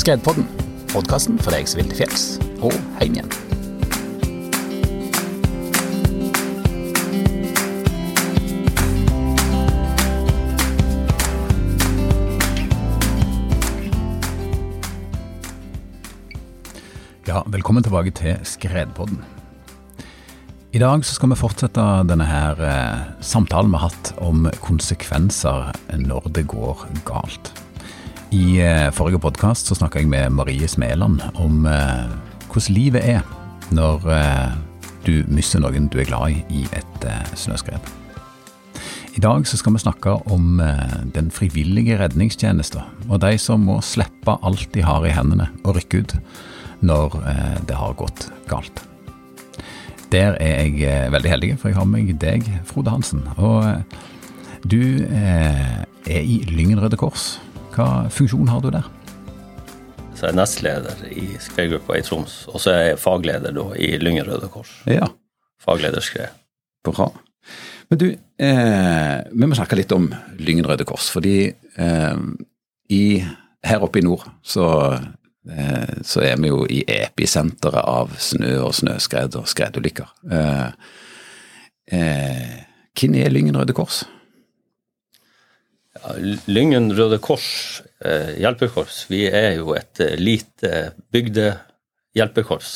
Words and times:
Skredpodden, 0.00 0.46
podkasten 0.88 1.36
for 1.44 1.52
deg 1.52 1.66
som 1.68 1.82
vil 1.82 1.90
til 1.90 1.98
fjells 1.98 2.22
og 2.64 2.72
hjem 3.02 3.18
igjen. 3.18 3.28
Ja, 17.28 17.44
velkommen 17.52 17.84
tilbake 17.84 18.16
til 18.16 18.40
Skredpodden. 18.40 19.20
I 20.72 20.80
dag 20.80 21.04
så 21.04 21.18
skal 21.18 21.34
vi 21.34 21.42
fortsette 21.44 21.88
denne 22.08 22.24
her 22.24 22.64
eh, 22.64 23.08
samtalen 23.20 23.74
vi 23.74 23.82
har 23.82 23.90
hatt 23.92 24.14
om 24.24 24.48
konsekvenser 24.64 25.74
når 26.08 26.32
det 26.38 26.48
går 26.48 26.88
galt. 27.04 27.59
I 28.30 28.60
eh, 28.62 28.92
forrige 28.94 29.18
podkast 29.18 29.66
så 29.66 29.74
snakka 29.74 29.98
jeg 29.98 30.06
med 30.10 30.30
Marie 30.30 30.68
Smeland 30.70 31.18
om 31.42 31.64
eh, 31.66 32.12
hvordan 32.46 32.76
livet 32.76 33.02
er 33.02 33.24
når 33.74 34.06
eh, 34.14 34.52
du 35.02 35.24
mister 35.26 35.58
noen 35.58 35.88
du 35.90 35.96
er 35.98 36.06
glad 36.06 36.36
i 36.36 36.60
i 36.60 36.62
et 36.70 37.06
eh, 37.10 37.32
snøskred. 37.34 37.90
I 39.18 39.24
dag 39.24 39.48
så 39.50 39.58
skal 39.58 39.74
vi 39.74 39.82
snakke 39.82 40.14
om 40.30 40.62
den 41.10 41.32
frivillige 41.34 41.98
redningstjenesten, 41.98 42.86
og 43.10 43.18
de 43.24 43.34
som 43.42 43.66
må 43.66 43.80
slippe 43.82 44.36
alt 44.46 44.68
de 44.76 44.86
har 44.86 45.02
i 45.04 45.10
hendene 45.10 45.48
og 45.64 45.74
rykke 45.80 46.04
ut 46.04 46.14
når 46.86 47.18
det 47.66 47.74
har 47.74 47.98
gått 47.98 48.28
galt. 48.48 48.84
Der 50.14 50.38
er 50.38 50.62
jeg 50.62 51.10
veldig 51.12 51.34
heldig, 51.34 51.52
for 51.58 51.68
jeg 51.68 51.80
har 51.82 51.90
med 51.90 52.06
meg 52.06 52.22
deg, 52.22 52.46
Frode 52.64 52.94
Hansen. 52.94 53.26
Og 53.36 53.66
du 54.62 55.02
er 55.10 55.82
i 56.06 56.44
Lyngen 56.46 56.80
Røde 56.80 56.96
Kors. 56.96 57.40
Hva 57.70 58.08
funksjon 58.10 58.48
har 58.50 58.62
du 58.64 58.70
der? 58.74 58.86
Så 60.16 60.26
jeg 60.26 60.32
er 60.34 60.36
nestleder 60.36 61.04
i 61.14 61.26
skredgruppa 61.40 61.96
i 61.96 62.04
Troms, 62.04 62.42
og 62.50 62.60
så 62.60 62.74
er 62.74 62.82
jeg 62.90 63.00
fagleder 63.00 63.54
da 63.56 63.66
i 63.78 63.94
Lyngen 64.02 64.26
Røde 64.28 64.50
Kors. 64.52 64.72
Ja, 64.90 65.08
Fagleder 65.60 66.00
skred. 66.00 66.28
bra. 66.84 67.10
Men 67.88 67.98
du, 67.98 68.06
eh, 68.38 69.16
vi 69.32 69.46
må 69.46 69.54
snakke 69.54 69.76
litt 69.76 69.92
om 69.92 70.08
Lyngen 70.38 70.66
Røde 70.66 70.84
Kors. 70.88 71.10
Fordi 71.12 71.52
eh, 71.76 72.20
i, 72.88 73.02
her 73.66 73.82
oppe 73.84 74.00
i 74.00 74.04
nord 74.04 74.24
så, 74.42 74.66
eh, 75.50 75.98
så 76.02 76.22
er 76.24 76.36
vi 76.40 76.48
jo 76.52 76.64
i 76.70 76.80
episenteret 76.86 77.82
av 77.82 78.14
snø 78.18 78.54
og 78.64 78.74
snøskred 78.78 79.36
og 79.40 79.48
skredulykker. 79.50 80.08
Eh, 80.32 80.70
eh, 81.92 82.56
hvem 82.96 83.20
er 83.20 83.30
Lyngen 83.34 83.58
Røde 83.60 83.76
Kors? 83.76 84.04
Lyngen 86.46 86.92
Røde 86.96 87.18
Kors 87.22 87.82
eh, 88.04 88.36
hjelpekorps, 88.40 89.04
vi 89.10 89.24
er 89.28 89.58
jo 89.58 89.74
et 89.76 90.00
eh, 90.02 90.16
lite 90.20 90.92
bygdehjelpekorps 91.12 92.72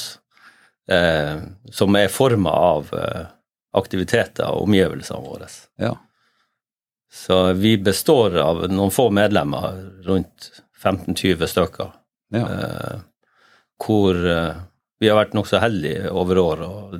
eh, 0.92 1.40
som 1.72 1.96
er 1.98 2.12
forma 2.12 2.52
av 2.52 2.92
eh, 2.96 3.24
aktiviteter 3.78 4.50
og 4.50 4.68
omgivelsene 4.68 5.24
våre. 5.24 5.48
Ja. 5.80 5.94
Så 7.14 7.40
vi 7.58 7.76
består 7.78 8.36
av 8.42 8.64
noen 8.70 8.92
få 8.94 9.08
medlemmer, 9.14 9.80
rundt 10.06 10.50
15-20 10.82 11.50
stykker. 11.54 11.96
ja. 12.36 12.44
eh, 12.44 13.02
hvor 13.84 14.16
vi 15.02 15.08
har 15.10 15.18
vært 15.18 15.34
nokså 15.36 15.58
heldige 15.60 16.08
over 16.14 16.38
år 16.40 16.60
og 16.64 16.92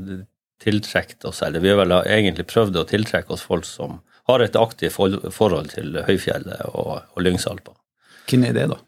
tiltrukket 0.60 1.24
oss, 1.24 1.40
eller 1.46 1.62
vi 1.62 1.70
har 1.70 1.78
vel 1.78 1.94
egentlig 2.02 2.44
prøvd 2.50 2.80
å 2.80 2.88
tiltrekke 2.90 3.32
oss 3.32 3.44
folk 3.46 3.64
som 3.64 4.00
har 4.28 4.40
et 4.40 4.56
aktivt 4.56 4.96
forhold 4.96 5.70
til 5.74 6.00
høyfjellet 6.06 6.66
og, 6.72 7.04
og 7.12 7.24
Lyngsalpa. 7.24 7.74
Hvem 8.30 8.46
er 8.48 8.56
det, 8.56 8.66
da? 8.72 8.80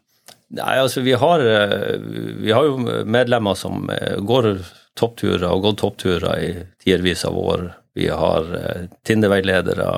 Nei, 0.57 0.75
altså 0.79 1.03
vi 1.03 1.13
har, 1.19 1.43
eh, 1.43 1.97
vi 2.41 2.53
har 2.55 2.65
jo 2.65 3.01
medlemmer 3.05 3.57
som 3.59 3.89
eh, 3.93 4.17
går 4.23 4.53
toppturer 4.97 5.49
og 5.51 5.65
gått 5.67 5.81
toppturer 5.83 6.41
i 6.41 6.51
tiervis 6.81 7.25
av 7.27 7.37
år. 7.37 7.65
Vi 7.97 8.07
har 8.09 8.45
tindeveiledere, 8.47 8.95
Tinder-veiledere, 9.05 9.89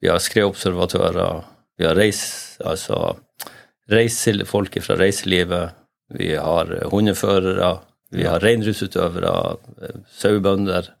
vi 0.00 0.10
har 0.12 0.20
skredobservatører, 0.22 1.42
vi 1.78 1.86
har 1.86 1.96
reis, 1.98 2.22
altså 2.64 3.16
reisel, 3.90 4.44
folk 4.46 4.76
fra 4.84 4.96
reiselivet, 5.00 5.74
vi 6.14 6.34
har 6.36 6.72
eh, 6.72 6.88
hundeførere, 6.92 7.78
vi 8.14 8.24
har 8.28 8.40
reindriftsutøvere, 8.44 9.34
eh, 9.82 10.00
sauebønder, 10.20 10.92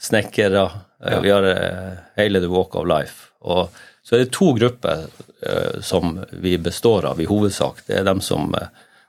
snekkere. 0.00 0.64
eh, 1.04 1.12
Ja. 1.12 1.20
Vi 1.20 1.30
har 1.30 1.42
eh, 1.44 1.96
hele 2.16 2.40
the 2.40 2.48
walk 2.48 2.74
of 2.74 2.86
life. 2.86 3.30
Og 3.40 3.68
så 4.02 4.16
er 4.16 4.24
det 4.24 4.32
to 4.32 4.52
grupper 4.54 5.06
eh, 5.42 5.80
som 5.82 6.20
vi 6.32 6.56
består 6.58 7.04
av 7.04 7.20
i 7.20 7.26
hovedsak. 7.26 7.84
Det 7.86 7.98
er 8.00 8.04
dem 8.04 8.20
som 8.20 8.54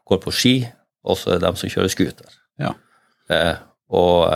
går 0.08 0.18
på 0.24 0.32
ski, 0.32 0.68
og 1.04 1.18
så 1.18 1.32
er 1.32 1.40
det 1.40 1.48
dem 1.48 1.56
som 1.56 1.70
kjører 1.70 1.90
scooter. 1.90 2.28
Ja. 2.60 2.74
Og 3.90 4.28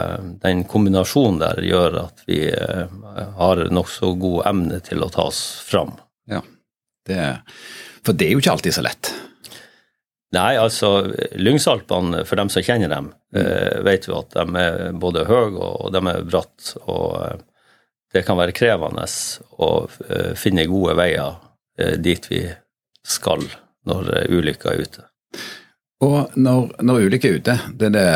den 0.44 0.64
kombinasjonen 0.68 1.40
der 1.40 1.62
gjør 1.64 1.98
at 2.06 2.22
vi 2.28 2.42
har 3.38 3.62
nokså 3.72 4.14
god 4.20 4.46
emne 4.48 4.80
til 4.84 5.04
å 5.04 5.10
ta 5.12 5.28
oss 5.32 5.60
fram. 5.68 5.94
ja. 6.28 6.42
Det, 7.08 7.18
for 8.06 8.14
det 8.14 8.28
er 8.28 8.36
jo 8.36 8.40
ikke 8.44 8.52
alltid 8.54 8.74
så 8.76 8.84
lett. 8.86 9.10
Nei, 10.32 10.56
altså 10.56 11.12
Lyngsalpene, 11.36 12.24
for 12.28 12.40
dem 12.40 12.50
som 12.52 12.64
kjenner 12.64 12.92
dem, 12.94 13.10
eh, 13.36 13.82
vet 13.84 14.08
jo 14.08 14.16
at 14.22 14.32
de 14.36 14.46
er 14.62 14.94
både 14.96 15.26
høye 15.28 15.60
og 15.60 15.92
de 15.92 16.02
er 16.08 16.28
bratt. 16.28 16.74
Og 16.86 17.18
eh, 17.26 17.42
det 18.16 18.24
kan 18.28 18.40
være 18.40 18.56
krevende 18.56 19.08
å 19.60 19.72
eh, 20.08 20.32
finne 20.40 20.68
gode 20.72 20.96
veier 21.00 21.40
dit 22.04 22.26
vi 22.30 22.44
skal 23.08 23.42
når 23.90 24.12
ulykka 24.30 24.70
er 24.70 24.84
ute. 24.86 25.06
Og 26.06 26.36
når, 26.38 26.76
når 26.84 27.08
ulykka 27.08 27.30
er 27.30 27.40
ute, 27.40 27.56
det 27.80 27.90
det, 27.96 28.10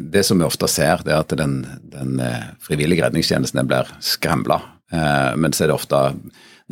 det 0.00 0.22
som 0.26 0.40
vi 0.40 0.46
ofte 0.48 0.66
ser, 0.70 1.04
det 1.04 1.12
er 1.12 1.20
at 1.20 1.34
den, 1.38 1.60
den 1.92 2.16
frivillige 2.64 3.04
redningstjenesten 3.04 3.68
blir 3.68 3.92
skremla. 4.02 4.58
Eh, 4.92 5.36
men 5.36 5.52
så 5.52 5.64
er 5.64 5.72
det 5.72 5.76
ofte, 5.76 6.00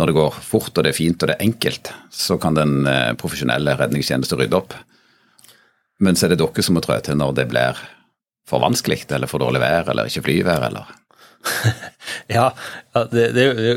når 0.00 0.10
det 0.10 0.16
går 0.16 0.36
fort 0.44 0.72
og 0.80 0.84
det 0.86 0.94
er 0.94 0.96
fint 0.96 1.20
og 1.22 1.28
det 1.30 1.36
er 1.36 1.44
enkelt, 1.46 1.90
så 2.14 2.38
kan 2.40 2.56
den 2.56 2.86
eh, 2.88 3.12
profesjonelle 3.20 3.76
redningstjenesten 3.78 4.40
rydde 4.40 4.56
opp. 4.58 4.74
Men 6.00 6.16
så 6.16 6.26
er 6.26 6.32
det 6.34 6.40
dere 6.40 6.64
som 6.64 6.78
må 6.78 6.82
trå 6.84 6.96
til 7.04 7.18
når 7.20 7.34
det 7.36 7.48
blir 7.52 7.78
for 8.48 8.62
vanskelig, 8.64 9.04
eller 9.12 9.28
for 9.30 9.42
dårlig 9.44 9.60
vær, 9.62 9.90
eller 9.92 10.08
ikke 10.10 10.24
flyvær, 10.26 10.64
eller 10.70 10.88
Ja, 12.30 12.48
det, 13.12 13.28
det, 13.36 13.44
det, 13.54 13.76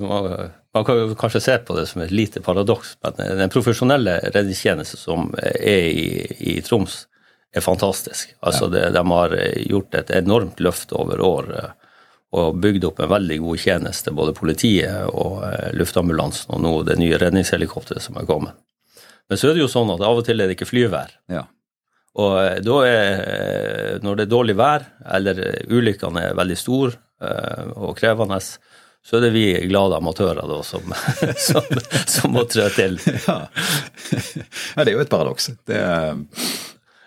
man- 0.00 0.84
kan 0.84 1.14
kanskje 1.16 1.40
se 1.40 1.56
på 1.64 1.76
det 1.78 1.86
som 1.88 2.02
et 2.04 2.10
lite 2.12 2.40
paradoks, 2.44 2.96
men 3.04 3.38
den 3.38 3.52
profesjonelle 3.52 4.18
redningstjenesten 4.34 5.00
som 5.00 5.30
er 5.40 5.86
i, 5.88 6.08
i 6.52 6.60
Troms, 6.64 7.06
er 7.56 7.64
fantastisk. 7.64 8.34
Altså 8.44 8.68
det, 8.68 8.82
De 8.92 9.02
har 9.08 9.32
gjort 9.64 9.94
et 9.96 10.10
enormt 10.18 10.60
løft 10.60 10.92
over 10.92 11.22
år 11.24 11.52
eh, 11.56 11.70
og 12.34 12.60
bygd 12.60 12.84
opp 12.88 13.00
en 13.00 13.12
veldig 13.12 13.38
god 13.44 13.60
tjeneste, 13.62 14.14
både 14.14 14.34
politiet 14.36 15.10
og 15.12 15.42
eh, 15.46 15.72
luftambulansen, 15.78 16.54
og 16.56 16.62
nå 16.62 16.72
det 16.88 16.98
nye 17.00 17.18
redningshelikopteret 17.22 18.02
som 18.02 18.18
er 18.18 18.26
kommet. 18.28 18.56
Men 19.30 19.38
så 19.38 19.50
er 19.50 19.56
det 19.56 19.64
jo 19.64 19.70
sånn 19.70 19.92
at 19.94 20.02
av 20.06 20.20
og 20.20 20.26
til 20.26 20.40
er 20.40 20.50
det 20.50 20.56
ikke 20.58 20.68
flyvær. 20.68 21.14
Ja. 21.32 21.46
Og 22.18 22.38
eh, 22.42 22.58
da 22.66 22.78
er, 22.88 23.22
eh, 23.22 23.92
når 24.04 24.18
det 24.18 24.26
er 24.26 24.32
dårlig 24.34 24.56
vær, 24.58 24.88
eller 25.18 25.42
ulykkene 25.70 26.30
er 26.30 26.38
veldig 26.38 26.58
store 26.60 27.02
og 27.16 27.94
krevende, 27.96 28.36
så 28.36 29.16
er 29.16 29.22
det 29.24 29.30
vi 29.32 29.44
glade 29.70 29.96
amatører 29.96 30.44
da 30.50 30.58
som, 30.66 30.90
som, 31.46 31.78
som 32.10 32.34
må 32.34 32.42
trå 32.50 32.66
til. 32.74 32.98
ja. 33.22 33.38
ja, 33.48 34.82
det 34.82 34.90
er 34.90 34.92
jo 34.98 35.04
et 35.06 35.12
paradoks. 35.14 35.48
Det 35.64 35.78
er, 35.80 36.18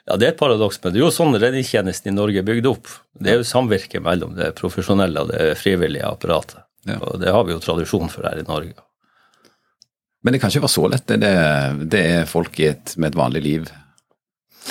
Ja, 0.09 0.15
det 0.17 0.25
er 0.25 0.31
et 0.33 0.39
paradoks, 0.39 0.79
men 0.81 0.93
det 0.93 0.97
er 0.97 1.03
jo 1.05 1.13
sånn 1.13 1.37
redningstjenesten 1.37 2.09
i 2.09 2.15
Norge 2.17 2.41
er 2.41 2.47
bygd 2.47 2.65
opp. 2.65 2.89
Det 3.13 3.29
er 3.29 3.41
jo 3.43 3.45
samvirke 3.45 4.01
mellom 4.01 4.33
det 4.39 4.55
profesjonelle 4.57 5.21
og 5.21 5.29
det 5.29 5.51
frivillige 5.59 6.07
apparatet. 6.09 6.63
Ja. 6.89 6.97
Og 6.97 7.19
det 7.21 7.29
har 7.35 7.45
vi 7.45 7.53
jo 7.53 7.61
tradisjon 7.61 8.09
for 8.09 8.25
her 8.25 8.39
i 8.41 8.47
Norge. 8.47 8.73
Men 10.25 10.33
det 10.33 10.41
kan 10.41 10.49
ikke 10.51 10.65
være 10.65 10.73
så 10.73 10.87
lett. 10.89 11.13
Det, 11.21 11.35
det 11.93 12.01
er 12.15 12.25
folk 12.29 12.57
i 12.59 12.71
et, 12.71 12.95
med 12.97 13.13
et 13.13 13.19
vanlig 13.19 13.43
liv 13.45 13.69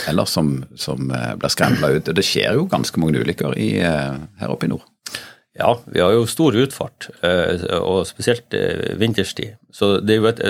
eller 0.07 0.25
som, 0.25 0.65
som 0.77 1.11
eh, 1.11 1.35
blir 1.39 1.53
skremla 1.53 1.91
ut. 1.95 2.11
Og 2.11 2.19
det 2.19 2.27
skjer 2.27 2.59
jo 2.59 2.69
ganske 2.71 3.01
mange 3.01 3.23
ulykker 3.23 3.57
i, 3.59 3.71
eh, 3.83 4.19
her 4.41 4.53
oppe 4.53 4.69
i 4.69 4.73
nord. 4.73 4.85
Ja, 5.59 5.73
vi 5.91 6.03
har 6.03 6.13
jo 6.15 6.27
stor 6.31 6.55
utfart, 6.55 7.09
eh, 7.27 7.65
og 7.81 8.05
spesielt 8.07 8.55
vinterstid. 9.01 9.57
Så 9.75 9.97
det 10.05 10.15
er 10.15 10.21
jo 10.21 10.31
et 10.31 10.43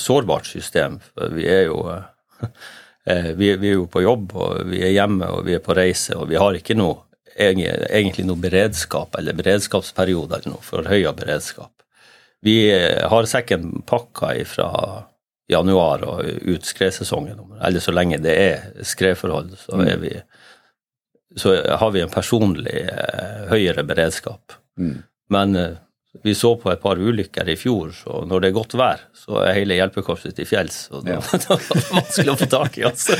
sårbart 0.00 0.48
system. 0.48 1.00
Vi 1.36 1.48
er 1.50 1.66
jo 1.68 1.82
vi, 3.04 3.50
vi 3.60 3.68
er 3.68 3.74
jo 3.74 3.86
på 3.90 4.00
jobb, 4.00 4.30
og 4.40 4.62
vi 4.70 4.78
er 4.80 4.94
hjemme, 4.94 5.26
og 5.28 5.44
vi 5.44 5.58
er 5.58 5.64
på 5.64 5.74
reise, 5.76 6.16
og 6.16 6.30
vi 6.30 6.38
har 6.40 6.56
ikke 6.56 6.76
noe 6.78 7.02
egentlig 7.36 8.24
noe 8.26 8.38
beredskap 8.38 9.16
eller 9.18 9.34
beredskapsperiode 9.36 10.38
eller 10.38 10.54
noe 10.54 10.62
forhøya 10.64 11.12
beredskap. 11.18 11.72
Vi 12.44 12.70
eh, 12.72 13.08
har 13.08 13.26
sekken 13.26 13.82
pakka 13.86 14.34
fra 14.46 14.70
januar 15.48 16.04
og 16.04 16.24
ut 16.24 16.66
skredsesongen. 16.66 17.40
Eller 17.64 17.80
så 17.80 17.92
lenge 17.92 18.20
det 18.24 18.34
er 18.36 18.84
skredforhold, 18.84 19.54
så, 19.60 19.80
er 19.80 19.96
vi, 20.02 20.12
så 21.36 21.56
har 21.80 21.94
vi 21.94 22.04
en 22.04 22.12
personlig 22.12 22.84
eh, 22.84 23.46
høyere 23.50 23.84
beredskap. 23.88 24.56
Mm. 24.80 24.98
Men 25.32 25.56
eh, 25.56 25.80
Vi 26.22 26.34
så 26.34 26.52
på 26.56 26.70
et 26.70 26.80
par 26.80 27.00
ulykker 27.00 27.48
i 27.50 27.56
fjor, 27.58 27.90
så 27.96 28.20
når 28.28 28.44
det 28.44 28.48
er 28.48 28.54
godt 28.56 28.76
vær, 28.78 29.02
så 29.18 29.40
er 29.42 29.56
hele 29.58 29.78
hjelpekorpset 29.80 30.36
til 30.38 30.46
fjells. 30.48 30.84
Og 30.94 31.08
ja. 31.10 31.18
da 31.44 31.56
er 31.56 31.64
det 31.66 31.82
vanskelig 31.90 32.32
å 32.32 32.36
få 32.38 32.48
tak 32.52 32.78
i 32.78 32.86
altså. 32.86 33.18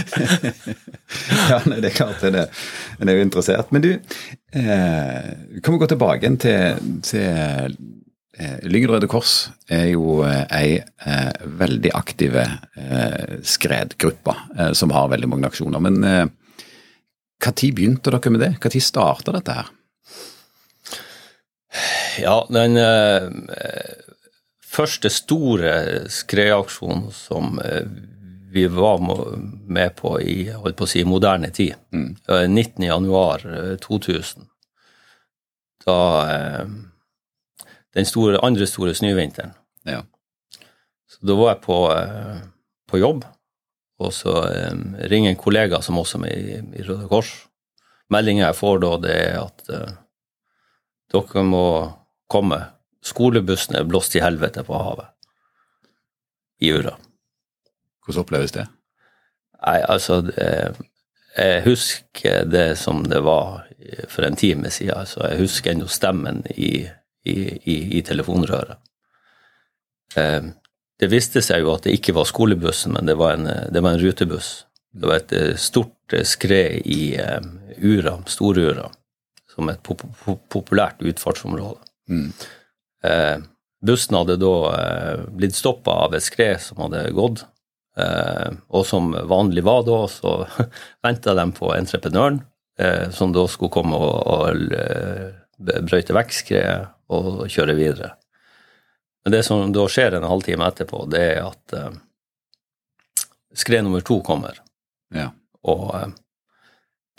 ja, 1.50 1.58
nei, 1.66 1.80
det 1.82 1.90
er 1.90 1.96
klart 1.96 2.22
det. 2.22 2.46
Er, 2.46 3.02
det 3.02 3.10
er 3.10 3.18
jo 3.18 3.26
interessert. 3.26 3.74
Men 3.74 3.84
du, 3.84 3.90
eh, 4.54 5.28
kan 5.58 5.74
vi 5.74 5.82
gå 5.82 5.90
tilbake 5.90 6.30
til, 6.46 6.88
til 7.04 7.76
eh, 8.38 8.56
Lyngen 8.62 8.94
Røde 8.94 9.10
Kors 9.10 9.34
er 9.66 9.90
jo 9.90 10.20
eh, 10.28 10.44
ei 10.54 10.78
eh, 10.78 11.44
veldig 11.60 11.92
aktive 11.98 12.46
eh, 12.46 13.38
skredgruppe 13.42 14.38
eh, 14.54 14.72
som 14.78 14.94
har 14.94 15.10
veldig 15.12 15.34
mange 15.34 15.50
aksjoner. 15.50 15.82
Men 15.82 16.00
eh, 16.08 16.26
tid 17.58 17.74
begynte 17.76 18.14
dere 18.14 18.32
med 18.32 18.46
det? 18.46 18.54
Når 18.62 18.78
starta 18.80 19.34
dette 19.34 19.58
her? 19.58 19.74
Ja, 22.18 22.46
den 22.50 22.76
eh, 22.76 23.22
første 24.64 25.10
store 25.10 25.72
skredaksjonen 26.12 27.08
som 27.14 27.58
eh, 27.64 27.86
vi 28.54 28.66
var 28.70 29.00
med 29.66 29.96
på 29.98 30.20
i 30.22 30.52
holdt 30.54 30.78
på 30.78 30.86
å 30.86 30.90
si, 30.90 31.02
moderne 31.08 31.50
tid, 31.50 31.74
mm. 31.90 32.16
19.1.2000, 32.54 34.44
eh, 34.44 34.46
da 35.84 35.98
Den 37.94 38.06
store, 38.08 38.40
andre 38.42 38.66
store 38.66 38.94
snøvinteren. 38.94 39.52
Ja. 39.86 40.00
Så 41.06 41.22
da 41.22 41.34
var 41.38 41.52
jeg 41.52 41.60
på, 41.62 41.76
på 42.90 42.98
jobb, 42.98 43.22
og 44.02 44.10
så 44.14 44.32
ringer 44.98 45.30
en 45.30 45.38
kollega 45.38 45.78
som 45.82 46.00
også 46.00 46.18
er 46.18 46.22
med 46.24 46.32
i, 46.34 46.56
i 46.80 46.86
Røde 46.88 47.06
Kors. 47.06 47.30
Meldinga 48.10 48.48
jeg 48.48 48.58
får 48.58 48.82
da, 48.82 48.90
det 49.04 49.14
er 49.14 49.38
at 49.44 49.70
dere 51.14 51.44
må 51.46 51.66
komme. 52.30 52.60
Skolebussen 53.04 53.76
er 53.78 53.88
blåst 53.88 54.16
i 54.16 54.22
helvete 54.24 54.64
på 54.66 54.78
havet. 54.80 55.10
I 56.60 56.72
Ura. 56.72 56.94
Hvordan 58.04 58.24
oppleves 58.24 58.54
det? 58.54 58.66
Nei, 59.64 59.80
altså 59.80 60.22
Jeg 61.34 61.62
husker 61.64 62.44
det 62.46 62.76
som 62.78 63.02
det 63.10 63.20
var 63.24 63.64
for 64.08 64.24
en 64.24 64.36
time 64.36 64.70
siden. 64.70 64.96
Altså, 65.00 65.24
jeg 65.28 65.40
husker 65.40 65.72
ennå 65.72 65.88
stemmen 65.90 66.44
i, 66.54 66.86
i, 67.26 67.34
i, 67.64 67.76
i 67.98 68.02
telefonrøret. 68.06 68.78
Eh, 70.16 70.46
det 71.00 71.10
viste 71.10 71.42
seg 71.42 71.64
jo 71.64 71.72
at 71.74 71.88
det 71.88 71.96
ikke 71.98 72.14
var 72.14 72.28
skolebussen, 72.30 72.94
men 72.94 73.10
det 73.10 73.16
var 73.18 73.34
en, 73.34 73.48
det 73.74 73.82
var 73.82 73.96
en 73.96 74.00
rutebuss. 74.00 74.52
Det 74.94 75.10
var 75.10 75.18
et 75.18 75.58
stort 75.58 76.14
skred 76.22 76.86
i 76.86 77.16
um, 77.18 77.56
Ura, 77.82 78.14
Stor-Ura, 78.30 78.86
som 79.54 79.70
et 79.70 79.82
pop 79.86 80.02
populært 80.52 81.02
utfartsområde. 81.04 81.80
Mm. 82.10 82.30
Eh, 83.04 83.36
bussen 83.86 84.18
hadde 84.18 84.38
da 84.40 84.54
eh, 84.74 85.24
blitt 85.36 85.56
stoppa 85.56 85.98
av 86.06 86.16
et 86.16 86.24
skred 86.24 86.60
som 86.62 86.82
hadde 86.84 87.06
gått. 87.16 87.44
Eh, 87.96 88.50
og 88.74 88.86
som 88.88 89.12
vanlig 89.30 89.64
var 89.66 89.84
da, 89.86 90.00
så 90.10 90.42
venta 91.06 91.36
de 91.38 91.46
på 91.54 91.70
entreprenøren, 91.76 92.42
eh, 92.78 93.08
som 93.14 93.34
da 93.34 93.46
skulle 93.50 93.74
komme 93.74 94.00
og, 94.00 94.16
og 94.34 94.74
eh, 94.74 95.30
brøyte 95.58 96.16
vekk 96.16 96.34
skredet 96.34 96.90
og 97.14 97.44
kjøre 97.52 97.76
videre. 97.78 98.14
Men 99.24 99.32
det 99.36 99.44
som 99.46 99.70
da 99.72 99.86
skjer 99.88 100.18
en 100.18 100.26
halvtime 100.28 100.66
etterpå, 100.68 101.04
det 101.12 101.22
er 101.36 101.46
at 101.46 101.76
eh, 101.78 101.94
skred 103.56 103.86
nummer 103.86 104.04
to 104.04 104.18
kommer. 104.26 104.58
Ja. 105.14 105.30
Og 105.64 105.94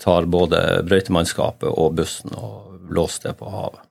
tar 0.02 0.28
både 0.30 0.62
brøytemannskapet 0.88 1.70
og 1.72 1.96
bussen 1.98 2.34
og 2.36 2.80
blåser 2.90 3.30
det 3.30 3.38
på 3.40 3.50
havet. 3.50 3.84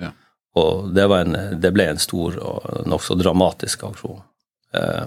Ja. 0.00 0.12
Og 0.58 0.90
det, 0.94 1.06
en, 1.14 1.36
det, 1.62 1.70
ble 1.74 1.86
en 1.92 2.02
stor 2.02 2.36
og 2.42 2.88
nokså 2.90 3.16
dramatisk 3.18 3.84
aksjon. 3.86 4.20
Eh, 4.74 5.06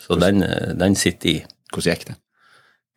så 0.00 0.18
den, 0.18 0.42
den, 0.78 0.96
sitter 0.98 1.30
i. 1.30 1.36
Hvordan 1.70 1.94
gikk 1.94 2.08
det? 2.08 2.16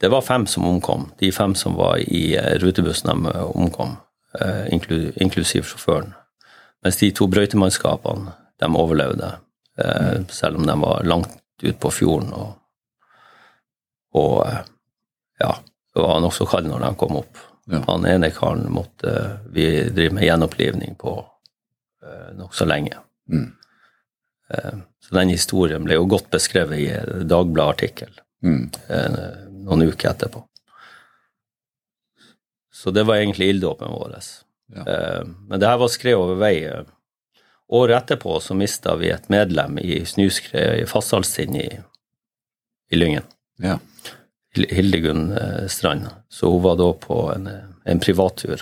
Det 0.01 0.09
var 0.11 0.25
fem 0.25 0.47
som 0.49 0.65
omkom. 0.67 1.11
De 1.19 1.31
fem 1.31 1.53
som 1.55 1.77
var 1.77 2.01
i 2.01 2.33
eh, 2.39 2.55
rutebussen, 2.63 3.11
de 3.13 3.45
omkom, 3.45 3.95
eh, 4.39 4.73
inklusiv 4.73 5.69
sjåføren. 5.69 6.15
Mens 6.83 6.97
de 6.99 7.11
to 7.15 7.29
brøytemannskapene, 7.31 8.33
de 8.59 8.67
overlevde, 8.75 9.29
mm. 9.79 10.25
selv 10.29 10.59
om 10.59 10.65
de 10.67 10.73
var 10.81 11.05
langt 11.07 11.37
ute 11.63 11.77
på 11.79 11.91
fjorden. 11.95 12.33
Og, 12.35 12.49
og 14.19 14.43
ja, 15.39 15.53
det 15.93 16.01
var 16.01 16.21
nokså 16.23 16.45
kald 16.49 16.69
når 16.69 16.85
de 16.85 16.95
kom 16.97 17.17
opp. 17.19 17.41
Ja. 17.71 17.83
Han 17.87 18.05
ene 18.05 18.31
karen 18.33 18.65
måtte 18.73 19.39
vi 19.53 19.67
drive 19.89 20.15
med 20.17 20.25
gjenopplivning 20.25 20.95
på 20.99 21.13
uh, 21.21 22.29
nokså 22.37 22.65
lenge. 22.65 22.97
Mm. 23.31 23.51
Uh, 24.53 24.79
så 24.99 25.15
den 25.15 25.31
historien 25.31 25.85
ble 25.85 25.99
jo 25.99 26.07
godt 26.09 26.31
beskrevet 26.33 26.79
i 26.79 26.89
Dagbladet-artikkel 27.29 28.11
mm. 28.43 28.65
uh, 28.89 29.29
noen 29.63 29.85
uker 29.87 30.11
etterpå. 30.11 30.43
Så 32.73 32.91
det 32.91 33.05
var 33.07 33.21
egentlig 33.21 33.53
ilddåpen 33.53 33.93
vår. 33.93 34.17
Ja. 34.73 34.83
men 35.23 35.59
det 35.59 35.67
her 35.69 35.77
var 35.77 35.91
skred 35.91 36.17
over 36.17 36.39
vei. 36.41 36.55
Året 37.71 37.95
etterpå 38.01 38.39
så 38.41 38.55
mista 38.57 38.95
vi 38.97 39.11
et 39.13 39.29
medlem 39.29 39.77
i 39.79 40.01
snøskred 40.09 40.81
i 40.81 40.87
Fastsalstind 40.89 41.55
i, 41.61 41.67
i 42.91 42.99
Lyngen. 42.99 43.27
Ja. 43.61 43.77
Hildegunn 44.53 45.31
Strand. 45.71 46.07
Så 46.29 46.49
hun 46.51 46.61
var 46.63 46.75
da 46.77 46.91
på 46.93 47.17
en, 47.33 47.47
en 47.89 48.01
privattur 48.03 48.61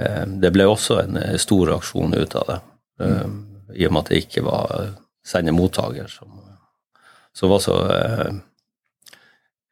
Eh, 0.00 0.26
det 0.40 0.52
ble 0.54 0.66
også 0.68 1.00
en 1.02 1.18
eh, 1.20 1.36
stor 1.40 1.74
aksjon 1.76 2.14
ut 2.16 2.36
av 2.40 2.46
det, 2.48 2.58
mm. 3.04 3.34
i 3.76 3.86
og 3.86 3.94
med 3.94 4.04
at 4.04 4.12
det 4.12 4.20
ikke 4.24 4.44
var 4.46 4.76
sende 5.26 5.52
mottaker 5.54 6.08
som, 6.08 6.30
som, 7.36 7.52
var 7.52 7.60
så 7.60 7.76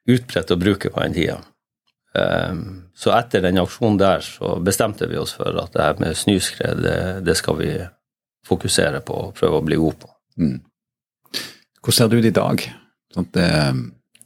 utbredt 0.09 0.53
å 0.53 0.59
bruke 0.59 0.91
på 0.93 1.01
den 1.01 1.15
tida. 1.17 1.39
Så 2.97 3.11
etter 3.13 3.43
den 3.43 3.59
aksjonen 3.61 3.97
der 4.01 4.23
så 4.25 4.55
bestemte 4.65 5.09
vi 5.09 5.17
oss 5.19 5.35
for 5.37 5.57
at 5.61 5.73
det 5.73 5.83
her 5.83 5.99
med 6.01 6.17
snøskred, 6.17 6.81
det, 6.85 6.99
det, 7.25 7.35
skal 7.37 7.57
vi 7.59 7.69
fokusere 8.47 9.01
på 9.05 9.17
og 9.27 9.35
prøve 9.37 9.59
å 9.59 9.65
bli 9.65 9.77
gode 9.81 9.99
på. 10.05 10.09
Mm. 10.41 10.57
Hvordan 11.81 11.97
ser 11.97 12.09
det 12.09 12.21
ut 12.21 12.29
i 12.29 12.35
dag? 12.39 12.65
Sånn 13.13 13.29
det, 13.35 13.49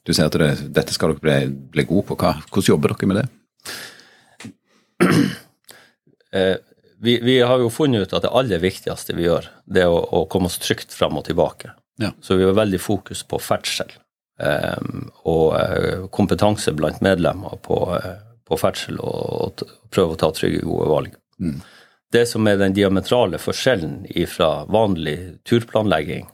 du 0.04 0.12
sier 0.12 0.28
at 0.28 0.36
det, 0.40 0.52
dette 0.76 0.96
skal 0.96 1.14
dere 1.14 1.24
bli, 1.24 1.38
bli 1.76 1.86
gode 1.88 2.08
på. 2.10 2.18
Hva, 2.20 2.36
hvordan 2.50 2.70
jobber 2.74 2.94
dere 2.94 3.10
med 3.12 3.22
det? 3.22 3.28
Eh, 6.34 6.56
vi, 6.98 7.20
vi, 7.22 7.42
har 7.46 7.60
jo 7.62 7.68
funnet 7.70 8.08
ut 8.08 8.14
at 8.18 8.24
det 8.26 8.32
aller 8.34 8.58
viktigste 8.58 9.14
vi 9.14 9.28
gjør, 9.28 9.46
det 9.70 9.84
er 9.84 9.92
å, 9.94 10.00
å 10.02 10.24
komme 10.26 10.50
oss 10.50 10.56
trygt 10.58 10.90
fram 10.90 11.20
og 11.20 11.28
tilbake. 11.28 11.70
Ja. 12.02 12.10
Så 12.26 12.40
vi 12.40 12.48
har 12.48 12.56
veldig 12.58 12.80
fokus 12.82 13.22
på 13.30 13.38
ferdsel 13.38 13.92
eh, 14.42 14.88
og 15.30 15.54
uh, 15.54 16.08
kompetanse 16.10 16.74
blant 16.74 17.04
medlemmer 17.06 17.60
på, 17.62 17.78
uh, 17.94 18.16
på 18.50 18.58
ferdsel 18.58 18.98
og, 18.98 19.20
og, 19.46 19.78
prøve 19.94 20.16
å 20.16 20.22
ta 20.24 20.32
trygge, 20.34 20.64
gode 20.66 20.90
valg. 20.90 21.14
Mm. 21.38 21.60
Det 22.18 22.26
som 22.30 22.50
er 22.50 22.58
den 22.58 22.74
diametrale 22.74 23.38
forskjellen 23.42 24.08
fra 24.34 24.50
vanlig 24.74 25.18
turplanlegging, 25.46 26.26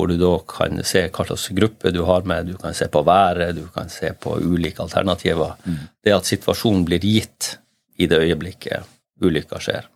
hvor 0.00 0.08
du 0.08 0.16
da 0.16 0.32
kan 0.48 0.80
se 0.86 1.02
hva 1.12 1.24
slags 1.28 1.50
gruppe 1.52 1.90
du 1.92 2.00
har 2.08 2.24
med, 2.24 2.46
du 2.48 2.56
kan 2.56 2.72
se 2.76 2.88
på 2.88 3.02
været, 3.04 3.52
du 3.56 3.66
kan 3.74 3.90
se 3.92 4.14
på 4.16 4.38
ulike 4.40 4.80
alternativer, 4.80 5.58
mm. 5.64 5.76
det 6.04 6.14
at 6.16 6.28
situasjonen 6.28 6.86
blir 6.88 7.04
gitt 7.04 7.58
i 8.00 8.08
det 8.08 8.22
øyeblikket 8.24 8.88
ulykka 9.20 9.60
skjer. 9.60 9.90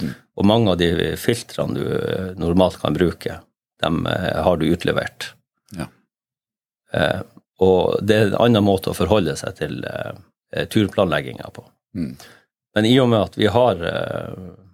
Mm. 0.00 0.14
Og 0.40 0.48
mange 0.48 0.72
av 0.72 0.80
de 0.80 1.12
filtrene 1.20 1.76
du 1.76 1.84
eh, 1.84 2.30
normalt 2.40 2.80
kan 2.80 2.96
bruke, 2.96 3.36
dem 3.84 4.06
eh, 4.08 4.40
har 4.40 4.56
du 4.56 4.64
utlevert. 4.70 5.34
Ja. 5.76 5.90
Eh, 6.96 7.20
og 7.60 8.00
det 8.00 8.16
er 8.16 8.30
en 8.30 8.40
annen 8.46 8.64
måte 8.64 8.94
å 8.94 8.96
forholde 8.96 9.36
seg 9.36 9.60
til 9.60 9.84
eh, 9.84 10.64
turplanlegginga 10.72 11.52
på. 11.52 11.66
Mm. 12.00 12.14
Men 12.78 12.88
i 12.88 12.96
og 13.02 13.12
med 13.12 13.28
at 13.28 13.36
vi 13.36 13.52
har 13.52 13.84
eh, 13.84 14.26
eh 14.32 14.66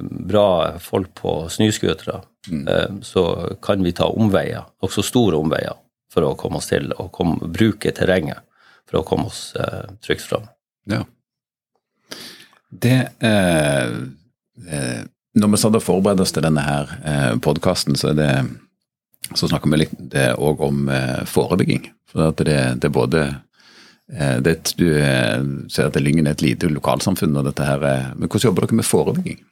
bra 0.00 0.78
folk 0.78 1.08
på 1.18 1.32
snøscootere, 1.50 2.20
mm. 2.46 3.00
så 3.02 3.24
kan 3.64 3.82
vi 3.82 3.90
ta 3.96 4.06
omveier, 4.06 4.68
også 4.86 5.02
store 5.02 5.40
omveier, 5.40 5.74
for 6.14 6.22
å 6.22 6.36
komme 6.38 6.60
oss 6.60 6.70
til 6.70 6.92
å 6.94 7.08
bruke 7.42 7.90
terrenget 7.96 8.44
for 8.88 9.00
å 9.00 9.06
komme 9.08 9.26
oss 9.28 9.50
trygt 10.06 10.28
fram. 10.30 10.46
Ja. 10.88 11.02
Det 12.70 13.08
eh, 13.18 13.86
eh, 14.68 15.02
Når 15.38 15.48
vi 15.52 15.60
satt 15.60 15.76
og 15.78 15.84
forberedte 15.84 16.24
oss 16.24 16.32
til 16.34 16.44
denne 16.44 16.64
her 16.64 16.94
eh, 17.04 17.34
podkasten, 17.44 17.96
så, 17.96 18.12
så 19.34 19.48
snakker 19.48 19.70
vi 19.70 19.84
litt 19.84 20.16
òg 20.34 20.64
om 20.66 20.88
eh, 20.92 21.22
forebygging. 21.28 21.86
For 22.08 22.32
det, 22.40 22.58
det 22.80 22.88
er 22.88 22.94
både 22.94 23.24
eh, 23.28 23.36
det, 24.08 24.74
Du 24.78 24.86
eh, 24.96 25.42
ser 25.68 25.90
at 25.90 26.00
Lyngen 26.00 26.26
er 26.26 26.36
et 26.36 26.44
lite 26.44 26.70
lokalsamfunn, 26.72 27.36
og 27.36 27.48
dette 27.48 27.66
her 27.66 27.84
er, 27.84 28.10
men 28.16 28.28
hvordan 28.28 28.48
jobber 28.48 28.66
dere 28.66 28.80
med 28.80 28.88
forebygging? 28.88 29.42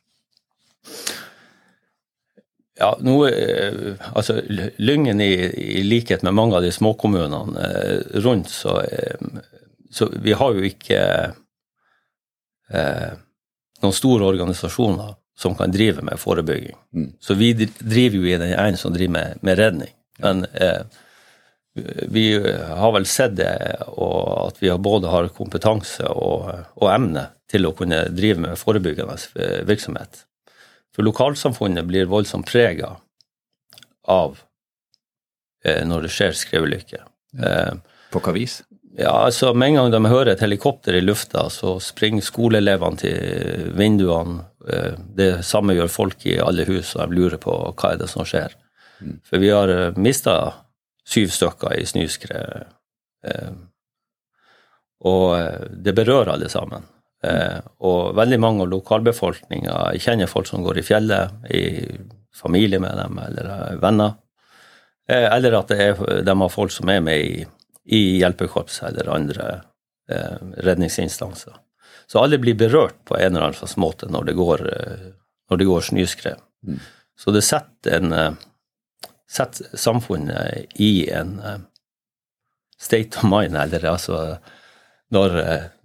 Ja, 2.77 2.91
nå, 3.01 3.15
altså 4.13 4.41
Lyngen, 4.77 5.21
i, 5.25 5.33
i, 5.49 5.83
likhet 5.85 6.25
med 6.25 6.37
mange 6.37 6.59
av 6.59 6.65
de 6.65 6.73
småkommunene 6.73 7.69
rundt, 8.25 8.51
så, 8.53 8.83
så 9.89 10.11
vi 10.13 10.35
har 10.37 10.59
jo 10.59 10.67
ikke 10.69 11.01
eh, 12.73 13.15
noen 13.81 13.97
store 13.97 14.29
organisasjoner 14.29 15.15
som 15.37 15.57
kan 15.57 15.73
drive 15.73 16.05
med 16.05 16.21
forebygging. 16.21 16.77
Mm. 16.97 17.11
Så 17.21 17.35
vi 17.35 17.53
driver 17.55 18.17
jo 18.17 18.25
i 18.25 18.39
den 18.41 18.53
ene 18.53 18.77
som 18.81 18.95
driver 18.95 19.13
med, 19.13 19.43
med 19.45 19.59
redning. 19.59 19.93
Men 20.25 20.47
eh, 20.53 20.85
vi 22.09 22.27
har 22.79 22.93
vel 22.95 23.07
sett 23.09 23.37
det, 23.37 23.53
og 23.93 24.49
at 24.49 24.63
vi 24.63 24.71
både 24.81 25.11
har 25.13 25.29
kompetanse 25.37 26.09
og, 26.09 26.49
og 26.81 26.89
emne 26.93 27.29
til 27.51 27.69
å 27.69 27.75
kunne 27.77 28.07
drive 28.15 28.43
med 28.43 28.59
forebyggende 28.61 29.17
virksomhet. 29.69 30.25
For 30.97 31.05
lokalsamfunnet 31.05 31.85
blir 31.85 32.09
voldsomt 32.09 32.49
prega 32.49 32.95
av 34.09 34.39
eh, 35.65 35.85
når 35.85 36.07
det 36.07 36.15
skjer 36.15 36.39
skredulykker. 36.41 37.05
Eh, 37.37 37.75
På 38.15 38.23
hva 38.25 38.33
vis? 38.33 38.63
Ja, 38.97 39.13
altså 39.27 39.53
Med 39.53 39.69
en 39.69 39.75
gang 39.77 39.91
de 39.93 40.09
hører 40.09 40.33
et 40.33 40.41
helikopter 40.41 40.97
i 40.97 41.03
lufta, 41.05 41.51
så 41.53 41.77
springer 41.85 42.25
skoleelevene 42.25 43.03
til 43.03 43.73
vinduene. 43.77 44.47
Eh, 44.65 44.95
det 45.19 45.33
samme 45.45 45.77
gjør 45.77 45.93
folk 45.93 46.25
i 46.25 46.39
alle 46.41 46.65
hus, 46.65 46.95
og 46.97 47.11
de 47.11 47.21
lurer 47.21 47.41
på 47.43 47.59
hva 47.75 47.93
er 47.93 48.01
det 48.01 48.09
som 48.09 48.25
skjer. 48.25 48.57
Mm. 49.03 49.19
For 49.29 49.43
vi 49.43 49.53
har 49.53 49.73
eh, 49.75 50.01
mista 50.01 50.39
syv 51.07 51.33
stykker 51.35 51.79
i 51.79 51.87
snøskred. 51.87 52.69
Eh, 53.27 53.55
og 55.07 55.27
eh, 55.39 55.67
det 55.71 55.95
berører 55.97 56.35
alle 56.35 56.51
sammen. 56.53 56.87
Eh, 57.25 57.59
og 57.89 58.15
veldig 58.17 58.39
mange 58.41 58.65
av 58.65 58.71
lokalbefolkninga 58.73 59.77
kjenner 60.03 60.31
folk 60.31 60.49
som 60.51 60.65
går 60.65 60.81
i 60.81 60.87
fjellet, 60.87 61.51
i 61.51 61.65
familie 62.37 62.81
med 62.83 62.99
dem 63.01 63.21
eller 63.23 63.79
venner. 63.83 64.17
Eh, 65.09 65.29
eller 65.31 65.61
at 65.61 65.73
er, 65.75 66.03
de 66.27 66.37
har 66.43 66.53
folk 66.53 66.75
som 66.75 66.91
er 66.93 67.05
med 67.05 67.23
i, 67.25 67.47
i 67.87 68.03
hjelpekorps 68.21 68.83
eller 68.91 69.13
andre 69.15 69.53
eh, 70.11 70.43
redningsinstanser. 70.67 71.57
Så 72.07 72.23
alle 72.23 72.39
blir 72.39 72.59
berørt 72.59 72.99
på 73.09 73.17
en 73.19 73.33
eller 73.33 73.49
annen 73.49 73.59
slags 73.59 73.79
måte 73.83 74.07
når 74.13 74.29
det 74.29 74.35
går, 74.39 74.61
når 75.51 75.59
det 75.59 75.67
går 75.67 75.87
snøskred. 75.89 76.45
Mm. 76.63 76.77
Så 77.19 77.33
det 77.35 77.43
setter, 77.43 77.97
en, 77.97 78.37
setter 79.31 79.77
samfunnet 79.77 80.79
i 80.83 81.09
en 81.11 81.41
state 82.79 83.19
of 83.19 83.25
mind, 83.31 83.57
eller 83.57 83.85
altså 83.85 84.39
når, 85.15 85.37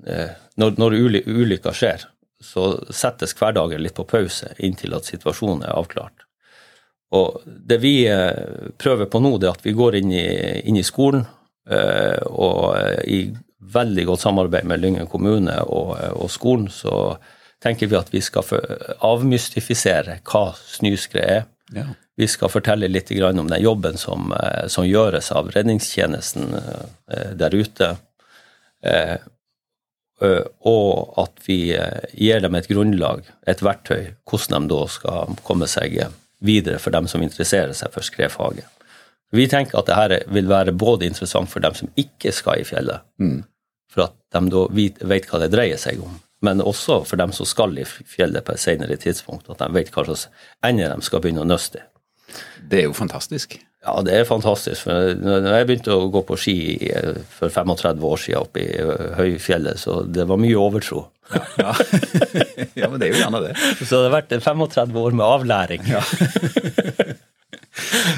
eh, 0.08 0.34
når, 0.56 0.78
når 0.78 0.98
ulykka 1.28 1.74
skjer, 1.76 2.06
så 2.42 2.74
settes 2.94 3.36
hverdagen 3.38 3.84
litt 3.84 3.98
på 3.98 4.08
pause 4.10 4.54
inntil 4.60 4.98
at 4.98 5.10
situasjonen 5.10 5.66
er 5.68 5.78
avklart. 5.78 6.26
Og 7.16 7.44
det 7.46 7.82
vi 7.84 7.96
eh, 8.10 8.72
prøver 8.82 9.10
på 9.12 9.22
nå, 9.22 9.36
det 9.38 9.50
er 9.50 9.60
at 9.60 9.68
vi 9.68 9.76
går 9.78 10.00
inn 10.02 10.14
i, 10.16 10.26
inn 10.66 10.80
i 10.80 10.88
skolen, 10.88 11.26
eh, 11.70 12.18
og 12.32 12.74
i 13.06 13.28
veldig 13.72 14.08
godt 14.10 14.26
samarbeid 14.26 14.68
med 14.68 14.82
Lyngen 14.82 15.08
kommune 15.08 15.60
og, 15.70 15.94
og, 16.18 16.28
skolen, 16.34 16.68
så 16.74 17.16
tenker 17.62 17.88
vi 17.88 18.00
at 18.00 18.10
vi 18.12 18.24
skal 18.26 18.48
avmystifisere 19.06 20.18
hva 20.28 20.48
snøskred 20.58 21.28
er. 21.38 21.46
Ja. 21.72 21.88
Vi 22.20 22.28
skal 22.28 22.52
fortelle 22.52 22.90
litt 22.92 23.12
om 23.24 23.48
den 23.48 23.62
jobben 23.64 23.98
som, 23.98 24.34
som 24.68 24.86
gjøres 24.86 25.32
av 25.32 25.50
redningstjenesten 25.56 26.52
der 27.40 27.56
ute. 27.56 27.96
Eh, 28.84 29.18
eh, 30.22 30.44
og 30.66 31.14
at 31.22 31.44
vi 31.46 31.60
eh, 31.78 32.10
gir 32.14 32.42
dem 32.42 32.58
et 32.58 32.70
grunnlag, 32.70 33.24
et 33.48 33.62
verktøy, 33.64 34.14
hvordan 34.30 34.68
de 34.68 34.74
da 34.74 34.82
skal 34.90 35.38
komme 35.46 35.70
seg 35.70 36.00
videre 36.42 36.82
for 36.82 36.94
dem 36.96 37.10
som 37.10 37.24
interesserer 37.24 37.74
seg 37.78 37.94
for 37.94 38.06
skredfaget. 38.06 38.66
Vi 39.32 39.46
tenker 39.48 39.80
at 39.80 39.88
dette 39.88 40.26
vil 40.34 40.50
være 40.50 40.74
både 40.76 41.08
interessant 41.08 41.50
for 41.52 41.64
dem 41.64 41.78
som 41.78 41.92
ikke 41.96 42.34
skal 42.36 42.62
i 42.62 42.68
fjellet, 42.68 43.06
mm. 43.22 43.40
for 43.94 44.10
at 44.10 44.18
de 44.34 44.42
da 44.52 44.66
vet 45.08 45.30
hva 45.30 45.40
det 45.40 45.54
dreier 45.54 45.80
seg 45.80 46.02
om, 46.04 46.18
men 46.46 46.62
også 46.62 47.02
for 47.08 47.22
dem 47.22 47.34
som 47.36 47.48
skal 47.48 47.78
i 47.78 47.86
fjellet 47.86 48.46
på 48.46 48.56
et 48.56 48.64
senere 48.64 48.98
tidspunkt, 49.00 49.50
at 49.50 49.62
de 49.62 49.70
vet 49.78 49.92
hva 49.94 50.06
slags 50.08 50.28
ender 50.66 50.94
de 50.94 51.06
skal 51.06 51.24
begynne 51.24 51.46
å 51.46 51.50
nøste 51.50 51.82
i. 51.82 51.88
Det 52.72 52.80
er 52.80 52.88
jo 52.88 52.96
fantastisk. 52.96 53.58
Ja, 53.82 53.96
det 54.06 54.14
er 54.14 54.28
fantastisk. 54.30 54.86
For 54.86 55.16
når 55.18 55.56
jeg 55.56 55.68
begynte 55.68 55.96
å 55.98 56.10
gå 56.14 56.22
på 56.28 56.38
ski 56.40 56.56
for 57.34 57.50
35 57.50 58.06
år 58.08 58.22
siden 58.22 58.46
oppe 58.46 58.62
i 58.62 58.84
høyfjellet, 59.18 59.82
så 59.82 60.04
det 60.06 60.28
var 60.30 60.40
mye 60.40 60.60
overtro. 60.62 61.08
Ja, 61.34 61.42
ja. 61.60 61.74
ja, 62.84 62.88
men 62.92 63.02
det 63.02 63.10
er 63.10 63.16
jo 63.16 63.24
gjerne 63.24 63.42
det. 63.48 63.56
Så 63.82 63.90
det 63.90 64.06
har 64.06 64.16
vært 64.20 64.36
35 64.38 65.02
år 65.02 65.18
med 65.18 65.26
avlæring. 65.28 65.90
Ja. 65.90 66.04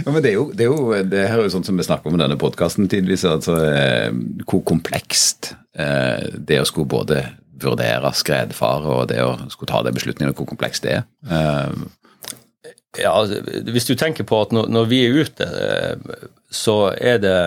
Ja, 0.03 0.11
men 0.11 0.23
det 0.23 0.31
er, 0.31 0.35
jo, 0.35 0.47
det 0.51 0.65
er 0.65 0.71
jo, 0.71 1.03
det 1.07 1.21
her 1.29 1.39
er 1.39 1.45
jo 1.45 1.53
sånn 1.53 1.65
som 1.65 1.77
vi 1.79 1.85
snakker 1.85 2.09
om 2.09 2.17
i 2.17 2.21
denne 2.21 2.37
podkasten 2.41 2.89
tidvis, 2.91 3.23
altså 3.29 3.55
eh, 3.69 4.09
hvor 4.49 4.63
komplekst 4.67 5.53
eh, 5.77 6.33
det 6.35 6.59
å 6.59 6.67
skulle 6.67 6.89
både 6.91 7.21
vurdere 7.62 8.13
skredfare 8.17 8.95
og 8.98 9.10
det 9.12 9.19
å 9.24 9.36
skulle 9.51 9.72
ta 9.72 9.83
de 9.86 9.93
beslutningene, 9.95 10.36
hvor 10.38 10.50
komplekst 10.50 10.86
det 10.86 10.98
er. 11.00 11.05
Eh, 11.29 12.72
ja, 13.01 13.13
altså, 13.13 13.41
Hvis 13.74 13.88
du 13.89 13.95
tenker 13.98 14.25
på 14.27 14.41
at 14.45 14.53
når, 14.53 14.89
vi 14.89 15.03
er 15.05 15.19
ute, 15.25 15.48
eh, 15.48 16.17
så 16.53 16.77
er 16.98 17.22
det, 17.24 17.38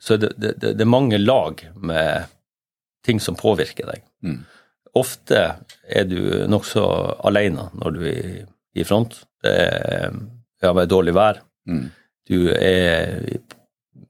så 0.00 0.16
er 0.16 0.24
det, 0.24 0.32
det, 0.36 0.54
det 0.78 0.84
er 0.84 0.96
mange 0.96 1.20
lag 1.20 1.60
med 1.76 2.28
ting 3.06 3.20
som 3.20 3.36
påvirker 3.38 3.88
deg. 3.88 4.04
Mm. 4.24 4.40
Ofte 4.98 5.42
er 5.88 6.08
du 6.08 6.20
nokså 6.50 6.84
alene 7.28 7.68
når 7.76 7.96
du 7.96 8.02
er 8.08 8.32
i 8.78 8.86
front. 8.88 9.20
Det 9.44 9.54
er 9.54 10.16
ja, 10.62 10.72
dårlig 10.90 11.14
vær. 11.16 11.42
Mm. 11.68 11.86
Du 12.28 12.48
er 12.52 13.20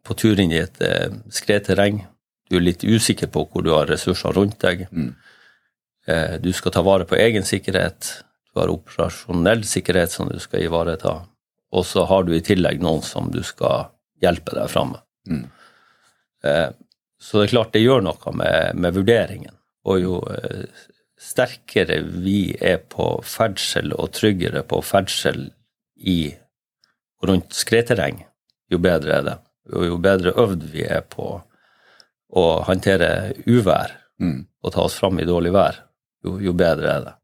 på 0.07 0.17
tur 0.19 0.40
inn 0.40 0.55
i 0.55 0.62
et 0.62 0.81
eh, 0.85 1.11
skredterreng. 1.35 2.02
Du 2.49 2.57
er 2.59 2.64
litt 2.64 2.85
usikker 2.85 3.31
på 3.33 3.45
hvor 3.49 3.64
du 3.64 3.73
har 3.75 3.88
ressurser 3.90 4.35
rundt 4.37 4.59
deg. 4.64 4.87
Mm. 4.90 5.12
Eh, 6.09 6.35
du 6.40 6.50
skal 6.57 6.75
ta 6.75 6.83
vare 6.87 7.07
på 7.09 7.19
egen 7.21 7.45
sikkerhet. 7.47 8.11
Du 8.49 8.61
har 8.61 8.73
operasjonell 8.73 9.64
sikkerhet 9.69 10.14
som 10.14 10.31
du 10.33 10.38
skal 10.43 10.64
ivareta, 10.64 11.14
og 11.73 11.87
så 11.87 12.07
har 12.09 12.25
du 12.25 12.35
i 12.37 12.45
tillegg 12.45 12.81
noen 12.83 13.05
som 13.05 13.28
du 13.33 13.43
skal 13.45 13.90
hjelpe 14.23 14.57
deg 14.57 14.71
fram 14.73 14.95
med. 14.97 15.05
Mm. 15.28 15.45
Eh, 16.49 16.69
så 17.21 17.40
det 17.40 17.49
er 17.49 17.55
klart 17.57 17.75
det 17.75 17.83
gjør 17.85 18.05
noe 18.07 18.35
med, 18.38 18.78
med 18.78 18.97
vurderingen. 18.97 19.55
Og 19.88 20.00
jo 20.00 20.19
eh, 20.33 20.64
sterkere 21.19 22.00
vi 22.23 22.55
er 22.55 22.81
på 22.88 23.11
ferdsel 23.26 23.93
og 23.97 24.12
tryggere 24.17 24.62
på 24.67 24.81
ferdsel 24.87 25.49
i 25.99 26.21
og 27.19 27.33
rundt 27.33 27.57
skredterreng, 27.57 28.21
jo 28.71 28.78
bedre 28.78 29.17
er 29.17 29.25
det. 29.26 29.37
Og 29.75 29.87
jo 29.88 29.97
bedre 30.00 30.33
øvd 30.38 30.69
vi 30.71 30.85
er 30.87 31.02
på 31.02 31.40
å 32.37 32.44
håndtere 32.68 33.35
uvær 33.47 33.94
mm. 34.20 34.40
og 34.64 34.75
ta 34.75 34.85
oss 34.85 34.99
fram 34.99 35.20
i 35.20 35.28
dårlig 35.28 35.54
vær, 35.54 35.80
jo, 36.25 36.37
jo 36.42 36.52
bedre 36.56 36.92
er 36.92 37.06
det. 37.06 37.14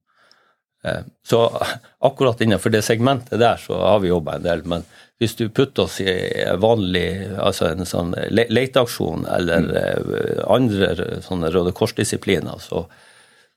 Eh, 0.84 1.00
så 1.26 1.62
akkurat 1.98 2.40
innenfor 2.40 2.70
det 2.70 2.82
segmentet 2.82 3.40
der 3.40 3.56
så 3.60 3.78
har 3.80 4.00
vi 4.00 4.12
jobba 4.12 4.36
en 4.36 4.46
del. 4.46 4.64
Men 4.68 4.84
hvis 5.22 5.36
du 5.38 5.48
putter 5.48 5.86
oss 5.86 6.00
i 6.00 6.12
vanlig 6.60 7.06
altså 7.40 7.70
en 7.70 7.88
sånn 7.88 8.12
leteaksjon 8.30 9.26
eller 9.30 9.68
mm. 9.68 9.72
Eh, 9.80 10.44
andre 10.50 11.20
sånne 11.24 11.50
Røde 11.54 11.72
Kors-disipliner, 11.76 12.60
så, 12.60 12.84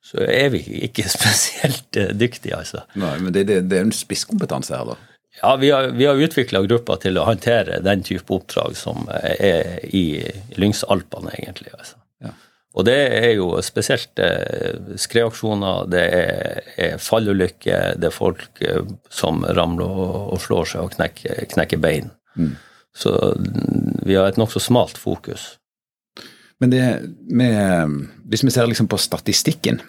så, 0.04 0.24
er 0.24 0.51
vi 0.56 0.63
ikke 0.88 1.08
spesielt 1.18 2.00
eh, 2.00 2.13
dyktige, 2.16 2.62
altså. 2.62 2.86
Nei, 2.96 3.18
men 3.24 3.36
det, 3.36 3.48
det, 3.50 3.62
det 3.72 3.82
er 3.82 3.88
en 3.88 3.96
spisskompetanse 3.96 4.75
her, 4.75 4.94
da? 4.94 5.17
Ja, 5.38 5.56
vi 5.62 5.70
har, 5.70 5.91
vi 5.94 6.08
har 6.10 6.17
utvikla 6.17 6.63
grupper 6.65 7.00
til 7.03 7.20
å 7.20 7.27
håndtere 7.27 7.82
den 7.86 8.01
type 8.06 8.34
oppdrag 8.34 8.75
som 8.77 9.06
er 9.13 9.84
i 9.86 10.06
Lyngsalpene, 10.58 11.36
egentlig. 11.38 11.74
altså. 11.77 12.00
Og 12.77 12.86
det 12.86 12.98
er 13.17 13.32
jo 13.39 13.50
spesielt 13.65 14.20
eh, 14.22 14.77
skredaksjoner, 15.01 15.88
det 15.89 16.03
er, 16.13 16.60
er 16.77 17.00
fallulykker, 17.01 17.96
det 17.98 18.12
er 18.12 18.13
folk 18.13 18.62
eh, 18.62 18.84
som 19.10 19.41
ramler 19.58 19.89
og, 19.89 20.17
og 20.36 20.41
slår 20.44 20.70
seg 20.74 20.86
og 20.86 20.94
knekker, 20.94 21.41
knekker 21.56 21.82
bein. 21.82 22.12
Mm. 22.38 22.53
Så 22.98 23.13
vi 24.06 24.13
har 24.13 24.29
et 24.29 24.38
nokså 24.38 24.62
smalt 24.62 25.01
fokus. 25.01 25.56
Men 26.62 26.74
det 26.74 26.84
med, 27.29 27.98
hvis 28.29 28.46
vi 28.46 28.53
ser 28.53 28.70
liksom 28.70 28.89
på 28.89 29.01
statistikken, 29.01 29.82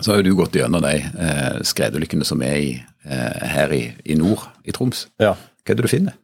så 0.00 0.12
har 0.12 0.20
jo 0.20 0.28
du 0.28 0.36
gått 0.38 0.56
gjennom 0.58 0.84
de 0.84 0.94
eh, 1.00 1.58
skredulykkene 1.66 2.26
som 2.28 2.42
er 2.44 2.56
i, 2.60 2.70
eh, 3.08 3.44
her 3.56 3.72
i, 3.72 3.82
i, 4.04 4.16
nord, 4.18 4.44
i 4.64 4.74
Troms. 4.76 5.06
Ja. 5.22 5.34
Hva 5.36 5.74
er 5.74 5.78
det 5.78 5.86
du 5.86 5.90
finner? 5.90 6.16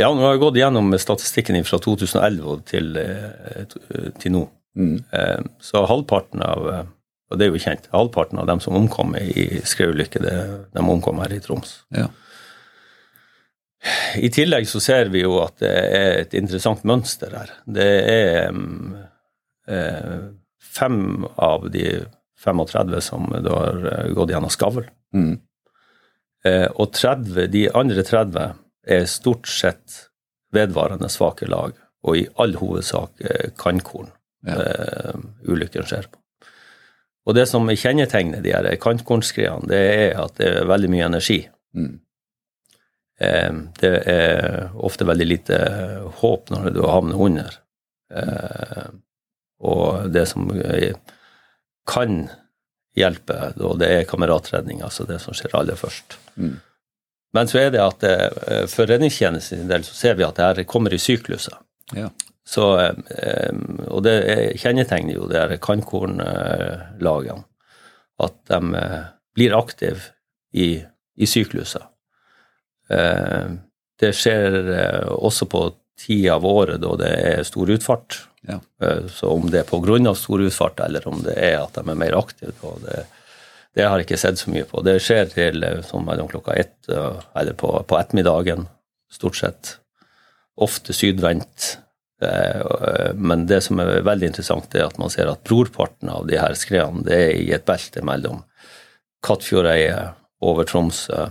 Ja, 0.00 0.08
nå 0.10 0.24
har 0.24 0.34
jeg 0.34 0.42
gått 0.42 0.58
gjennom 0.58 0.90
statistikken 0.98 1.60
fra 1.66 1.78
2011 1.82 2.64
til, 2.70 2.96
eh, 2.98 4.10
til 4.18 4.34
nå. 4.34 4.44
Mm. 4.74 4.96
Eh, 5.14 5.40
så 5.62 5.84
halvparten 5.86 6.42
av 6.42 6.68
eh, 6.72 6.84
og 7.32 7.40
det 7.40 7.46
er 7.46 7.54
jo 7.54 7.62
kjent, 7.62 7.88
halvparten 7.90 8.38
av 8.38 8.46
dem 8.46 8.60
som 8.62 8.76
omkom 8.78 9.16
i 9.18 9.62
skredulykker, 9.66 10.26
de 10.70 10.82
omkom 10.82 11.18
her 11.24 11.32
i 11.34 11.40
Troms. 11.42 11.80
Ja. 11.96 12.06
I 14.16 14.30
tillegg 14.32 14.68
så 14.70 14.80
ser 14.80 15.10
vi 15.12 15.24
jo 15.24 15.38
at 15.42 15.58
det 15.60 15.72
er 15.72 16.20
et 16.22 16.36
interessant 16.38 16.84
mønster 16.88 17.34
her. 17.36 17.50
Det 17.66 17.88
er 18.12 18.54
eh, 19.68 20.14
fem 20.62 21.26
av 21.34 21.66
de 21.74 22.04
35 22.44 23.00
som 23.04 23.28
da 23.32 23.58
har 23.58 23.86
eh, 23.92 24.10
gått 24.16 24.34
gjennom 24.34 24.52
skavl. 24.52 24.86
Mm. 25.16 25.38
Eh, 26.44 26.66
og 26.74 26.92
30, 26.92 27.46
de 27.52 27.68
andre 27.72 28.04
30 28.04 28.58
er 28.94 29.06
stort 29.08 29.48
sett 29.48 30.02
vedvarende 30.54 31.08
svake 31.10 31.48
lag, 31.50 31.72
og 32.04 32.18
i 32.20 32.26
all 32.40 32.54
hovedsak 32.60 33.24
eh, 33.24 33.48
kannkorn 33.58 34.10
ja. 34.46 34.58
eh, 34.60 35.24
ulykken 35.48 35.88
skjer 35.88 36.10
på. 36.10 36.20
Og 37.24 37.36
det 37.38 37.46
som 37.48 37.64
kjennetegner 37.64 38.42
de 38.44 38.52
her 38.52 38.68
kantkornskredene, 38.80 39.68
det 39.70 39.84
er 39.94 40.18
at 40.20 40.36
det 40.40 40.50
er 40.50 40.68
veldig 40.68 40.90
mye 40.92 41.06
energi. 41.08 41.38
Mm. 41.72 41.94
Eh, 43.24 43.52
det 43.80 43.94
er 44.10 44.74
ofte 44.74 45.08
veldig 45.08 45.28
lite 45.30 45.60
håp 46.20 46.52
når 46.52 46.74
du 46.76 46.82
havner 46.84 47.24
under. 47.28 47.56
Eh, 48.12 48.90
og 49.64 50.12
det 50.12 50.26
som 50.28 50.50
kan 51.88 52.28
hjelpe, 52.96 53.52
og 53.60 53.78
det 53.80 53.88
er 53.90 54.06
kameratredning, 54.08 54.82
altså 54.86 55.06
det 55.08 55.18
som 55.22 55.34
skjer 55.36 55.56
aller 55.58 55.76
først. 55.78 56.18
Mm. 56.36 56.56
Men 57.34 57.50
så 57.50 57.58
er 57.64 57.72
det 57.74 57.82
at 57.82 58.04
det, 58.04 58.14
for 58.70 58.86
redningstjenestens 58.86 59.66
del 59.70 59.82
så 59.86 59.96
ser 59.98 60.14
vi 60.14 60.26
at 60.26 60.36
det 60.38 60.46
her 60.46 60.68
kommer 60.70 60.94
i 60.94 61.00
sykluser. 61.02 61.56
Ja. 61.96 62.08
Så, 62.46 62.64
og 63.88 64.04
det 64.04 64.14
kjennetegner 64.60 65.16
jo 65.16 65.26
det 65.30 65.40
her 65.40 65.56
kantkornlagene. 65.64 67.42
At 68.22 68.36
de 68.46 68.60
blir 69.34 69.56
aktive 69.58 70.12
i, 70.54 70.76
i 71.18 71.26
sykluser. 71.26 71.88
Det 73.98 74.12
skjer 74.14 74.60
også 75.10 75.48
på 75.50 75.64
tid 76.00 76.30
av 76.32 76.46
året 76.46 76.80
da 76.82 76.94
det 77.00 77.10
er 77.10 77.44
stor 77.46 77.70
utfart. 77.70 78.22
Ja. 78.48 78.58
Så 79.08 79.30
om 79.32 79.46
det 79.50 79.62
er 79.62 79.68
pga. 79.68 80.14
stor 80.14 80.42
utfart, 80.44 80.80
eller 80.80 81.06
om 81.08 81.22
det 81.24 81.36
er 81.38 81.62
at 81.62 81.74
de 81.78 81.84
er 81.88 82.00
mer 82.00 82.16
aktive, 82.18 82.52
det, 82.82 83.04
det 83.74 83.86
har 83.86 83.98
jeg 83.98 84.08
ikke 84.08 84.20
sett 84.20 84.38
så 84.38 84.50
mye 84.52 84.66
på. 84.68 84.82
Det 84.84 84.98
skjer 85.02 85.30
til 85.32 85.64
sånn 85.86 86.04
mellom 86.04 86.28
klokka 86.28 86.52
ett 86.60 86.90
eller 86.90 87.54
på, 87.56 87.70
på 87.88 87.98
ettermiddagen, 87.98 88.66
stort 89.10 89.38
sett. 89.40 89.78
Ofte 90.60 90.92
sydvendt. 90.92 91.78
Men 93.16 93.46
det 93.50 93.62
som 93.66 93.80
er 93.82 94.04
veldig 94.06 94.28
interessant, 94.30 94.74
er 94.74 94.86
at 94.86 95.00
man 95.00 95.10
ser 95.10 95.30
at 95.32 95.42
brorparten 95.46 96.12
av 96.12 96.28
de 96.28 96.38
her 96.38 96.54
skredene 96.58 97.02
det 97.06 97.16
er 97.16 97.32
i 97.40 97.48
et 97.56 97.66
belte 97.66 98.04
mellom 98.06 98.44
Kattfjordeidet, 99.24 100.12
over 100.44 100.66
Tromsø, 100.68 101.30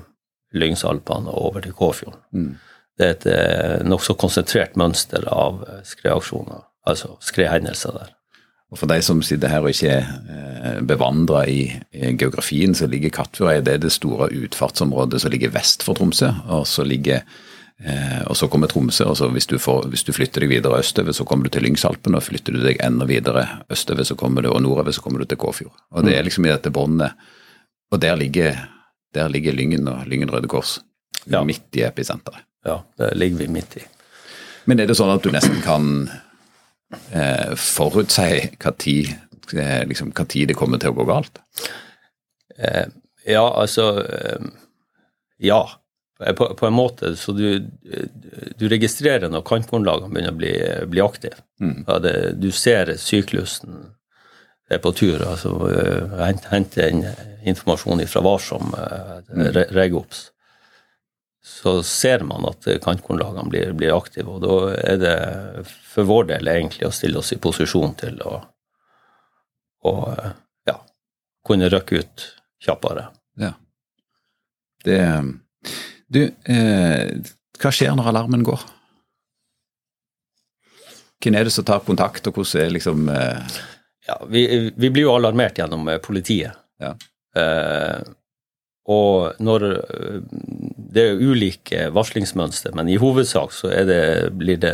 Lyngsalpene 0.58 1.30
og 1.30 1.50
over 1.50 1.62
til 1.62 1.76
Kåfjorden. 1.78 2.22
Mm. 2.34 2.54
Det 3.00 3.06
er 3.06 3.14
et 3.16 3.86
nokså 3.90 4.14
konsentrert 4.20 4.76
mønster 4.78 5.26
av 5.32 5.64
skredaksjoner, 5.88 6.62
altså 6.86 7.16
skredhendelser 7.26 7.96
der. 7.98 8.12
Og 8.74 8.80
For 8.80 8.90
de 8.90 9.00
som 9.06 9.22
sitter 9.22 9.52
her 9.54 9.62
og 9.62 9.70
ikke 9.70 9.94
er 9.94 10.80
bevandra 10.82 11.44
i 11.46 11.68
geografien, 12.18 12.74
så 12.74 12.88
ligger 12.90 13.14
Kattfjordeidet 13.14 13.66
det 13.66 13.82
det 13.86 13.92
store 13.94 14.32
utfartsområdet 14.34 15.22
som 15.22 15.34
ligger 15.34 15.54
vest 15.54 15.86
for 15.86 15.94
Tromsø. 15.94 16.32
Og 16.50 16.66
så 16.68 16.86
ligger 16.86 17.22
og 18.30 18.38
så 18.38 18.48
kommer 18.48 18.70
Tromsø, 18.72 19.06
og 19.12 19.18
så 19.18 19.28
hvis 19.34 19.48
du, 19.50 19.58
får, 19.60 19.88
hvis 19.92 20.06
du 20.08 20.14
flytter 20.16 20.46
deg 20.46 20.54
videre 20.54 20.80
østover, 20.80 21.12
så 21.12 21.26
kommer 21.28 21.50
du 21.50 21.52
til 21.54 21.66
Lyngsalpen, 21.66 22.16
og 22.16 22.24
flytter 22.24 22.56
du 22.56 22.62
deg 22.64 22.80
enda 22.86 23.06
videre 23.10 23.44
østover 23.74 24.08
så 24.08 24.16
kommer 24.16 24.46
du, 24.46 24.52
og 24.54 24.62
nordover, 24.64 24.94
så 24.96 25.04
kommer 25.04 25.20
du 25.20 25.26
til 25.28 25.38
Kåfjord. 25.42 25.74
Og 25.92 26.06
Det 26.06 26.16
er 26.18 26.24
liksom 26.24 26.46
i 26.46 26.54
dette 26.54 26.72
båndet. 26.72 27.12
Og 27.92 28.02
der 28.02 28.16
ligger, 28.16 28.56
der 29.14 29.28
ligger 29.30 29.54
Lyngen 29.54 29.88
og 29.88 30.08
Lyngen 30.08 30.32
Røde 30.32 30.48
Kors 30.48 30.80
Ja. 31.30 31.44
midt 31.44 31.76
i 31.76 31.84
episenteret. 31.84 32.42
Ja, 32.64 32.84
det 32.98 33.14
ligger 33.16 33.38
vi 33.38 33.48
midt 33.48 33.78
i. 33.78 33.84
Men 34.66 34.80
er 34.80 34.88
det 34.88 34.96
sånn 34.96 35.12
at 35.12 35.24
du 35.24 35.32
nesten 35.34 35.60
kan 35.66 36.08
eh, 37.12 37.54
forutsi 37.60 38.54
tid, 38.80 39.14
eh, 39.54 39.84
liksom, 39.90 40.14
det 40.14 40.58
kommer 40.58 40.80
til 40.80 40.94
å 40.94 40.98
gå 40.98 41.08
galt? 41.10 41.42
Eh, 42.58 42.86
ja, 43.28 43.46
altså 43.48 43.88
eh, 44.04 44.52
Ja, 45.44 45.66
på, 46.38 46.54
på, 46.56 46.68
en 46.68 46.74
måte. 46.78 47.16
Så 47.20 47.34
du, 47.36 47.60
du 48.56 48.68
registrerer 48.72 49.28
når 49.28 49.44
kantkornlagene 49.48 50.14
begynner 50.14 50.32
å 50.32 50.40
bli, 50.40 50.54
bli 50.88 51.04
aktive. 51.04 51.42
Mm. 51.60 51.84
Ja, 51.88 52.00
det, 52.00 52.16
du 52.40 52.52
ser 52.56 52.94
syklusen 53.02 53.90
er 54.72 54.80
på 54.80 54.94
tur. 54.96 55.20
altså 55.28 55.58
Hente 56.52 56.88
inn 56.88 57.04
informasjon 57.44 58.06
fra 58.08 58.24
Varsom, 58.24 58.72
uh, 58.78 59.60
Regops. 59.76 60.30
Så 61.46 61.84
ser 61.84 62.24
man 62.24 62.46
at 62.48 62.64
kantkornlagene 62.84 63.50
blir, 63.52 63.74
blir 63.76 63.92
aktive, 63.92 64.32
og 64.32 64.46
da 64.46 64.58
er 64.80 65.00
det 65.02 65.18
for 65.92 66.08
vår 66.08 66.30
del 66.30 66.48
egentlig 66.48 66.88
å 66.88 66.94
stille 66.96 67.20
oss 67.20 67.34
i 67.36 67.40
posisjon 67.44 67.98
til 68.00 68.22
å, 68.24 68.38
å 69.84 69.94
ja, 70.70 70.78
kunne 71.44 71.68
røkke 71.74 72.00
ut 72.00 72.24
kjappere. 72.64 73.10
Ja. 73.44 73.52
Det 74.84 75.00
Du, 76.14 76.24
eh, 76.24 77.12
hva 77.60 77.72
skjer 77.74 77.96
når 77.98 78.12
alarmen 78.14 78.48
går? 78.48 78.64
Hvem 81.24 81.38
er 81.40 81.48
det 81.48 81.54
som 81.56 81.66
tar 81.68 81.84
kontakt, 81.84 82.28
og 82.28 82.40
hvordan 82.40 82.64
er 82.64 82.76
liksom 82.76 83.08
eh... 83.12 83.62
Ja, 84.08 84.18
vi, 84.28 84.44
vi, 84.76 84.90
blir 84.90 85.06
jo 85.08 85.14
alarmert 85.16 85.58
gjennom 85.58 85.88
politiet. 86.04 86.56
Ja. 86.80 86.92
Eh, 87.40 88.02
og 88.84 89.40
når 89.40 89.64
Det 90.94 91.04
er 91.04 91.22
ulike 91.22 91.86
varslingsmønster, 91.96 92.74
men 92.76 92.90
i 92.92 93.00
hovedsak 93.02 93.54
så 93.56 93.72
det, 93.88 94.30
blir 94.38 94.60
det 94.62 94.74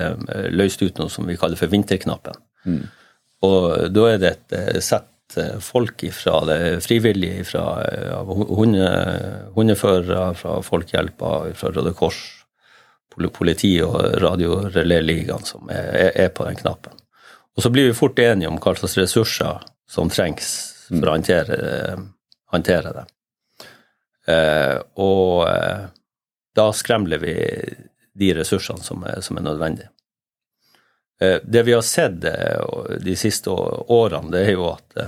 løst 0.51 0.81
ut 0.81 0.97
noe 0.99 1.09
som 1.13 1.27
vi 1.29 1.37
kaller 1.39 1.55
for 1.55 1.71
vinterknappen. 1.71 2.35
Mm. 2.65 2.81
Og 3.47 3.93
da 3.93 4.07
er 4.09 4.17
det 4.19 4.33
et 4.33 4.83
sett 4.83 5.07
folk 5.61 6.03
fra 6.11 6.41
det 6.49 6.81
frivillige, 6.83 7.45
fra 7.45 7.63
hunde, 8.25 8.89
hundeførere, 9.55 10.33
fra 10.35 10.57
Folkehjelpa, 10.65 11.53
fra 11.55 11.71
Røde 11.75 11.93
Kors, 11.93 12.19
politi 13.33 13.73
og 13.83 13.95
Radiorelé-ligaen 14.21 15.45
som 15.45 15.69
er, 15.69 16.11
er, 16.15 16.29
på 16.29 16.45
den 16.47 16.59
knappen. 16.59 16.95
Og 17.57 17.63
så 17.63 17.71
blir 17.73 17.89
vi 17.89 17.97
fort 17.97 18.19
enige 18.19 18.47
om 18.47 18.59
hva 18.61 18.75
slags 18.77 18.97
ressurser 18.97 19.65
som 19.89 20.11
trengs 20.13 20.51
for 20.87 21.09
å 21.09 21.15
håndtere, 21.17 21.57
håndtere 22.53 22.93
det. 22.95 23.05
Eh, 24.29 24.75
og 25.01 25.47
eh, 25.49 25.87
da 26.55 26.67
skremler 26.75 27.21
vi 27.23 27.35
de 28.19 28.33
ressursene 28.37 28.83
som 28.83 29.05
er, 29.07 29.21
som 29.25 29.39
er 29.39 29.47
nødvendige. 29.47 29.89
Eh, 31.21 31.39
det 31.43 31.63
vi 31.67 31.75
har 31.75 31.85
sett 31.87 32.19
de 32.21 33.15
siste 33.19 33.49
årene, 33.51 34.31
det 34.35 34.45
er 34.45 34.55
jo 34.57 34.69
at 34.73 35.01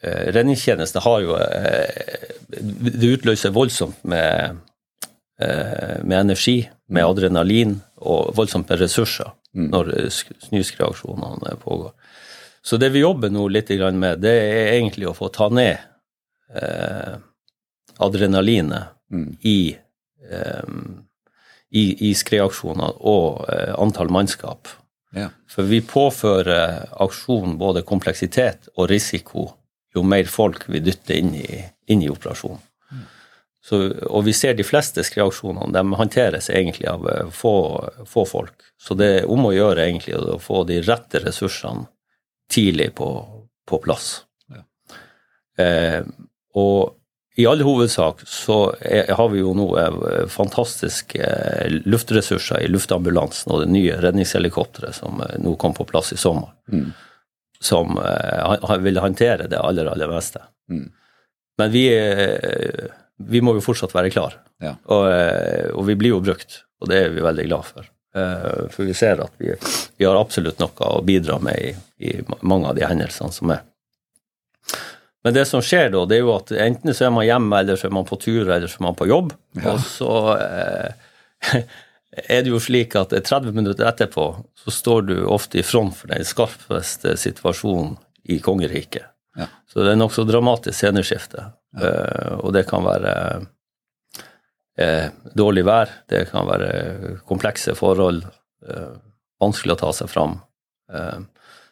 redningstjenesten 0.00 1.02
har 1.04 1.18
jo 1.20 1.34
Det 2.48 3.08
utløser 3.18 3.52
voldsomt 3.52 3.98
med, 4.08 4.56
med 5.36 6.16
energi, 6.16 6.70
med 6.88 7.04
adrenalin 7.04 7.74
og 8.00 8.32
voldsomt 8.34 8.72
med 8.72 8.80
ressurser 8.80 9.28
Mm. 9.54 9.70
når 9.70 10.08
snusreaksjonene 10.38 11.56
pågår. 11.62 11.90
Så 12.62 12.76
det 12.76 12.92
vi 12.94 13.02
jobber 13.02 13.30
nå 13.30 13.48
litt 13.48 13.70
med, 13.94 14.20
det 14.22 14.30
er 14.30 14.74
egentlig 14.76 15.08
å 15.08 15.16
få 15.16 15.28
ta 15.34 15.48
ned 15.48 15.78
eh, 16.54 17.16
adrenalinet 18.02 18.96
mm. 19.12 19.28
i, 19.46 19.76
um, 20.64 21.00
i, 21.70 21.84
i 22.10 22.14
skredaksjoner 22.16 23.00
og 23.00 23.44
uh, 23.46 23.74
antall 23.80 24.12
mannskap. 24.12 24.70
Ja. 25.16 25.28
For 25.50 25.66
vi 25.66 25.80
påfører 25.82 26.90
aksjonen 27.02 27.56
både 27.58 27.82
kompleksitet 27.86 28.70
og 28.76 28.90
risiko 28.92 29.48
jo 29.94 30.04
mer 30.06 30.28
folk 30.30 30.68
vi 30.70 30.82
dytter 30.84 31.18
inn 31.18 31.32
i, 31.34 31.62
inn 31.90 32.04
i 32.04 32.10
operasjonen. 32.10 32.62
Så, 33.60 33.76
og 34.08 34.24
vi 34.24 34.32
ser 34.32 34.54
de 34.56 34.64
fleste 34.64 35.02
skreaksjonene, 35.04 35.68
de 35.74 35.98
håndteres 35.98 36.48
egentlig 36.48 36.88
av 36.88 37.04
få, 37.36 37.52
få, 38.08 38.24
folk. 38.24 38.64
Så 38.80 38.96
det 38.96 39.08
er 39.18 39.28
om 39.28 39.44
å 39.50 39.52
gjøre 39.52 39.84
egentlig 39.84 40.16
å 40.16 40.38
få 40.40 40.62
de 40.68 40.78
rette 40.86 41.20
ressursene 41.20 41.84
tidlig 42.50 42.88
på, 42.96 43.10
på 43.68 43.80
plass. 43.84 44.22
Ja. 44.48 44.64
Eh, 45.60 46.00
og 46.56 46.96
i 47.40 47.46
all 47.46 47.62
hovedsak 47.64 48.20
så 48.26 48.74
er, 48.80 49.12
har 49.16 49.28
vi 49.32 49.40
jo 49.40 49.52
nå 49.56 49.66
eh, 49.80 50.26
fantastiske 50.28 51.20
eh, 51.24 51.78
luftressurser 51.88 52.64
i 52.64 52.68
luftambulansen 52.68 53.52
og 53.54 53.62
det 53.62 53.70
nye 53.72 53.96
redningshelikopteret 54.02 54.98
som 54.98 55.22
eh, 55.24 55.38
nå 55.40 55.54
kom 55.60 55.74
på 55.76 55.88
plass 55.88 56.12
i 56.12 56.20
sommer, 56.20 56.52
Mm. 56.70 56.92
som 57.60 57.98
vil 58.80 58.98
håndtere 59.02 59.48
det 59.50 59.58
aller, 59.58 59.88
aller 59.90 60.08
meste. 60.08 60.40
Mm. 60.70 60.84
Men 61.58 61.72
vi 61.72 61.82
vi 63.20 63.40
må 63.44 63.52
jo 63.56 63.60
fortsatt 63.60 63.92
være 63.92 64.12
klar. 64.14 64.38
Ja. 64.62 64.76
Og, 64.88 65.08
og, 65.74 65.82
vi 65.84 65.96
blir 65.98 66.14
jo 66.14 66.20
brukt, 66.24 66.62
og 66.80 66.88
det 66.88 67.02
er 67.02 67.10
vi 67.12 67.20
veldig 67.20 67.44
glad 67.50 67.66
for. 67.68 67.90
For 68.14 68.86
vi 68.88 68.94
ser 68.96 69.20
at 69.20 69.34
vi, 69.36 69.52
vi 70.00 70.06
har 70.08 70.16
absolutt 70.16 70.62
noe 70.62 70.88
å 70.88 71.02
bidra 71.04 71.36
med 71.42 71.58
i, 71.60 71.74
i, 72.06 72.14
mange 72.40 72.70
av 72.70 72.78
de 72.78 72.86
hendelsene 72.88 73.34
som 73.34 73.52
er. 73.52 73.60
Men 75.24 75.36
det 75.36 75.44
som 75.48 75.62
skjer 75.64 75.90
da, 75.92 76.06
det 76.08 76.16
er 76.16 76.24
jo 76.24 76.32
at 76.32 76.52
enten 76.56 76.96
så 76.96 77.06
er 77.06 77.12
man 77.12 77.26
hjemme, 77.28 77.60
eller 77.60 77.76
så 77.76 77.90
er 77.90 77.94
man 77.94 78.08
på 78.08 78.16
tur, 78.20 78.46
eller 78.46 78.70
så 78.70 78.80
er 78.80 78.86
man 78.86 78.96
på 78.96 79.08
jobb. 79.10 79.34
Ja. 79.58 79.74
Og 79.74 79.84
så 79.84 80.14
eh, 80.40 81.60
er 82.24 82.44
det 82.44 82.52
jo 82.52 82.60
slik 82.62 82.96
at 82.96 83.12
30 83.12 83.52
minutter 83.56 83.88
etterpå 83.90 84.30
så 84.60 84.74
står 84.74 85.08
du 85.10 85.16
ofte 85.28 85.60
i 85.60 85.66
front 85.66 85.98
for 85.98 86.12
den 86.12 86.24
skarpeste 86.24 87.16
situasjonen 87.20 87.98
i 88.32 88.40
kongeriket. 88.44 89.12
Ja. 89.36 89.50
Så 89.68 89.84
det 89.84 89.92
er 89.92 90.00
nokså 90.00 90.24
dramatisk 90.28 90.78
sceneskifte. 90.78 91.50
Ja. 91.76 91.90
Eh, 91.90 92.34
og 92.40 92.56
det 92.56 92.64
kan 92.70 92.86
være 92.88 93.14
eh, 94.80 95.12
dårlig 95.36 95.66
vær, 95.68 95.92
det 96.08 96.30
kan 96.32 96.48
være 96.48 96.70
komplekse 97.28 97.76
forhold, 97.76 98.24
uh, 98.66 98.96
vanskelig 99.40 99.76
å 99.76 99.80
ta 99.84 99.90
seg 99.96 100.08
fram. 100.12 100.40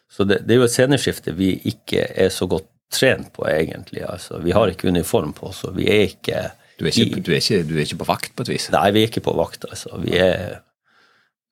Så 0.09 0.25
det, 0.25 0.39
det, 0.47 0.55
er 0.55 0.61
jo 0.61 0.65
et 0.65 0.73
sceneskifte 0.73 1.33
vi 1.37 1.51
ikke 1.69 2.05
er 2.17 2.31
så 2.33 2.47
godt 2.49 2.69
trent 2.93 3.33
på, 3.33 3.45
egentlig. 3.49 4.03
Altså, 4.07 4.39
vi 4.43 4.53
har 4.55 4.71
ikke 4.71 4.89
uniform 4.89 5.33
på, 5.37 5.51
så 5.53 5.71
vi 5.75 5.89
er 5.93 6.07
ikke 6.09 6.47
du 6.79 6.85
er 6.87 6.95
ikke, 6.95 7.19
du, 7.19 7.33
er 7.33 7.41
ikke, 7.41 7.63
du 7.67 7.73
er 7.75 7.83
ikke, 7.83 7.99
på 7.99 8.07
vakt, 8.07 8.31
på 8.35 8.45
et 8.45 8.53
vis? 8.53 8.69
Nei, 8.71 8.85
vi 8.95 9.01
er 9.01 9.09
ikke 9.09 9.25
på 9.25 9.35
vakt. 9.35 9.65
altså. 9.67 9.97
Vi 9.99 10.15
er 10.15 10.61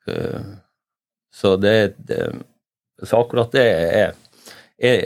uh, 0.07 0.53
Så 1.33 1.57
det, 1.59 1.97
det, 2.07 2.21
Så 3.03 3.19
akkurat 3.19 3.51
det 3.51 3.65
er, 3.67 4.13
er, 4.79 5.01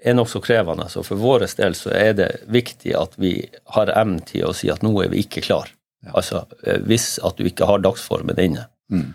er 0.00 0.16
nokså 0.16 0.40
krevende. 0.40 0.86
Altså. 0.88 1.04
for 1.04 1.20
vår 1.20 1.44
del 1.58 1.76
så 1.76 1.92
er 1.92 2.14
det 2.16 2.30
viktig 2.48 2.94
at 2.96 3.18
vi 3.20 3.34
har 3.76 3.92
evnen 3.92 4.22
til 4.24 4.48
å 4.48 4.54
si 4.56 4.72
at 4.72 4.82
nå 4.82 4.94
er 5.04 5.12
vi 5.12 5.26
ikke 5.26 5.44
klar. 5.44 5.68
Ja. 6.06 6.14
Altså, 6.16 6.46
eh, 6.64 6.80
Hvis 6.88 7.18
at 7.26 7.36
du 7.36 7.44
ikke 7.44 7.68
har 7.68 7.82
dagsformen 7.84 8.40
inne, 8.40 8.68
mm. 8.88 9.10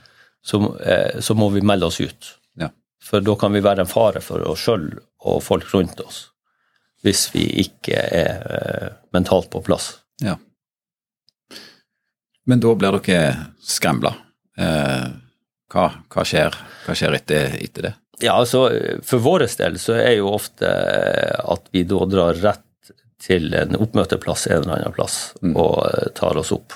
så, 0.46 0.60
uh, 0.62 1.18
så, 1.20 1.34
må 1.34 1.50
vi 1.50 1.66
melde 1.66 1.90
oss 1.90 1.98
ut. 2.04 2.30
Ja. 2.62 2.70
For 3.02 3.26
da 3.26 3.34
kan 3.40 3.58
vi 3.58 3.64
være 3.64 3.88
en 3.88 3.90
fare 3.90 4.22
for 4.22 4.46
oss 4.52 4.68
sjøl 4.68 4.92
og 5.26 5.42
folk 5.42 5.66
rundt 5.74 6.06
oss. 6.06 6.28
Hvis 7.04 7.28
vi 7.34 7.44
ikke 7.66 8.00
er 8.00 8.44
uh, 8.48 8.88
mentalt 9.16 9.50
på 9.52 9.62
plass. 9.66 9.92
Ja. 10.24 10.38
Men 12.46 12.60
da 12.64 12.74
blir 12.76 13.00
dere 13.00 13.50
skremla. 13.64 14.14
Eh, 14.60 15.06
hva, 15.74 15.86
hva, 16.12 16.26
skjer, 16.28 16.56
hva 16.86 16.96
skjer 16.98 17.18
etter, 17.18 17.56
etter, 17.58 17.88
det? 17.88 17.94
Ja, 18.22 18.36
altså 18.38 18.68
For 19.06 19.24
vår 19.24 19.48
del 19.58 19.80
så 19.82 19.96
er 19.98 20.18
jo 20.20 20.34
ofte 20.36 20.70
at 20.70 21.72
vi 21.74 21.86
da 21.90 22.04
drar 22.10 22.38
rett 22.44 22.92
til 23.24 23.54
en 23.56 23.78
oppmøteplass 23.80 24.48
en 24.50 24.66
eller 24.66 24.76
annen 24.76 24.96
plass 24.96 25.18
mm. 25.42 25.56
og 25.56 25.80
eh, 25.88 26.10
tar 26.18 26.40
oss 26.40 26.52
opp. 26.56 26.76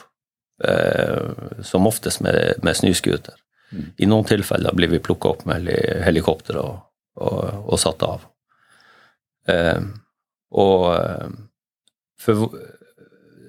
Eh, 0.63 1.61
som 1.67 1.85
oftest 1.89 2.23
med, 2.25 2.63
med 2.65 2.79
snøscooter. 2.79 3.35
Mm. 3.75 3.87
I 3.99 4.07
noen 4.09 4.25
tilfeller 4.25 4.73
blir 4.73 4.89
vi 4.89 5.03
plukka 5.03 5.35
opp 5.35 5.43
med 5.49 5.67
helikopter 6.07 6.57
og, 6.61 6.87
og, 7.19 7.41
og 7.67 7.81
satt 7.81 8.05
av. 8.07 8.23
Eh, 9.51 9.83
og 10.51 10.87
eh, 10.95 11.27
for 12.21 12.49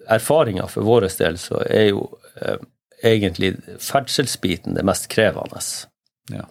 erfaringa 0.08 0.66
for 0.72 0.86
vår 0.88 1.08
del 1.18 1.38
så 1.40 1.62
er 1.68 1.90
jo 1.90 2.08
eh, 2.40 2.58
egentlig 3.04 3.54
ferdselsbiten 3.82 4.74
det 4.74 4.84
mest 4.86 5.08
krevende. 5.12 5.62
Ja. 6.32 6.48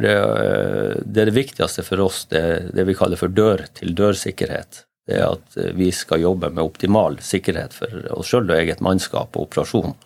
Det, 0.00 0.12
eh, 0.16 1.00
det, 1.04 1.22
er 1.22 1.30
det 1.30 1.38
viktigste 1.38 1.86
for 1.86 2.06
oss, 2.06 2.26
det, 2.30 2.44
det 2.76 2.86
vi 2.88 2.98
kaller 2.98 3.20
for 3.20 3.32
dør-til-dør-sikkerhet. 3.32 4.84
Det 5.08 5.16
er 5.16 5.32
at 5.32 5.56
vi 5.74 5.88
skal 5.94 6.22
jobbe 6.22 6.52
med 6.52 6.62
optimal 6.62 7.18
sikkerhet 7.24 7.74
for 7.74 8.04
oss 8.14 8.30
sjøl 8.30 8.50
og 8.50 8.58
eget 8.58 8.82
mannskap 8.84 9.34
og 9.34 9.48
operasjon 9.48 9.96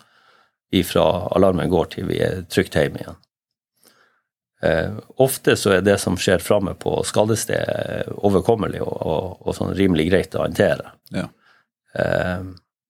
ifra 0.75 1.03
alarmen 1.35 1.69
går 1.69 1.91
til 1.93 2.09
vi 2.09 2.21
er 2.23 2.43
trygt 2.51 2.77
hjemme 2.77 3.01
igjen. 3.01 3.19
Eh, 4.61 4.91
ofte 5.21 5.55
så 5.59 5.75
er 5.75 5.81
det 5.85 5.97
som 6.01 6.17
skjer 6.17 6.43
framme 6.43 6.73
på 6.79 6.97
skadestedet 7.05 8.13
overkommelig 8.15 8.81
og, 8.85 8.95
og, 8.95 9.25
og, 9.43 9.55
sånn 9.57 9.75
rimelig 9.75 10.07
greit 10.09 10.37
å 10.37 10.45
håndtere. 10.45 10.93
Ja. 11.15 11.27
Eh, 11.99 12.45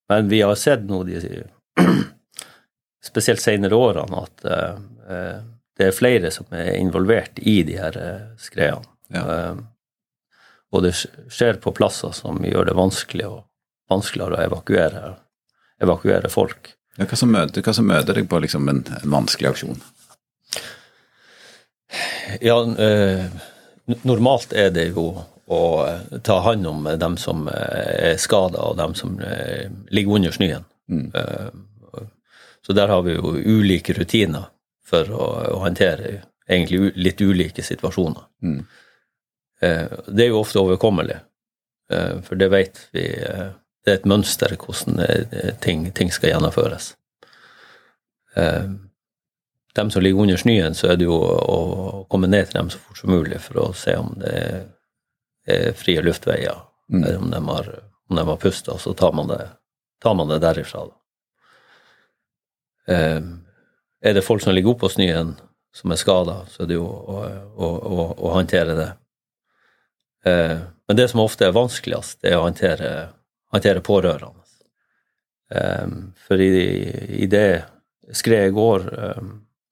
men 0.09 0.29
vi 0.29 0.41
har 0.45 0.55
sett 0.61 0.85
nå 0.85 1.01
de 1.07 1.21
spesielt 3.09 3.41
senere 3.41 3.77
årene 3.77 4.21
at 4.21 4.43
det 4.45 5.87
er 5.87 5.95
flere 5.97 6.29
som 6.33 6.45
er 6.53 6.75
involvert 6.77 7.39
i 7.41 7.59
de 7.65 7.79
her 7.79 7.97
skredene. 8.41 8.85
Ja. 9.13 9.55
Og 10.73 10.83
det 10.85 10.93
skjer 10.95 11.59
på 11.61 11.73
plasser 11.75 12.13
som 12.13 12.41
gjør 12.45 12.69
det 12.69 12.77
vanskelig 12.77 13.27
og 13.29 13.43
vanskeligere 13.91 14.37
å 14.37 14.45
evakuere, 14.45 15.03
evakuere 15.81 16.31
folk. 16.31 16.73
Ja, 16.95 17.07
hva, 17.09 17.17
som 17.19 17.31
møter, 17.31 17.63
hva 17.63 17.73
som 17.75 17.87
møter 17.89 18.17
deg 18.17 18.27
på 18.31 18.39
liksom 18.43 18.69
en, 18.71 18.81
en, 18.87 19.09
vanskelig 19.11 19.51
aksjon? 19.51 19.81
Ja, 22.41 22.57
normalt 23.85 24.53
er 24.53 24.71
det 24.73 24.89
jo 24.95 25.09
å 25.45 25.61
eh, 25.87 26.19
ta 26.23 26.39
hånd 26.39 26.67
om 26.67 26.87
dem 26.99 27.17
som 27.17 27.47
eh, 27.47 28.11
er 28.11 28.17
skada, 28.21 28.61
og 28.69 28.77
dem 28.77 28.95
som 28.97 29.19
eh, 29.21 29.69
ligger 29.93 30.19
under 30.19 30.31
snøen. 30.31 30.65
Mm. 30.89 31.11
Så 32.65 32.73
der 32.73 32.89
har 32.89 33.03
vi 33.05 33.13
jo 33.13 33.35
ulike 33.37 33.93
rutiner 33.93 34.47
for 34.85 35.09
å, 35.13 35.25
å 35.53 35.59
håndtere 35.61 36.15
egentlig 36.49 36.93
litt 36.97 37.21
ulike 37.21 37.61
situasjoner. 37.65 38.25
Mm. 38.41 38.63
Det 39.61 40.23
er 40.25 40.29
jo 40.29 40.41
ofte 40.41 40.61
overkommelig, 40.61 41.15
for 42.25 42.37
det 42.37 42.47
vet 42.51 42.81
vi 42.93 43.05
Det 43.05 43.93
er 43.93 43.99
et 43.99 44.05
mønster 44.09 44.53
hvordan 44.57 45.55
ting, 45.61 45.87
ting 45.93 46.11
skal 46.13 46.33
gjennomføres. 46.33 46.91
Dem 49.75 49.91
som 49.91 50.03
ligger 50.03 50.23
under 50.23 50.39
snøen, 50.39 50.75
så 50.75 50.87
er 50.91 50.99
det 50.99 51.07
jo 51.07 51.17
å 51.19 52.05
komme 52.11 52.29
ned 52.31 52.47
til 52.47 52.61
dem 52.61 52.71
så 52.71 52.79
fort 52.79 52.99
som 53.01 53.11
mulig 53.11 53.41
for 53.43 53.59
å 53.59 53.71
se 53.75 53.95
om 53.99 54.13
det 54.21 54.35
er 55.45 55.73
frie 55.77 56.01
luftveier, 56.01 56.61
mm. 56.91 57.01
eller 57.03 57.17
om 57.19 57.33
de 57.33 57.41
har, 57.49 57.67
om 58.09 58.19
de 58.19 58.23
har 58.29 58.39
pusta, 58.41 58.77
så 58.79 58.93
tar 58.97 59.11
man 59.13 59.27
det, 59.29 59.41
tar 60.01 60.15
man 60.15 60.31
det 60.31 60.39
derifra. 60.43 60.85
Eh, 62.87 63.19
er 64.05 64.15
det 64.15 64.23
folk 64.25 64.41
som 64.41 64.55
ligger 64.55 64.75
oppå 64.75 64.89
snøen, 64.89 65.35
som 65.75 65.91
er 65.91 65.99
skada, 65.99 66.37
så 66.49 66.63
er 66.63 66.71
det 66.71 66.77
jo 66.77 66.87
å, 66.87 67.19
å, 67.19 67.67
å, 67.67 68.07
å 68.15 68.33
håndtere 68.37 68.77
det. 68.79 68.89
Eh, 70.25 70.57
men 70.87 70.97
det 70.97 71.09
som 71.11 71.23
ofte 71.23 71.47
er 71.47 71.55
vanskeligst, 71.55 72.21
det 72.23 72.31
er 72.31 72.39
å 72.39 72.45
håndtere, 72.45 72.91
håndtere 73.53 73.83
pårørende. 73.85 74.45
Eh, 75.51 75.87
for 76.27 76.41
i, 76.41 76.53
i 77.25 77.27
det 77.29 77.65
skredet 78.15 78.53
går, 78.55 78.87
eh, 78.93 79.25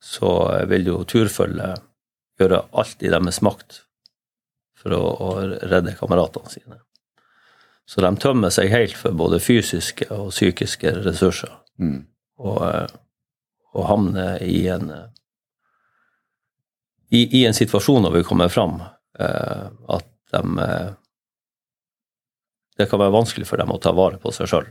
så 0.04 0.32
vil 0.68 0.90
jo 0.90 1.02
turfølget 1.08 1.84
gjøre 2.40 2.64
alt 2.76 3.04
i 3.06 3.12
deres 3.14 3.40
makt 3.46 3.84
for 4.80 4.96
å, 4.98 5.04
å 5.24 5.30
redde 5.72 5.96
kameratene 5.96 6.52
sine. 6.52 6.82
Så 7.88 8.04
de 8.04 8.12
tømmer 8.20 8.52
seg 8.54 8.72
helt 8.72 8.96
for 9.00 9.16
både 9.16 9.42
fysiske 9.44 10.08
og 10.12 10.32
psykiske 10.32 10.92
ressurser. 11.04 11.52
Mm. 11.80 12.04
Og, 12.44 12.60
eh, 12.68 12.96
og 13.74 13.88
havner 13.90 14.44
i 14.44 14.66
en 14.72 14.90
i, 17.14 17.22
i, 17.40 17.44
en 17.46 17.54
situasjon 17.54 18.02
når 18.08 18.16
vi 18.16 18.26
kommer 18.26 18.50
fram, 18.50 18.80
eh, 19.20 19.66
at 19.70 20.08
de 20.34 20.44
eh, 20.66 20.92
Det 22.74 22.88
kan 22.90 22.98
være 22.98 23.14
vanskelig 23.14 23.46
for 23.46 23.62
dem 23.62 23.70
å 23.70 23.78
ta 23.78 23.92
vare 23.94 24.18
på 24.18 24.32
seg 24.34 24.48
sjøl. 24.50 24.66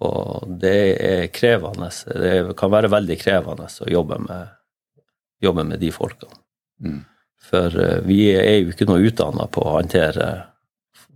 Og 0.00 0.52
det 0.60 0.80
er 1.04 1.26
krevende. 1.34 1.90
Det 2.08 2.56
kan 2.58 2.72
være 2.72 2.92
veldig 2.92 3.16
krevende 3.20 3.68
å 3.68 3.90
jobbe 3.90 4.20
med, 4.24 4.52
jobbe 5.44 5.64
med 5.68 5.82
de 5.82 5.90
folkene. 5.92 6.38
Mm. 6.80 7.00
For 7.50 7.76
eh, 7.80 7.98
vi 8.06 8.22
er 8.32 8.62
jo 8.62 8.72
ikke 8.72 8.88
noe 8.88 9.04
utdanna 9.04 9.48
på 9.52 9.64
å 9.64 9.74
håndtere 9.78 10.30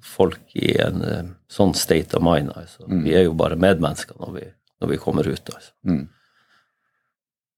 folk 0.05 0.57
i 0.59 0.75
en 0.85 1.05
eh, 1.05 1.31
sånn 1.51 1.75
state 1.79 2.19
of 2.19 2.25
mind. 2.25 2.53
Altså. 2.53 2.85
Mm. 2.89 3.03
Vi 3.07 3.17
er 3.17 3.27
jo 3.29 3.37
bare 3.39 3.61
medmennesker 3.61 4.19
når 4.21 4.37
vi, 4.37 4.45
når 4.83 4.93
vi 4.93 5.01
kommer 5.01 5.29
ut. 5.29 5.55
Altså. 5.55 5.73
Mm. 5.89 6.05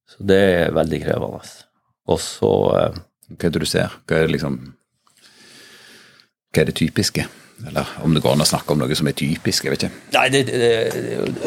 Så 0.06 0.28
det 0.30 0.42
er 0.52 0.76
veldig 0.76 1.02
krevende. 1.02 1.42
Og 2.06 2.22
så 2.22 2.52
eh, 2.78 3.02
Hva 3.34 3.48
er 3.48 3.56
det 3.56 3.64
du 3.64 3.66
ser? 3.66 3.98
Hva 4.06 4.20
er 4.20 4.28
det 4.28 4.36
liksom 4.36 4.60
Hva 6.54 6.62
er 6.62 6.70
det 6.70 6.76
typiske? 6.78 7.26
Eller 7.64 7.88
om 8.02 8.14
det 8.14 8.20
går 8.20 8.34
an 8.36 8.44
å 8.44 8.48
snakke 8.48 8.74
om 8.74 8.82
noe 8.82 8.96
som 8.98 9.08
er 9.08 9.16
typisk? 9.16 9.64
jeg 9.64 9.72
vet 9.72 9.86
ikke. 9.86 10.00
Nei, 10.16 10.26
Det, 10.32 10.42
det, 10.50 10.72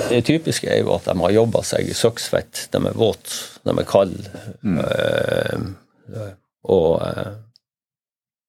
det 0.10 0.22
typiske 0.26 0.70
er 0.72 0.82
jo 0.82 0.94
at 0.96 1.06
de 1.06 1.16
har 1.20 1.36
jobba 1.36 1.62
seg 1.68 1.90
i 1.90 1.98
søksfett. 1.98 2.66
De 2.74 2.82
er 2.82 2.98
våte, 2.98 3.36
de 3.68 3.76
er 3.76 3.90
kalde. 3.90 4.46
Mm. 4.64 4.80
Øh, 4.86 6.32
og 6.74 6.90
øh, 7.06 7.36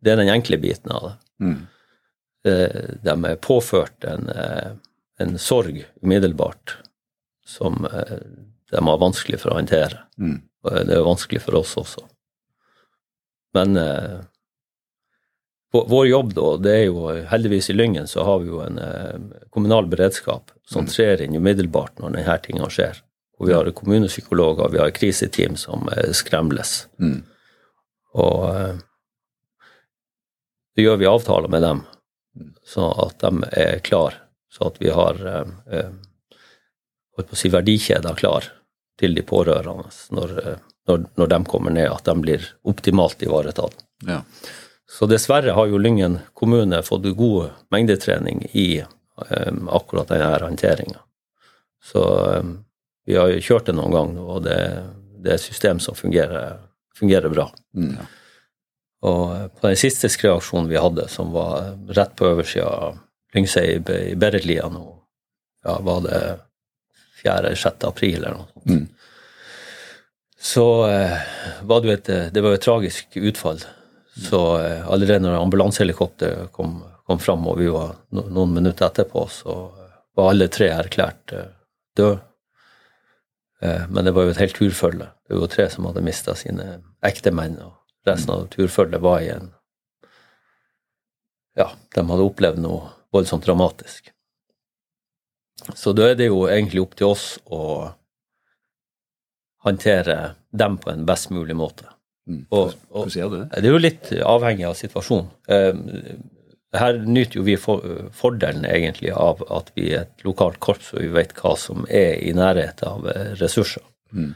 det 0.01 0.13
er 0.13 0.23
den 0.23 0.33
enkle 0.33 0.61
biten 0.63 0.95
av 0.95 1.09
det. 1.09 1.15
Mm. 1.45 1.59
Eh, 2.49 2.95
de 3.05 3.17
er 3.33 3.43
påført 3.45 4.09
en, 4.09 4.31
en, 5.21 5.39
sorg 5.39 5.83
umiddelbart 6.01 6.79
som 7.45 7.83
de 7.85 8.81
har 8.87 9.03
vanskelig 9.03 9.43
for 9.43 9.53
å 9.53 9.59
håndtere. 9.59 10.07
Mm. 10.17 10.39
Det 10.65 10.97
er 10.97 11.05
vanskelig 11.05 11.43
for 11.45 11.61
oss 11.61 11.77
også. 11.81 12.07
Men 13.57 13.75
vår 15.73 16.07
jobb 16.09 16.33
da, 16.35 16.49
det 16.65 16.73
er 16.75 16.85
jo 16.89 17.05
heldigvis 17.31 17.71
i 17.71 17.77
Lyngen 17.77 18.09
så 18.11 18.25
har 18.27 18.41
vi 18.43 18.51
jo 18.51 18.59
en 18.65 18.81
kommunal 19.55 19.87
beredskap 19.87 20.51
som 20.67 20.83
mm. 20.87 20.91
trer 20.91 21.23
inn 21.23 21.37
umiddelbart 21.39 22.01
når 22.03 22.17
denne 22.17 22.37
tingene 22.43 22.71
skjer. 22.75 22.99
Og 23.39 23.47
vi 23.47 23.55
har 23.55 23.71
kommunepsykologer, 23.79 24.73
vi 24.73 24.81
har 24.83 24.91
kriseteam 24.93 25.55
som 25.57 25.87
skremles. 26.17 26.89
Mm. 26.99 27.21
Og 28.19 28.43
det 30.75 30.85
så 30.85 30.85
gjør 30.85 30.97
vi 30.97 31.09
avtaler 31.11 31.51
med 31.53 31.61
dem, 31.61 31.81
sånn 32.65 32.95
at 33.03 33.19
de 33.21 33.49
er 33.59 33.81
klar, 33.85 34.15
så 34.49 34.71
at 34.71 34.79
vi 34.81 34.93
har 34.95 35.19
eh, 35.27 35.51
eh 35.77 35.91
på 37.11 37.25
å 37.27 37.37
si, 37.37 37.51
verdikjeder 37.53 38.17
klar 38.17 38.47
til 38.97 39.13
de 39.13 39.21
pårørende 39.27 39.91
når, 40.17 40.31
eh, 40.41 40.63
når, 40.89 41.03
når, 41.21 41.31
de 41.35 41.39
kommer 41.51 41.75
ned, 41.75 41.91
at 41.93 42.07
de 42.09 42.15
blir 42.23 42.47
optimalt 42.65 43.21
ivaretatt. 43.27 43.77
Ja. 44.09 44.23
Så 44.91 45.07
dessverre 45.07 45.55
har 45.55 45.69
jo 45.71 45.79
Lyngen 45.79 46.19
kommune 46.35 46.83
fått 46.83 47.07
god 47.17 47.53
mengdetrening 47.71 48.43
i 48.53 48.81
eh, 48.81 49.53
akkurat 49.69 50.11
denne 50.11 50.33
håndteringa. 50.43 50.99
Så 51.85 52.03
eh, 52.33 52.51
vi 53.07 53.17
har 53.17 53.31
jo 53.31 53.45
kjørt 53.45 53.71
det 53.71 53.77
noen 53.79 53.95
ganger, 53.95 54.27
og 54.35 54.43
det, 54.49 54.59
det 55.23 55.35
er 55.35 55.39
et 55.39 55.47
system 55.47 55.79
som 55.83 55.99
fungerer 55.99 56.59
fungerer 57.01 57.33
bra. 57.33 57.47
Mm. 57.77 57.97
Og 59.09 59.57
på 59.57 59.67
den 59.67 59.79
siste 59.81 60.11
skreaksjonen 60.13 60.69
vi 60.69 60.81
hadde, 60.81 61.07
som 61.09 61.33
var 61.33 61.73
rett 61.97 62.13
på 62.19 62.29
oversida 62.29 62.69
av 62.69 62.99
Lyngsei 63.35 63.79
i 63.79 64.17
Beredlia 64.19 64.69
nå, 64.69 64.85
ja, 65.65 65.79
var 65.87 66.03
det 66.05 66.21
4.-6. 67.23 67.87
april 67.89 68.19
eller 68.19 68.41
noe 68.43 68.49
sånt. 68.51 68.67
Mm. 68.67 68.87
Så 70.41 70.67
eh, 70.89 71.17
var 71.69 71.81
det 71.81 71.89
jo 71.89 71.97
et, 71.97 72.11
det 72.35 72.43
var 72.45 72.57
et 72.57 72.65
tragisk 72.65 73.17
utfall. 73.21 73.61
Så 74.21 74.41
eh, 74.61 74.89
allerede 74.89 75.25
når 75.25 75.39
ambulansehelikopteret 75.41 76.53
kom, 76.53 76.81
kom 77.07 77.19
fram, 77.19 77.47
og 77.49 77.59
vi 77.61 77.71
var 77.73 77.95
noen 78.13 78.53
minutter 78.53 78.91
etterpå, 78.91 79.25
så 79.33 79.55
var 80.17 80.33
alle 80.33 80.51
tre 80.53 80.69
erklært 80.75 81.33
eh, 81.33 81.49
døde. 81.97 82.21
Eh, 83.61 83.87
men 83.89 84.05
det 84.05 84.13
var 84.17 84.27
jo 84.27 84.35
et 84.35 84.43
helt 84.43 84.57
turfølge. 84.57 85.09
Det 85.27 85.37
var 85.37 85.47
jo 85.47 85.53
tre 85.55 85.69
som 85.73 85.89
hadde 85.89 86.05
mista 86.05 86.35
sine 86.37 86.69
ektemenn. 87.07 87.59
og 87.65 88.09
Resten 88.09 88.35
av 88.35 88.47
turfølget 88.53 89.05
var 89.05 89.25
i 89.25 89.33
en 89.37 89.51
Ja, 91.59 91.67
de 91.95 92.03
hadde 92.07 92.25
opplevd 92.25 92.61
noe 92.63 92.93
voldsomt 93.13 93.45
dramatisk. 93.45 94.13
Så 95.75 95.93
da 95.93 96.07
er 96.09 96.15
det 96.17 96.31
jo 96.31 96.47
egentlig 96.49 96.81
opp 96.81 96.95
til 96.97 97.11
oss 97.11 97.25
å 97.45 97.91
håndtere 99.67 100.37
dem 100.57 100.79
på 100.81 100.93
en 100.93 101.05
best 101.09 101.29
mulig 101.35 101.57
måte. 101.59 101.91
Mm. 102.29 102.45
Og, 102.51 102.75
og, 102.91 103.07
Hvordan 103.07 103.17
gjør 103.17 103.31
du 103.33 103.39
det? 103.39 103.49
Det 103.55 103.71
er 103.71 103.75
jo 103.75 103.81
litt 103.81 104.13
avhengig 104.35 104.69
av 104.69 104.77
situasjonen. 104.79 105.31
Eh, 105.51 106.19
her 106.81 107.01
nyter 107.03 107.41
jo 107.41 107.47
vi 107.47 107.57
fordelen 107.59 108.67
egentlig 108.69 109.11
av 109.17 109.43
at 109.51 109.73
vi 109.75 109.89
er 109.91 110.05
et 110.05 110.25
lokalt 110.27 110.61
korps, 110.63 110.93
og 110.95 111.03
vi 111.03 111.11
vet 111.17 111.35
hva 111.39 111.57
som 111.59 111.87
er 111.89 112.21
i 112.23 112.35
nærhet 112.37 112.85
av 112.87 113.09
eh, 113.11 113.33
ressurser. 113.41 113.83
Mm. 114.15 114.31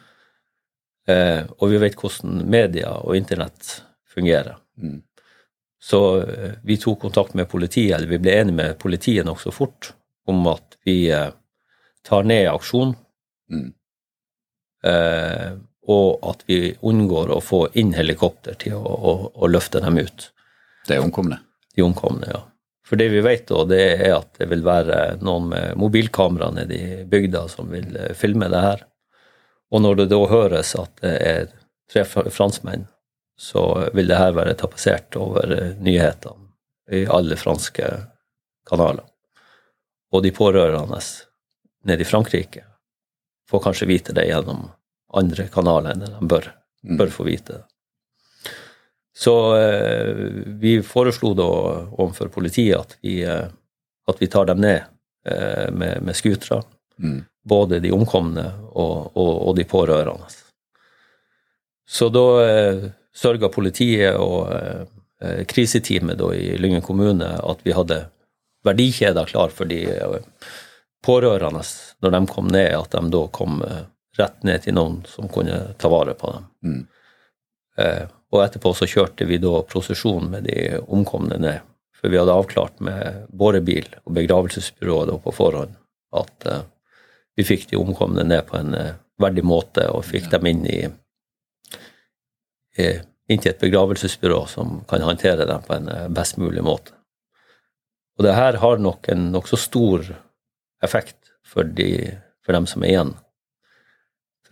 Eh, 1.08 1.42
og 1.58 1.70
vi 1.70 1.80
vet 1.82 1.98
hvordan 2.00 2.46
media 2.50 2.96
og 3.04 3.16
internett 3.18 3.76
fungerer. 4.14 4.56
Mm. 4.80 5.02
Så 5.84 6.00
eh, 6.22 6.56
vi 6.64 6.78
tok 6.80 7.02
kontakt 7.04 7.36
med 7.38 7.48
politiet, 7.50 7.92
eller 7.96 8.10
vi 8.10 8.18
ble 8.24 8.38
enige 8.40 8.56
med 8.56 8.78
politiet 8.80 9.26
nokså 9.28 9.52
fort 9.54 9.92
om 10.26 10.46
at 10.50 10.78
vi 10.88 11.04
eh, 11.12 11.30
tar 12.06 12.26
ned 12.26 12.48
aksjonen. 12.52 12.96
Mm. 13.52 13.72
Og 15.90 16.24
at 16.24 16.44
vi 16.48 16.74
unngår 16.80 17.32
å 17.34 17.42
få 17.44 17.66
inn 17.76 17.92
helikopter 17.92 18.56
til 18.60 18.78
å, 18.78 18.94
å, 18.94 19.14
å 19.34 19.50
løfte 19.50 19.82
dem 19.84 19.98
ut. 20.00 20.30
De 20.88 20.98
omkomne? 21.00 21.38
De 21.76 21.84
omkomne, 21.84 22.28
ja. 22.30 22.40
For 22.84 23.00
det 23.00 23.08
vi 23.08 23.20
vet, 23.24 23.46
da, 23.48 23.64
det 23.64 23.82
er 23.94 24.14
at 24.18 24.34
det 24.38 24.48
vil 24.50 24.64
være 24.64 25.16
noen 25.24 25.48
med 25.52 25.78
mobilkamera 25.80 26.50
nede 26.52 26.76
i 26.76 27.04
bygda 27.08 27.46
som 27.48 27.70
vil 27.72 27.96
eh, 27.96 28.12
filme 28.16 28.48
det 28.52 28.60
her. 28.60 28.84
Og 29.72 29.80
når 29.82 30.02
det 30.02 30.10
da 30.12 30.20
høres 30.28 30.74
at 30.76 31.00
det 31.00 31.14
er 31.24 31.46
tre 31.90 32.04
franskmenn, 32.04 32.84
så 33.40 33.88
vil 33.96 34.08
det 34.08 34.20
her 34.20 34.36
være 34.36 34.56
tapetsert 34.60 35.16
over 35.16 35.56
eh, 35.56 35.72
nyhetene 35.80 36.52
i 36.92 37.06
alle 37.08 37.40
franske 37.40 37.88
kanaler. 38.68 39.06
Og 40.12 40.22
de 40.22 40.30
pårørende 40.36 41.00
nede 41.88 42.04
i 42.04 42.08
Frankrike 42.08 42.66
får 43.50 43.64
kanskje 43.64 43.88
vite 43.88 44.14
det 44.16 44.28
gjennom 44.28 44.68
andre 45.20 45.48
kanaler 45.52 45.94
enn 45.94 46.04
de 46.04 46.28
bør, 46.30 46.50
mm. 46.84 46.96
bør 47.00 47.12
få 47.14 47.26
vite. 47.28 47.60
Så 49.14 49.34
eh, 49.58 50.10
vi 50.60 50.78
foreslo 50.82 51.34
da 51.38 51.50
overfor 51.92 52.32
politiet 52.34 52.80
at 52.80 52.96
vi, 53.02 53.20
eh, 53.22 53.46
at 54.10 54.20
vi 54.20 54.30
tar 54.30 54.50
dem 54.50 54.64
ned 54.64 54.80
eh, 55.28 55.70
med, 55.70 56.02
med 56.02 56.18
skutere. 56.18 56.64
Mm 56.98 57.22
både 57.44 57.80
de 57.80 57.92
omkomne 57.92 58.44
og, 58.72 59.12
og, 59.16 59.32
og 59.48 59.56
de 59.56 59.64
pårørende. 59.68 60.28
Så 61.88 62.08
da 62.08 62.26
eh, 62.44 62.84
sørga 63.14 63.50
politiet 63.52 64.16
og 64.16 64.48
eh, 64.54 65.42
kriseteamet 65.48 66.18
da, 66.18 66.30
i 66.34 66.56
Lyngen 66.58 66.84
kommune 66.84 67.28
at 67.36 67.60
vi 67.64 67.76
hadde 67.76 68.06
verdikjeder 68.64 69.28
klar 69.28 69.52
for 69.52 69.68
de 69.68 69.82
eh, 69.92 70.46
pårørende 71.04 71.64
når 72.00 72.16
de 72.16 72.22
kom 72.32 72.48
ned, 72.48 72.70
at 72.72 72.96
de 72.96 73.12
da 73.12 73.26
kom 73.36 73.60
eh, 73.66 73.84
rett 74.18 74.42
ned 74.46 74.64
til 74.64 74.76
noen 74.76 75.00
som 75.10 75.30
kunne 75.32 75.74
ta 75.78 75.90
vare 75.92 76.14
på 76.18 76.32
dem. 76.34 76.50
Mm. 76.64 76.82
Eh, 77.78 78.04
og 78.34 78.42
etterpå 78.42 78.74
så 78.74 78.88
kjørte 78.90 79.26
vi 79.28 79.38
da 79.42 79.62
prosesjon 79.66 80.28
med 80.30 80.46
de 80.48 80.78
omkomne 80.84 81.38
ned. 81.42 81.62
For 81.98 82.12
vi 82.12 82.18
hadde 82.20 82.34
avklart 82.34 82.82
med 82.84 83.26
bårebil 83.32 83.86
og 84.04 84.14
begravelsesbyrået 84.18 85.14
på 85.24 85.34
forhånd 85.34 85.74
at 86.14 86.46
eh, 86.50 86.66
vi 87.36 87.46
fikk 87.46 87.70
de 87.70 87.80
omkomne 87.80 88.22
ned 88.26 88.44
på 88.50 88.58
en 88.58 88.74
eh, 88.78 88.92
verdig 89.20 89.44
måte 89.46 89.86
og 89.90 90.06
fikk 90.06 90.28
ja. 90.28 90.36
dem 90.36 90.50
inn 90.50 90.66
i, 90.68 90.80
i, 92.78 92.88
inn 93.30 93.40
til 93.40 93.52
et 93.52 93.62
begravelsesbyrå 93.62 94.44
som 94.50 94.80
kan 94.90 95.04
håndtere 95.06 95.46
dem 95.48 95.62
på 95.66 95.76
en 95.76 95.90
uh, 95.90 96.08
best 96.12 96.38
mulig 96.42 96.64
måte. 96.66 96.94
Og 98.18 98.26
det 98.26 98.34
her 98.36 98.58
har 98.62 98.82
nok 98.82 99.08
en 99.10 99.28
nokså 99.34 99.58
stor 99.58 100.06
effekt 100.84 101.32
for, 101.46 101.66
de, 101.66 102.18
for, 102.44 102.54
dem 102.54 102.66
som 102.70 102.84
er 102.84 102.92
igjen. 102.92 103.14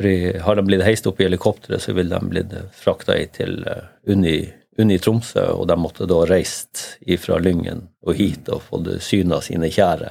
For 0.02 0.40
Har 0.46 0.58
de 0.58 0.64
blitt 0.66 0.82
heist 0.86 1.06
opp 1.06 1.20
i 1.20 1.26
helikopteret, 1.28 1.82
så 1.84 1.94
vil 1.96 2.10
de 2.10 2.18
blitt 2.26 2.56
frakta 2.74 3.14
til 3.36 3.62
uh, 3.68 3.86
Unni, 4.10 4.40
Unni 4.82 4.98
Tromsø, 4.98 5.44
og 5.54 5.68
de 5.70 5.76
måtte 5.78 6.08
da 6.10 6.22
reist 6.28 6.98
ifra 7.00 7.38
Lyngen 7.38 7.86
og 8.02 8.18
hit 8.18 8.50
og 8.50 8.64
fått 8.66 8.90
syna 9.04 9.40
sine 9.44 9.70
kjære. 9.70 10.10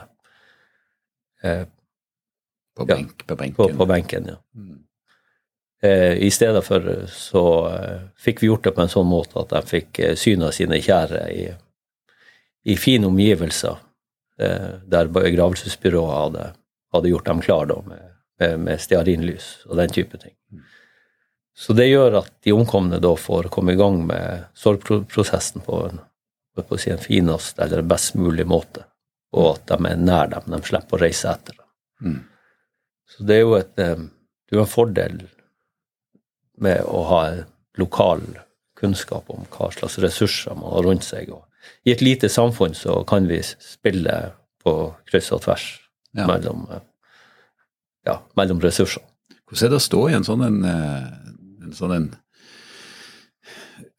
På, 2.77 2.86
benk, 2.86 3.23
ja, 3.23 3.27
på 3.27 3.36
benken. 3.36 3.58
På, 3.58 3.67
på 3.77 3.86
benken, 3.89 4.32
ja. 4.32 4.39
Mm. 4.56 4.80
Eh, 5.82 6.13
I 6.13 6.32
stedet 6.32 6.62
for 6.65 7.06
så 7.10 7.43
eh, 7.73 8.01
fikk 8.21 8.43
vi 8.43 8.51
gjort 8.51 8.67
det 8.67 8.75
på 8.77 8.84
en 8.84 8.91
sånn 8.91 9.08
måte 9.10 9.41
at 9.41 9.49
de 9.49 9.62
fikk 9.65 9.99
eh, 10.06 10.13
av 10.45 10.54
sine 10.54 10.77
kjære 10.77 11.21
i, 11.34 11.45
i 12.69 12.75
fine 12.77 13.10
omgivelser, 13.10 13.80
eh, 14.38 14.67
der 14.86 15.10
begravelsesbyrået 15.10 16.17
hadde, 16.19 16.45
hadde, 16.93 17.10
gjort 17.10 17.32
dem 17.32 17.41
klar 17.41 17.65
da, 17.71 17.80
med, 17.88 18.11
med, 18.41 18.60
med 18.65 18.82
stearinlys 18.82 19.51
og 19.69 19.77
den 19.80 19.93
type 19.93 20.17
ting. 20.21 20.36
Så 21.58 21.75
det 21.77 21.91
gjør 21.91 22.21
at 22.21 22.32
de 22.45 22.54
omkomne 22.56 22.99
da 23.04 23.12
får 23.19 23.51
komme 23.54 23.75
i 23.75 23.80
gang 23.80 23.99
med 24.08 24.47
sorgprosessen 24.58 25.62
på 25.65 25.84
en, 25.89 25.99
på 26.58 26.80
en 26.80 27.04
finest 27.04 27.60
eller 27.62 27.86
best 27.86 28.15
mulig 28.17 28.47
måte, 28.49 28.86
og 29.36 29.56
at 29.56 29.67
de 29.69 29.91
er 29.91 29.99
nær 30.01 30.32
dem. 30.32 30.47
De 30.56 30.62
slipper 30.65 30.97
å 30.97 31.04
reise 31.04 31.30
etter 31.30 31.58
dem. 31.58 31.67
Mm. 32.01 32.19
Så 33.12 33.27
det 33.27 33.38
er 33.38 33.43
jo 33.43 33.56
et, 33.60 33.73
eh, 33.80 34.08
det 34.49 34.58
er 34.58 34.63
en 34.63 34.71
fordel 34.71 35.19
med 36.62 36.82
å 36.88 37.04
ha 37.10 37.21
lokal 37.80 38.23
kunnskap 38.80 39.30
om 39.30 39.45
hva 39.54 39.69
slags 39.75 39.99
ressurser 40.01 40.58
man 40.58 40.73
har 40.73 40.88
rundt 40.88 41.06
seg. 41.06 41.32
Og 41.36 41.43
I 41.86 41.93
et 41.93 42.04
lite 42.04 42.30
samfunn 42.32 42.73
så 42.77 43.01
kan 43.08 43.27
vi 43.30 43.41
spille 43.43 44.17
på 44.63 44.75
kryss 45.10 45.32
og 45.36 45.43
tvers 45.45 45.67
ja. 46.15 46.25
mellom, 46.25 46.65
eh, 46.71 46.84
ja, 48.07 48.17
mellom 48.39 48.61
ressursene. 48.63 49.07
Hvordan 49.51 49.67
er 49.67 49.73
det 49.73 49.81
å 49.81 49.83
stå 49.83 50.01
i 50.07 50.15
en 50.15 50.25
sånn 50.27 50.43
en, 50.45 50.59
eh, 50.63 51.07
en 51.65 51.73
sånn 51.75 51.95
en 51.95 52.09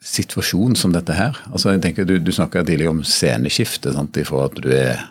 situasjon 0.03 0.77
som 0.77 0.95
dette 0.95 1.13
her? 1.13 1.37
Altså 1.53 1.75
jeg 1.75 1.83
tenker 1.85 2.09
Du, 2.09 2.19
du 2.19 2.33
snakka 2.33 2.65
tidligere 2.65 2.95
om 2.97 3.03
sceneskifte, 3.05 3.93
sant, 3.93 4.17
ifra 4.17 4.47
at 4.49 4.57
du 4.57 4.71
er 4.73 5.03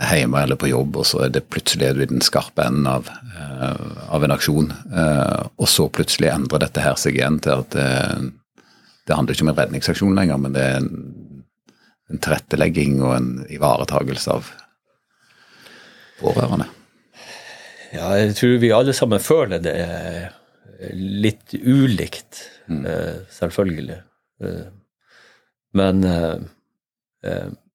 hjemme 0.00 0.42
eller 0.42 0.58
på 0.58 0.68
jobb, 0.68 0.96
og 1.00 1.06
så 1.06 1.24
er 1.24 1.32
det 1.34 1.46
plutselig 1.52 1.86
er 1.86 1.96
du 1.96 2.02
i 2.04 2.10
den 2.10 2.24
skarpe 2.24 2.64
enden 2.66 2.86
av, 2.90 3.08
uh, 3.08 4.12
av 4.12 4.24
en 4.24 4.34
aksjon. 4.34 4.72
Uh, 4.90 5.46
og 5.60 5.68
så 5.70 5.88
plutselig 5.92 6.32
endrer 6.32 6.64
dette 6.64 6.82
her 6.82 6.96
seg 7.00 7.18
igjen 7.18 7.38
til 7.44 7.62
at 7.62 7.76
uh, 7.78 8.24
det 9.06 9.16
handler 9.16 9.36
ikke 9.36 9.46
om 9.46 9.52
en 9.52 9.58
redningsaksjon 9.60 10.16
lenger, 10.16 10.40
men 10.40 10.56
det 10.56 10.64
er 10.64 10.78
en, 10.80 10.90
en 12.10 12.22
tilrettelegging 12.24 12.96
og 13.04 13.16
en 13.16 13.28
ivaretagelse 13.52 14.34
av 14.34 14.50
pårørende. 16.22 16.66
Ja, 17.94 18.08
jeg 18.18 18.34
tror 18.38 18.56
vi 18.62 18.72
alle 18.74 18.94
sammen 18.96 19.22
føler 19.22 19.62
det 19.62 19.76
litt 20.98 21.54
ulikt, 21.54 22.40
mm. 22.66 22.82
selvfølgelig. 23.30 24.00
Men 25.78 26.02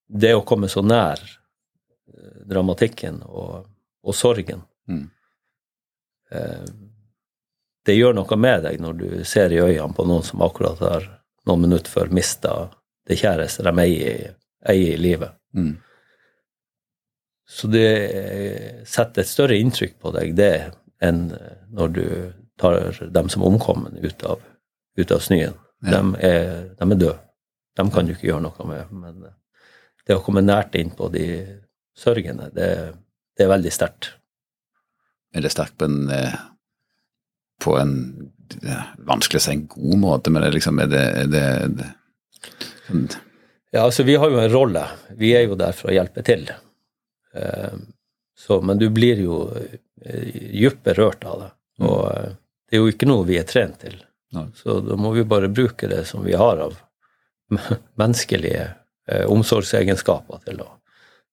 det 0.10 0.34
å 0.36 0.44
komme 0.46 0.68
så 0.70 0.84
nær 0.84 1.24
dramatikken 2.50 3.22
og, 3.26 3.66
og 4.04 4.16
sorgen. 4.16 4.62
Mm. 4.90 5.08
Eh, 6.32 6.70
det 7.86 7.96
gjør 7.96 8.18
noe 8.18 8.38
med 8.38 8.66
deg 8.66 8.82
når 8.82 8.98
du 9.00 9.08
ser 9.26 9.54
i 9.54 9.62
øynene 9.62 9.96
på 9.96 10.06
noen 10.08 10.26
som 10.26 10.44
akkurat 10.46 10.82
har 10.84 11.08
noen 11.50 11.64
minutter 11.66 11.92
før 11.92 12.12
mista 12.14 12.56
det 13.10 13.18
kjæreste 13.22 13.66
de 13.66 13.74
eier, 13.86 14.34
eier 14.70 14.98
i 14.98 15.02
livet. 15.02 15.38
Mm. 15.56 15.78
Så 17.50 17.70
det 17.72 17.88
setter 18.88 19.24
et 19.24 19.30
større 19.30 19.58
inntrykk 19.58 19.96
på 20.02 20.12
deg, 20.14 20.36
det, 20.38 20.70
enn 21.02 21.32
når 21.74 21.96
du 21.96 22.06
tar 22.62 22.92
dem 23.16 23.32
som 23.32 23.46
omkomne 23.48 23.90
ut 24.04 24.24
av, 24.28 24.44
ut 25.00 25.16
av 25.16 25.24
snøen. 25.26 25.58
Ja. 25.82 25.98
De, 25.98 26.28
er, 26.28 26.70
de 26.78 26.86
er 26.86 27.00
døde. 27.00 27.18
Dem 27.80 27.90
kan 27.94 28.06
du 28.06 28.14
ikke 28.14 28.28
gjøre 28.28 28.44
noe 28.44 28.68
med. 28.68 28.90
Men 28.92 29.30
det 30.06 30.18
å 30.18 30.24
komme 30.26 30.44
nært 30.44 30.76
inn 30.76 30.92
på 30.96 31.08
de 31.14 31.26
sørgende. 31.98 32.50
Det, 32.56 32.70
det 33.38 33.46
er 33.46 33.52
veldig 33.54 33.72
sterkt. 33.74 34.14
Er 35.36 35.46
det 35.46 35.54
sterkt 35.54 35.78
på 35.80 35.88
en, 35.88 36.02
eh, 36.14 36.36
på 37.64 37.78
en 37.80 37.96
Vanskelig 39.06 39.38
å 39.38 39.44
si 39.44 39.52
en 39.54 39.68
god 39.70 40.00
måte, 40.02 40.32
men 40.34 40.42
er, 40.42 40.56
liksom, 40.56 40.80
er, 40.82 40.88
det, 40.90 41.02
er, 41.22 41.68
det, 41.70 41.90
Ja, 43.70 43.84
altså 43.84 44.02
Vi 44.08 44.16
har 44.18 44.32
jo 44.34 44.40
en 44.42 44.50
rolle. 44.50 44.82
Vi 45.20 45.36
er 45.38 45.46
jo 45.46 45.58
der 45.60 45.76
for 45.78 45.92
å 45.92 45.94
hjelpe 45.94 46.24
til. 46.26 46.48
Eh, 47.34 47.80
så, 48.40 48.62
men 48.62 48.80
du 48.80 48.88
blir 48.90 49.20
jo 49.20 49.40
dypt 50.00 50.84
berørt 50.84 51.26
av 51.28 51.42
det. 51.42 51.50
Mm. 51.80 51.88
Og 51.90 52.04
det 52.70 52.78
er 52.78 52.84
jo 52.84 52.92
ikke 52.92 53.10
noe 53.10 53.28
vi 53.28 53.40
er 53.40 53.48
trent 53.50 53.82
til. 53.84 53.98
Nei. 54.36 54.46
Så 54.56 54.80
da 54.86 54.96
må 54.96 55.12
vi 55.16 55.26
bare 55.26 55.50
bruke 55.50 55.90
det 55.90 56.04
som 56.06 56.24
vi 56.24 56.36
har 56.38 56.62
av 56.62 56.78
menneskelige 58.02 58.68
eh, 59.10 59.26
omsorgsegenskaper 59.26 60.44
til 60.46 60.62
å, 60.62 60.68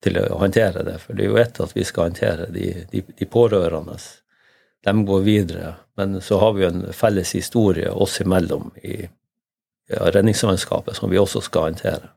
til 0.02 0.18
å, 0.22 0.38
håndtere 0.40 0.84
det. 0.86 0.96
For 1.02 1.16
det 1.16 1.26
er 1.26 1.32
jo 1.32 1.42
ett 1.42 1.60
at 1.60 1.76
vi 1.76 1.84
skal 1.84 2.08
håndtere 2.08 2.48
de, 2.54 2.72
de, 2.90 3.04
de 3.18 3.28
pårørende. 3.28 3.98
De 4.86 4.96
går 5.06 5.22
videre. 5.26 5.74
Men 6.00 6.20
så 6.24 6.40
har 6.40 6.56
vi 6.56 6.64
jo 6.64 6.72
en 6.72 6.86
felles 6.96 7.34
historie 7.36 7.92
oss 7.92 8.20
imellom 8.24 8.70
i 8.82 8.98
ja, 9.92 10.10
Redningsmannskapet 10.10 10.96
som 10.96 11.12
vi 11.12 11.20
også 11.20 11.44
skal 11.44 11.70
håndtere. 11.70 12.15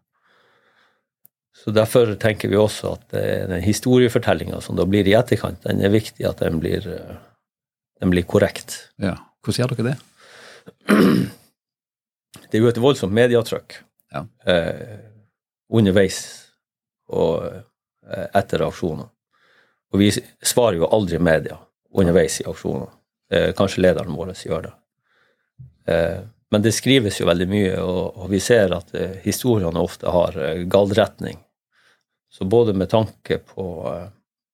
Så 1.59 1.73
Derfor 1.75 2.13
tenker 2.15 2.49
vi 2.49 2.57
også 2.57 2.93
at 2.95 3.09
den 3.11 3.59
historiefortellinga 3.61 4.61
som 4.63 4.77
da 4.79 4.85
blir 4.87 5.07
i 5.07 5.15
etterkant, 5.17 5.59
den 5.65 5.81
er 5.83 5.91
viktig 5.91 6.23
at 6.25 6.39
den 6.39 6.61
blir, 6.61 6.85
den 7.99 8.13
blir 8.13 8.23
korrekt. 8.23 8.77
Ja, 9.01 9.17
Hvordan 9.43 9.59
gjør 9.59 9.75
dere 9.75 9.89
det? 9.89 9.97
Det 12.49 12.57
er 12.57 12.63
jo 12.63 12.69
et 12.69 12.81
voldsomt 12.81 13.13
mediatrykk 13.13 13.75
ja. 14.13 14.23
eh, 14.45 14.99
underveis 15.73 16.19
og 17.09 17.45
eh, 17.45 18.27
etter 18.37 18.65
aksjoner. 18.65 19.09
Og 19.93 20.01
vi 20.01 20.09
svarer 20.13 20.79
jo 20.79 20.89
aldri 20.93 21.19
media 21.21 21.57
underveis 21.89 22.39
i 22.41 22.47
aksjoner. 22.49 22.89
Eh, 23.33 23.51
kanskje 23.57 23.83
lederen 23.85 24.17
vår 24.17 24.33
gjør 24.45 24.67
det. 24.67 24.73
Eh, 25.93 26.19
men 26.49 26.65
det 26.65 26.73
skrives 26.73 27.19
jo 27.21 27.27
veldig 27.29 27.47
mye, 27.49 27.75
og, 27.81 28.23
og 28.23 28.31
vi 28.33 28.41
ser 28.41 28.73
at 28.73 28.93
eh, 28.97 29.19
historiene 29.25 29.81
ofte 29.81 30.09
har 30.13 30.37
eh, 30.37 30.65
galdretning. 30.69 31.37
Så 32.29 32.45
både 32.45 32.73
med 32.73 32.89
tanke 32.89 33.37
på, 33.37 33.65
eh, 33.93 34.09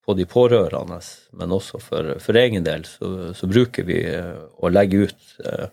på 0.06 0.14
de 0.14 0.26
pårørende, 0.26 1.00
men 1.32 1.52
også 1.52 1.80
for, 1.84 2.14
for 2.24 2.40
egen 2.40 2.64
del, 2.64 2.86
så, 2.88 3.34
så, 3.36 3.50
bruker 3.52 3.88
vi 3.88 4.00
eh, 4.10 4.38
å 4.58 4.72
legge 4.72 5.08
ut 5.08 5.36
eh, 5.46 5.68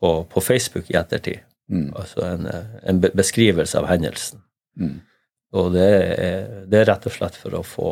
på, 0.00 0.12
på 0.28 0.44
Facebook 0.44 0.90
i 0.90 0.98
ettertid. 1.00 1.40
Mm. 1.72 1.88
Altså 1.96 2.24
en, 2.26 2.46
en, 2.82 3.00
beskrivelse 3.00 3.78
av 3.80 3.88
hendelsen. 3.88 4.42
Mm. 4.76 5.00
Og 5.56 5.72
det 5.72 5.88
er, 5.88 6.46
det 6.68 6.80
er, 6.80 6.88
rett 6.88 7.06
og 7.08 7.14
slett 7.14 7.36
for 7.38 7.56
å 7.56 7.64
få, 7.64 7.90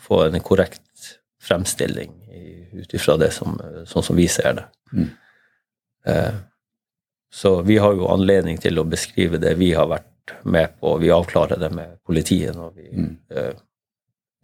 få 0.00 0.22
en 0.28 0.40
korrekt 0.44 0.84
fremstilling 1.42 2.12
ut 2.78 2.94
ifra 2.94 3.16
det 3.20 3.30
som, 3.34 3.56
sånn 3.88 4.04
som 4.04 4.16
vi 4.16 4.28
ser 4.30 4.60
det. 4.60 4.66
Mm. 4.92 5.08
Eh, 6.08 6.34
så 7.32 7.62
vi 7.62 7.78
har 7.78 7.96
jo 7.96 8.08
anledning 8.08 8.58
til 8.60 8.80
å 8.80 8.86
beskrive 8.88 9.40
det 9.40 9.54
vi 9.60 9.72
har 9.76 9.88
vært 9.90 10.08
med 10.42 10.74
på. 10.80 10.96
Vi 11.02 11.10
avklarer 11.14 11.60
det 11.60 11.70
med 11.74 11.98
politiet 12.06 12.56
når 12.56 12.72
vi, 12.76 12.88
mm. 12.92 13.12
Eh, 13.30 13.52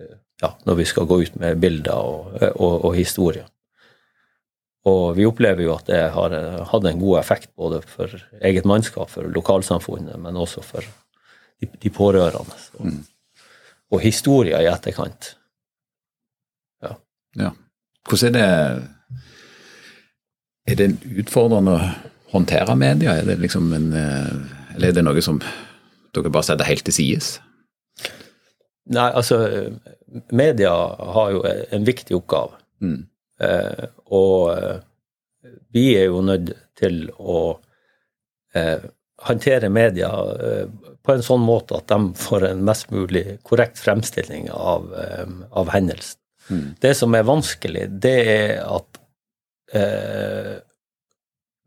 eh, 0.00 0.16
ja, 0.42 0.54
når 0.64 0.80
vi 0.80 0.86
skal 0.88 1.08
gå 1.10 1.22
ut 1.22 1.36
med 1.40 1.60
bilder 1.62 1.98
og, 1.98 2.38
og, 2.54 2.84
og 2.84 2.96
historier. 2.96 3.46
Og 4.84 5.14
vi 5.16 5.24
opplever 5.24 5.64
jo 5.64 5.72
at 5.78 5.86
det 5.88 6.02
har 6.12 6.34
hatt 6.68 6.86
en 6.90 7.00
god 7.00 7.18
effekt 7.22 7.50
både 7.56 7.80
for 7.88 8.12
eget 8.44 8.66
mannskap, 8.68 9.08
for 9.10 9.30
lokalsamfunnet, 9.32 10.18
men 10.20 10.36
også 10.36 10.60
for 10.64 10.84
de, 11.60 11.68
de 11.80 11.90
pårørende. 11.90 12.58
Og, 12.76 12.90
mm. 12.90 12.98
og 13.96 14.02
historier 14.04 14.60
i 14.60 14.68
etterkant. 14.68 15.34
Ja. 16.84 16.96
ja. 17.40 17.54
Hvordan 18.08 18.34
er 18.34 18.40
det 18.40 18.90
Er 20.64 20.76
det 20.80 20.86
utfordrende 21.20 21.72
å 21.76 21.88
håndtere 22.32 22.76
media? 22.76 23.18
Er 23.18 23.26
det 23.28 23.40
liksom 23.40 23.72
en 23.76 23.90
Eller 23.92 24.88
er 24.88 24.92
det 24.96 25.04
noe 25.04 25.20
som 25.22 25.40
dere 26.16 26.32
bare 26.32 26.48
setter 26.50 26.68
helt 26.68 26.86
til 26.86 26.96
sides? 26.96 27.34
Nei, 28.94 29.08
altså 29.10 29.38
Media 30.30 30.72
har 31.16 31.30
jo 31.34 31.40
en 31.44 31.86
viktig 31.86 32.16
oppgave. 32.18 32.58
Mm. 32.84 33.06
Eh, 33.42 33.86
og 34.14 34.52
eh, 34.52 34.76
vi 35.74 35.86
er 35.98 36.10
jo 36.12 36.20
nødt 36.24 36.52
til 36.78 37.08
å 37.18 37.40
eh, 38.54 38.84
håndtere 39.24 39.70
media 39.72 40.10
på 41.04 41.14
en 41.14 41.22
sånn 41.24 41.42
måte 41.42 41.78
at 41.78 41.88
de 41.88 42.12
får 42.18 42.48
en 42.50 42.64
mest 42.66 42.90
mulig 42.92 43.38
korrekt 43.46 43.78
fremstilling 43.80 44.50
av, 44.52 44.90
av 45.54 45.70
hendelsen. 45.72 46.18
Mm. 46.50 46.66
Det 46.80 46.92
som 46.98 47.14
er 47.16 47.24
vanskelig, 47.24 47.86
det 48.04 48.16
er 48.34 48.58
at 48.66 49.00
eh, 49.72 50.54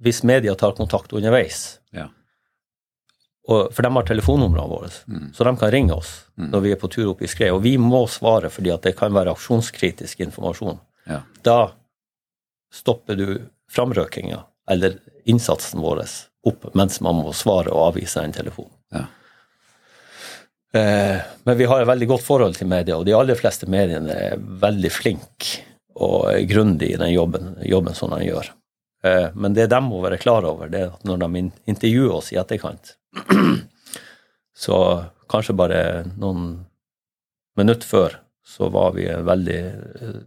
hvis 0.04 0.24
media 0.28 0.56
tar 0.56 0.76
kontakt 0.78 1.14
underveis. 1.14 1.77
Og, 3.48 3.70
for 3.72 3.86
de 3.86 3.92
har 3.96 4.08
telefonnumrene 4.08 4.68
våre, 4.68 4.90
mm. 5.08 5.28
så 5.36 5.46
de 5.48 5.54
kan 5.60 5.72
ringe 5.72 5.96
oss 5.96 6.10
mm. 6.36 6.50
når 6.52 6.64
vi 6.66 6.72
er 6.76 6.80
på 6.82 6.90
tur 6.92 7.14
opp 7.14 7.22
i 7.24 7.30
skred. 7.32 7.54
Og 7.56 7.62
vi 7.64 7.78
må 7.80 8.04
svare 8.12 8.52
fordi 8.52 8.74
at 8.74 8.84
det 8.84 8.98
kan 9.00 9.16
være 9.16 9.32
aksjonskritisk 9.38 10.26
informasjon. 10.26 10.82
Ja. 11.08 11.22
Da 11.48 11.60
stopper 12.76 13.16
du 13.16 13.28
framrøkinga 13.72 14.42
eller 14.72 14.98
innsatsen 15.28 15.80
vår 15.84 16.04
opp 16.48 16.68
mens 16.76 17.00
man 17.04 17.22
må 17.22 17.32
svare 17.36 17.72
og 17.72 17.94
avvise 17.94 18.24
en 18.24 18.36
telefon. 18.36 18.70
Ja. 18.92 19.06
Eh, 20.76 21.24
men 21.44 21.58
vi 21.58 21.66
har 21.66 21.82
et 21.82 21.88
veldig 21.88 22.08
godt 22.12 22.26
forhold 22.26 22.60
til 22.60 22.68
media, 22.68 22.98
og 22.98 23.08
de 23.08 23.16
aller 23.16 23.40
fleste 23.40 23.70
mediene 23.72 24.14
er 24.14 24.38
veldig 24.38 24.92
flinke 24.92 25.64
og 25.98 26.28
grundige 26.50 26.94
i 26.94 27.00
den 27.00 27.14
jobben, 27.14 27.56
jobben 27.66 27.96
som 27.98 28.12
de 28.14 28.28
gjør. 28.28 28.52
Eh, 29.04 29.28
men 29.34 29.54
det 29.54 29.70
de 29.72 29.82
må 29.84 30.02
være 30.04 30.20
klar 30.22 30.48
over, 30.48 30.72
det 30.72 30.82
er 30.86 30.94
at 30.96 31.06
når 31.08 31.22
de 31.26 31.44
intervjuer 31.70 32.16
oss 32.18 32.32
i 32.34 32.40
etterkant, 32.42 32.96
så 34.66 34.80
kanskje 35.30 35.58
bare 35.58 35.82
noen 36.16 36.66
minutter 37.58 37.88
før 37.88 38.20
så 38.48 38.70
var 38.72 38.94
vi 38.96 39.06
i 39.06 39.12
en 39.12 39.26
veldig 39.28 39.62
eh, 39.66 40.20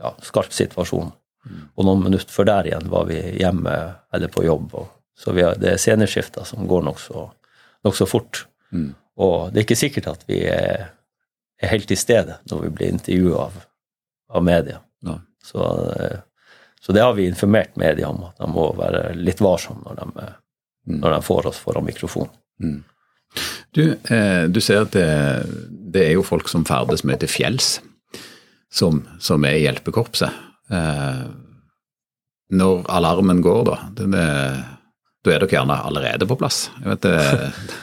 ja, 0.00 0.14
skarp 0.22 0.52
situasjon. 0.52 1.12
Mm. 1.44 1.62
Og 1.76 1.86
noen 1.88 2.04
minutter 2.04 2.32
før 2.32 2.48
der 2.48 2.68
igjen 2.68 2.90
var 2.92 3.08
vi 3.08 3.20
hjemme 3.38 3.72
eller 4.14 4.32
på 4.32 4.44
jobb. 4.44 4.74
Så 5.16 5.32
har, 5.36 5.56
det 5.60 5.74
er 5.74 5.80
sceneskifter 5.80 6.46
som 6.48 6.68
går 6.68 6.84
nokså 6.84 7.24
nok 7.84 7.96
så 7.96 8.06
fort. 8.08 8.44
Mm. 8.72 8.92
Og 9.20 9.52
det 9.52 9.60
er 9.60 9.66
ikke 9.66 9.78
sikkert 9.78 10.10
at 10.10 10.24
vi 10.28 10.40
er, 10.50 10.90
er 11.60 11.72
helt 11.72 11.88
til 11.90 12.00
stede 12.00 12.38
når 12.50 12.64
vi 12.64 12.72
blir 12.78 12.94
intervjua 12.94 13.46
av, 13.46 13.58
av, 14.34 14.44
media. 14.44 14.80
Ja. 15.06 15.18
Så, 15.44 15.66
eh, 16.00 16.18
så, 16.84 16.92
det 16.92 17.00
har 17.00 17.14
vi 17.16 17.26
informert 17.26 17.76
media 17.80 18.08
om, 18.08 18.26
at 18.28 18.40
de 18.42 18.48
må 18.52 18.66
være 18.76 19.14
litt 19.16 19.40
varsomme 19.40 19.86
når 19.86 20.00
de 20.02 20.08
mm. 20.24 20.98
når 21.00 21.14
de 21.16 21.22
får 21.24 21.46
oss 21.48 21.60
foran 21.64 21.86
mikrofon. 21.86 22.28
Mm. 22.62 22.82
Du, 23.74 23.96
eh, 24.14 24.44
du, 24.44 24.60
ser 24.60 24.84
at 24.84 24.92
det, 24.92 25.08
det, 25.70 26.04
er 26.04 26.12
jo 26.14 26.26
folk 26.26 26.48
som 26.50 26.66
ferdes 26.68 27.02
mye 27.08 27.18
til 27.18 27.30
fjells, 27.30 27.78
som, 28.72 29.02
som 29.22 29.46
er 29.48 29.58
i 29.58 29.64
hjelpekorpset. 29.64 30.42
Eh, 30.70 31.24
når 32.54 32.84
alarmen 32.92 33.40
går, 33.42 33.64
da, 33.70 33.78
det, 33.96 34.10
det, 34.12 34.28
da 35.24 35.32
er 35.32 35.42
dere 35.42 35.56
gjerne 35.56 35.80
allerede 35.88 36.28
på 36.28 36.38
plass? 36.38 36.68
Jeg 36.82 36.92
vet 36.92 37.08
det 37.08 37.16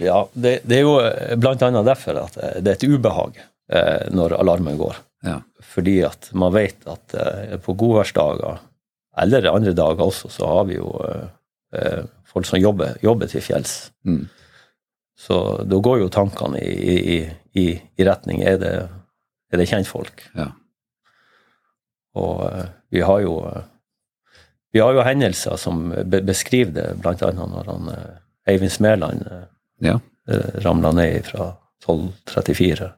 Ja, 0.00 0.22
det, 0.32 0.62
det, 0.64 0.78
er 0.78 0.86
jo 0.86 0.94
bl.a. 1.36 1.82
derfor 1.84 2.22
at 2.22 2.36
det 2.64 2.70
er 2.72 2.78
et 2.78 2.84
ubehag 2.88 3.36
eh, 3.36 4.06
når 4.08 4.38
alarmen 4.40 4.78
går. 4.80 4.96
Ja. 5.26 5.40
Fordi 5.72 5.98
at 6.06 6.30
man 6.32 6.54
vet 6.54 6.86
at 6.88 7.14
eh, 7.14 7.58
på 7.60 7.74
godværsdager, 7.78 8.62
eller 9.20 9.50
andre 9.50 9.74
dager 9.76 10.06
også, 10.06 10.30
så 10.32 10.48
har 10.48 10.64
vi 10.70 10.78
jo 10.78 10.94
eh, 11.04 11.28
Eh, 11.72 12.04
folk 12.24 12.46
som 12.46 12.58
jobber, 12.58 12.96
jobber 13.02 13.30
til 13.30 13.42
fjells. 13.42 13.92
Mm. 14.06 14.24
Så 15.18 15.36
da 15.68 15.78
går 15.78 16.00
jo 16.00 16.08
tankene 16.10 16.58
i, 16.62 16.96
i, 16.98 17.18
i, 17.60 17.66
i 17.96 18.06
retning 18.06 18.42
er 18.42 18.58
det, 18.58 18.72
er 19.52 19.60
det 19.60 19.68
kjentfolk. 19.70 20.24
Ja. 20.34 20.48
Og 22.18 22.42
vi 22.90 23.04
har 23.06 23.20
jo 23.22 23.34
vi 24.72 24.80
har 24.82 24.94
jo 24.94 25.02
hendelser 25.02 25.58
som 25.58 25.90
beskriver 26.26 26.72
det, 26.74 26.86
bl.a. 27.02 27.30
når 27.34 27.70
han, 27.70 27.90
Eivind 28.48 28.72
Smeland 28.72 29.22
ja. 29.82 29.96
ramla 30.64 30.92
ned 30.94 31.26
fra 31.26 31.52
1234. 31.82 32.90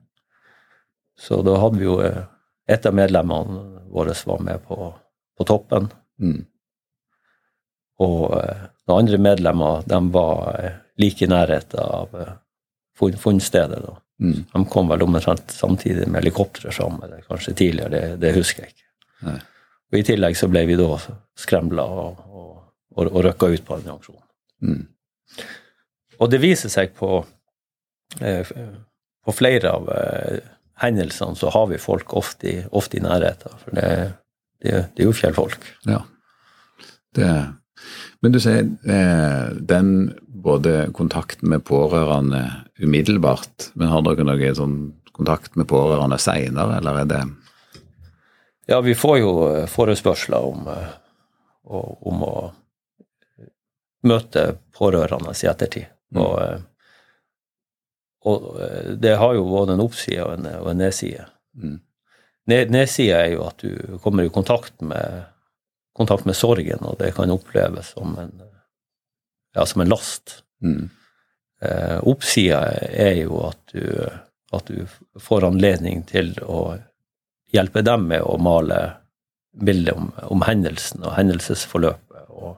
Så 1.18 1.42
da 1.46 1.58
hadde 1.60 1.80
vi 1.80 1.88
jo 1.88 1.98
Et 2.70 2.86
av 2.86 2.94
medlemmene 2.94 3.82
våre 3.90 4.14
var 4.24 4.38
med 4.40 4.62
på, 4.64 4.76
på 5.38 5.44
toppen. 5.44 5.88
Mm. 6.22 6.44
Og 8.00 8.36
eh, 8.38 8.60
noen 8.86 9.02
andre 9.02 9.18
medlemmer 9.18 9.82
de 9.90 9.98
var 10.14 10.60
eh, 10.60 10.76
like 11.02 11.26
i 11.26 11.28
nærheten 11.28 11.82
av 11.82 12.14
eh, 12.20 12.30
funnstedet. 13.18 13.80
da. 13.82 13.96
Mm. 14.22 14.44
De 14.52 14.64
kom 14.70 14.88
vel 14.88 15.02
omtrent 15.02 15.50
samtidig 15.50 16.06
med 16.06 16.22
helikopteret 16.22 16.74
sammen, 16.74 17.02
eller 17.02 17.26
kanskje 17.26 17.54
tidligere, 17.58 17.90
det, 17.90 18.20
det 18.22 18.34
husker 18.36 18.64
jeg 18.64 18.76
ikke. 18.76 18.88
Nei. 19.26 19.38
Og 19.92 19.98
I 19.98 20.06
tillegg 20.08 20.38
så 20.38 20.48
ble 20.48 20.64
vi 20.70 20.78
da 20.78 20.88
skremla 21.36 21.84
og, 21.84 22.22
og, 22.30 22.52
og, 22.94 23.04
og 23.10 23.18
røkka 23.26 23.50
ut 23.52 23.66
på 23.66 23.78
den 23.82 23.92
aksjonen. 23.92 24.24
Mm. 24.62 24.86
Og 26.22 26.30
det 26.30 26.40
viser 26.40 26.72
seg 26.72 26.94
på, 26.96 27.18
eh, 28.22 28.52
på 29.26 29.34
flere 29.34 29.74
av 29.74 29.90
eh, 29.92 30.51
hendelsene 30.80 31.36
så 31.36 31.50
har 31.52 31.66
vi 31.70 31.80
folk 31.80 32.14
ofte 32.18 32.48
i, 32.48 32.56
ofte 32.70 32.98
i 32.98 33.02
nærheten. 33.04 33.58
For 33.62 33.76
det, 33.76 33.90
det, 34.62 34.78
det 34.94 35.04
er 35.04 35.10
jo 35.10 35.16
fjellfolk. 35.16 35.66
Ja. 35.88 36.02
Det 37.14 37.28
Men 38.22 38.32
du 38.32 38.38
sier 38.40 38.62
eh, 38.62 39.48
den 39.58 40.12
både 40.42 40.92
kontakten 40.94 41.50
med 41.50 41.64
pårørende 41.66 42.44
umiddelbart, 42.78 43.72
men 43.74 43.90
har 43.90 44.04
dere 44.06 44.26
noe 44.26 44.52
sånn 44.54 44.76
kontakt 45.12 45.56
med 45.58 45.68
pårørende 45.70 46.18
seinere, 46.22 46.78
eller 46.78 47.02
er 47.02 47.08
det 47.10 47.22
Ja, 48.70 48.80
vi 48.80 48.94
får 48.94 49.18
jo 49.18 49.32
eh, 49.50 49.66
forespørsler 49.66 50.46
om, 50.52 50.68
eh, 50.70 50.92
om 51.66 52.22
å 52.22 52.34
møte 54.06 54.46
pårørende 54.74 55.34
i 55.34 55.50
ettertid. 55.50 55.90
Mm. 56.14 56.22
Og, 56.22 56.62
og, 58.28 58.48
det 59.02 59.16
har 59.18 59.34
jo 59.34 59.44
både 59.48 59.74
en 59.74 59.82
oppside 59.82 60.22
og 60.24 60.36
en, 60.36 60.48
og 60.60 60.70
en 60.70 60.82
nedside. 60.82 61.26
Mm. 61.58 61.80
Nedsida 62.46 63.20
er 63.22 63.34
jo 63.36 63.44
at 63.46 63.62
du 63.62 63.98
kommer 64.02 64.26
i 64.26 64.32
kontakt 64.34 64.80
med, 64.80 65.24
kontakt 65.94 66.26
med 66.26 66.36
sorgen, 66.36 66.82
og 66.82 66.98
det 66.98 67.12
kan 67.16 67.30
oppleves 67.30 67.94
som 67.96 68.16
en, 68.18 68.32
ja, 69.54 69.66
som 69.66 69.84
en 69.84 69.92
last. 69.92 70.42
Mm. 70.62 70.90
Eh, 71.62 71.98
oppsida 72.02 72.64
er 72.90 73.20
jo 73.22 73.44
at 73.46 73.60
du, 73.74 74.08
at 74.52 74.66
du, 74.66 74.86
får 75.20 75.46
anledning 75.46 76.02
til 76.08 76.34
å 76.42 76.74
hjelpe 77.52 77.84
dem 77.86 78.08
med 78.10 78.24
å 78.26 78.38
male 78.42 78.80
bildet 79.52 79.94
om, 79.94 80.10
om 80.32 80.42
hendelsen 80.42 81.04
og 81.06 81.14
hendelsesforløpet. 81.14 82.24
Og, 82.32 82.56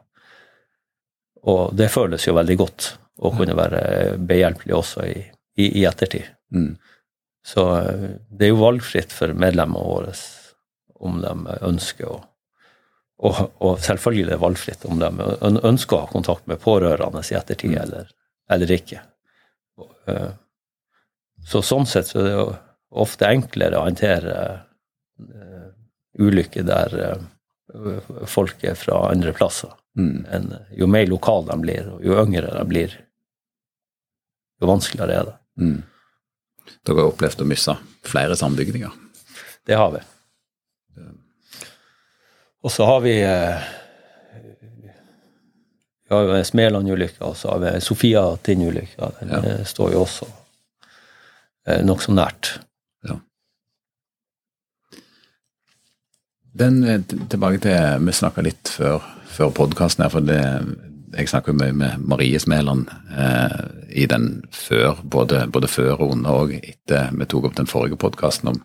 og, 1.43 1.63
det 1.77 1.91
føles 1.93 2.25
jo 2.25 2.37
veldig 2.39 2.57
godt 2.57 2.95
å 3.21 3.35
kunne 3.35 3.57
være 3.59 3.83
behjelpelig 4.25 4.77
også 4.79 5.05
i, 5.11 5.19
i, 5.57 5.81
i 5.81 5.85
ettertid. 5.85 6.29
Mm. 6.55 6.77
Så 7.47 7.65
eh, 7.79 8.11
det 8.31 8.47
er 8.47 8.55
jo 8.55 8.63
valgfritt 8.63 9.13
for 9.13 9.35
medlemmene 9.37 9.85
våre 9.85 10.15
om 11.05 11.21
de 11.23 11.59
ønsker 11.61 12.09
å 12.09 12.23
og, 13.25 13.37
og, 13.63 13.77
selvfølgelig 13.79 14.25
er 14.25 14.31
det 14.33 14.43
valgfritt 14.43 14.85
om 14.91 14.99
de 14.99 15.09
ønsker 15.65 15.97
å 15.97 16.01
ha 16.03 16.09
kontakt 16.11 16.49
med 16.51 16.59
pårørende 16.61 17.21
i 17.23 17.37
ettertid 17.39 17.71
mm. 17.71 17.77
eller, 17.85 18.09
eller, 18.51 18.73
ikke. 18.75 18.99
Eh, 20.11 20.33
så 21.47 21.63
sånn 21.63 21.87
sett 21.89 22.11
så 22.11 22.19
er 22.21 22.27
det 22.27 22.33
jo 22.35 22.49
ofte 23.05 23.31
enklere 23.31 23.79
å 23.79 23.85
håndtere 23.87 24.35
uh, 24.51 25.71
ulykker 26.21 26.67
der 26.67 26.93
folk 28.29 28.67
er 28.67 28.77
fra 28.79 29.01
andre 29.13 29.33
plasser. 29.35 29.73
Mm. 29.99 30.27
enn 30.31 30.53
Jo 30.75 30.91
mer 30.91 31.07
lokale 31.07 31.53
de 31.53 31.63
blir, 31.63 31.89
og 31.95 32.05
jo 32.05 32.19
yngre 32.19 32.51
de 32.51 32.67
blir, 32.71 32.95
jo 34.61 34.71
vanskeligere 34.71 35.21
er 35.21 35.29
det. 35.31 35.37
Mm. 35.61 35.83
Dere 36.85 37.01
har 37.01 37.13
opplevd 37.13 37.45
å 37.45 37.49
miste 37.49 37.77
flere 38.05 38.37
sambygninger? 38.37 38.93
Det 39.65 39.79
har 39.79 39.93
vi. 39.95 40.03
Og 42.65 42.73
så 42.73 42.87
har 42.89 43.01
vi 43.05 43.19
eh, 43.21 43.65
vi 46.09 46.15
har 46.15 46.23
jo 46.23 46.45
Smeland-ulykka, 46.45 47.25
og 47.25 47.37
så 47.37 47.51
har 47.51 47.59
vi 47.59 47.81
Sofia 47.81 48.37
Tind-ulykka. 48.37 49.11
Den 49.21 49.31
ja. 49.33 49.43
Eh, 49.45 49.65
står 49.65 49.93
jo 49.93 50.03
også 50.05 50.29
eh, 51.67 51.81
nokså 51.85 52.13
nært. 52.13 52.59
Ja. 53.09 53.17
Den, 56.55 57.05
tilbake 57.05 57.63
til 57.65 58.05
Vi 58.07 58.17
snakka 58.17 58.45
litt 58.45 58.69
før, 58.77 59.01
før 59.33 59.53
podkasten 59.57 60.05
her, 60.05 60.13
for 60.13 60.29
det, 60.29 60.41
jeg 61.15 61.31
snakker 61.31 61.53
jo 61.53 61.61
mye 61.61 61.75
med 61.77 62.03
Marie 62.11 62.39
Smæland 62.41 62.89
eh, 63.17 63.61
i 64.03 64.07
den 64.11 64.43
før, 64.53 64.99
både, 65.03 65.47
både, 65.53 65.71
før 65.71 66.01
og 66.01 66.17
under 66.17 66.43
og 66.43 66.55
etter 66.59 67.15
vi 67.15 67.29
tok 67.31 67.49
opp 67.51 67.57
den 67.59 67.71
forrige 67.71 67.99
podkasten 68.01 68.51
om, 68.51 68.61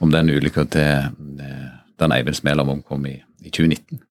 om, 0.00 0.10
den 0.10 0.30
ulykka 0.30 0.66
til 0.74 1.22
den 1.96 2.12
Eivind 2.12 2.36
Smæland 2.36 2.70
omkom 2.70 3.06
i, 3.06 3.16
i 3.42 3.50
2019. 3.50 4.02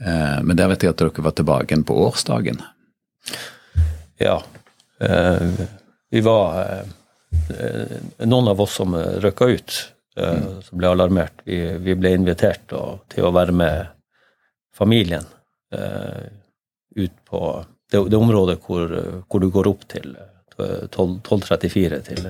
Eh, 0.00 0.42
men 0.42 0.56
der 0.56 0.68
vet 0.70 0.84
jeg 0.84 0.92
at 0.92 1.00
dere 1.00 1.24
var 1.24 1.34
tilbake 1.36 1.72
igjen 1.72 1.86
på 1.88 1.96
årsdagen. 2.04 2.60
Ja. 4.20 4.38
Eh, 5.00 5.66
vi 6.12 6.22
var 6.24 6.58
eh, 6.62 7.98
noen 8.24 8.52
av 8.52 8.60
oss 8.60 8.76
som 8.80 8.96
røkka 8.96 9.48
ut, 9.48 9.78
mm. 10.18 10.48
som 10.68 10.80
ble 10.80 10.92
alarmert. 10.92 11.44
Vi, 11.48 11.58
vi 11.82 11.96
ble 11.98 12.14
invitert 12.16 12.68
til 13.12 13.26
å 13.26 13.34
være 13.34 13.56
med 13.56 13.94
familien 14.76 15.24
ut 16.96 17.16
på 17.28 17.40
det, 17.92 18.00
det 18.10 18.18
området 18.18 18.58
hvor, 18.64 18.90
hvor, 19.28 19.42
du 19.42 19.50
går 19.54 19.68
opp 19.70 19.84
til 19.92 20.16
1234 20.56 22.00
til 22.08 22.28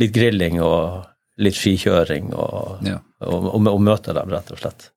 litt 0.00 0.14
grilling 0.14 0.60
og 0.64 1.06
litt 1.40 1.56
skikjøring 1.56 2.32
og, 2.34 2.80
ja. 2.86 2.98
og, 3.24 3.46
og, 3.54 3.68
og, 3.70 3.80
møte 3.82 4.14
dem, 4.16 4.32
rett 4.32 4.50
og 4.52 4.60
slett. 4.60 4.90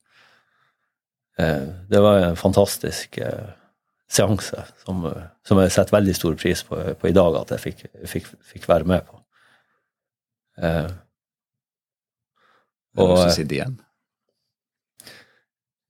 Eh, 1.39 1.70
det 1.89 2.01
var 2.03 2.20
en 2.28 2.39
fantastisk 2.39 3.18
eh, 3.24 3.53
seanse 4.11 4.66
som, 4.84 5.05
som, 5.47 5.61
jeg 5.64 5.74
setter 5.74 5.95
veldig 5.95 6.16
stor 6.18 6.36
pris 6.39 6.66
på, 6.68 6.82
på 6.99 7.09
i 7.09 7.16
dag 7.16 7.39
at 7.39 7.55
jeg 7.55 7.64
fikk, 7.64 7.86
fikk, 8.09 8.30
fikk 8.53 8.68
være 8.70 8.89
med 8.89 9.07
på. 9.07 9.22
Eh, 10.61 10.91
og, 12.93 13.07
Har 13.07 13.16
også 13.16 13.39
sittet 13.39 13.57
igjen? 13.57 13.80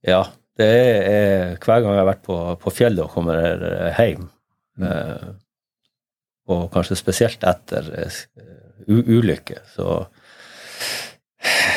Ja. 0.07 0.23
Det 0.57 0.69
er, 0.69 1.55
hver 1.57 1.81
gang 1.81 1.95
jeg 1.95 2.01
har 2.03 2.11
vært 2.11 2.25
på, 2.27 2.37
på 2.61 2.73
fjellet 2.73 3.05
og 3.07 3.13
kommer 3.15 3.39
hjem, 3.97 4.27
mm. 4.77 4.85
eh, 4.89 5.29
og 6.53 6.67
kanskje 6.73 6.99
spesielt 6.99 7.45
etter 7.47 7.87
ulykke, 8.87 9.63
så 9.73 10.03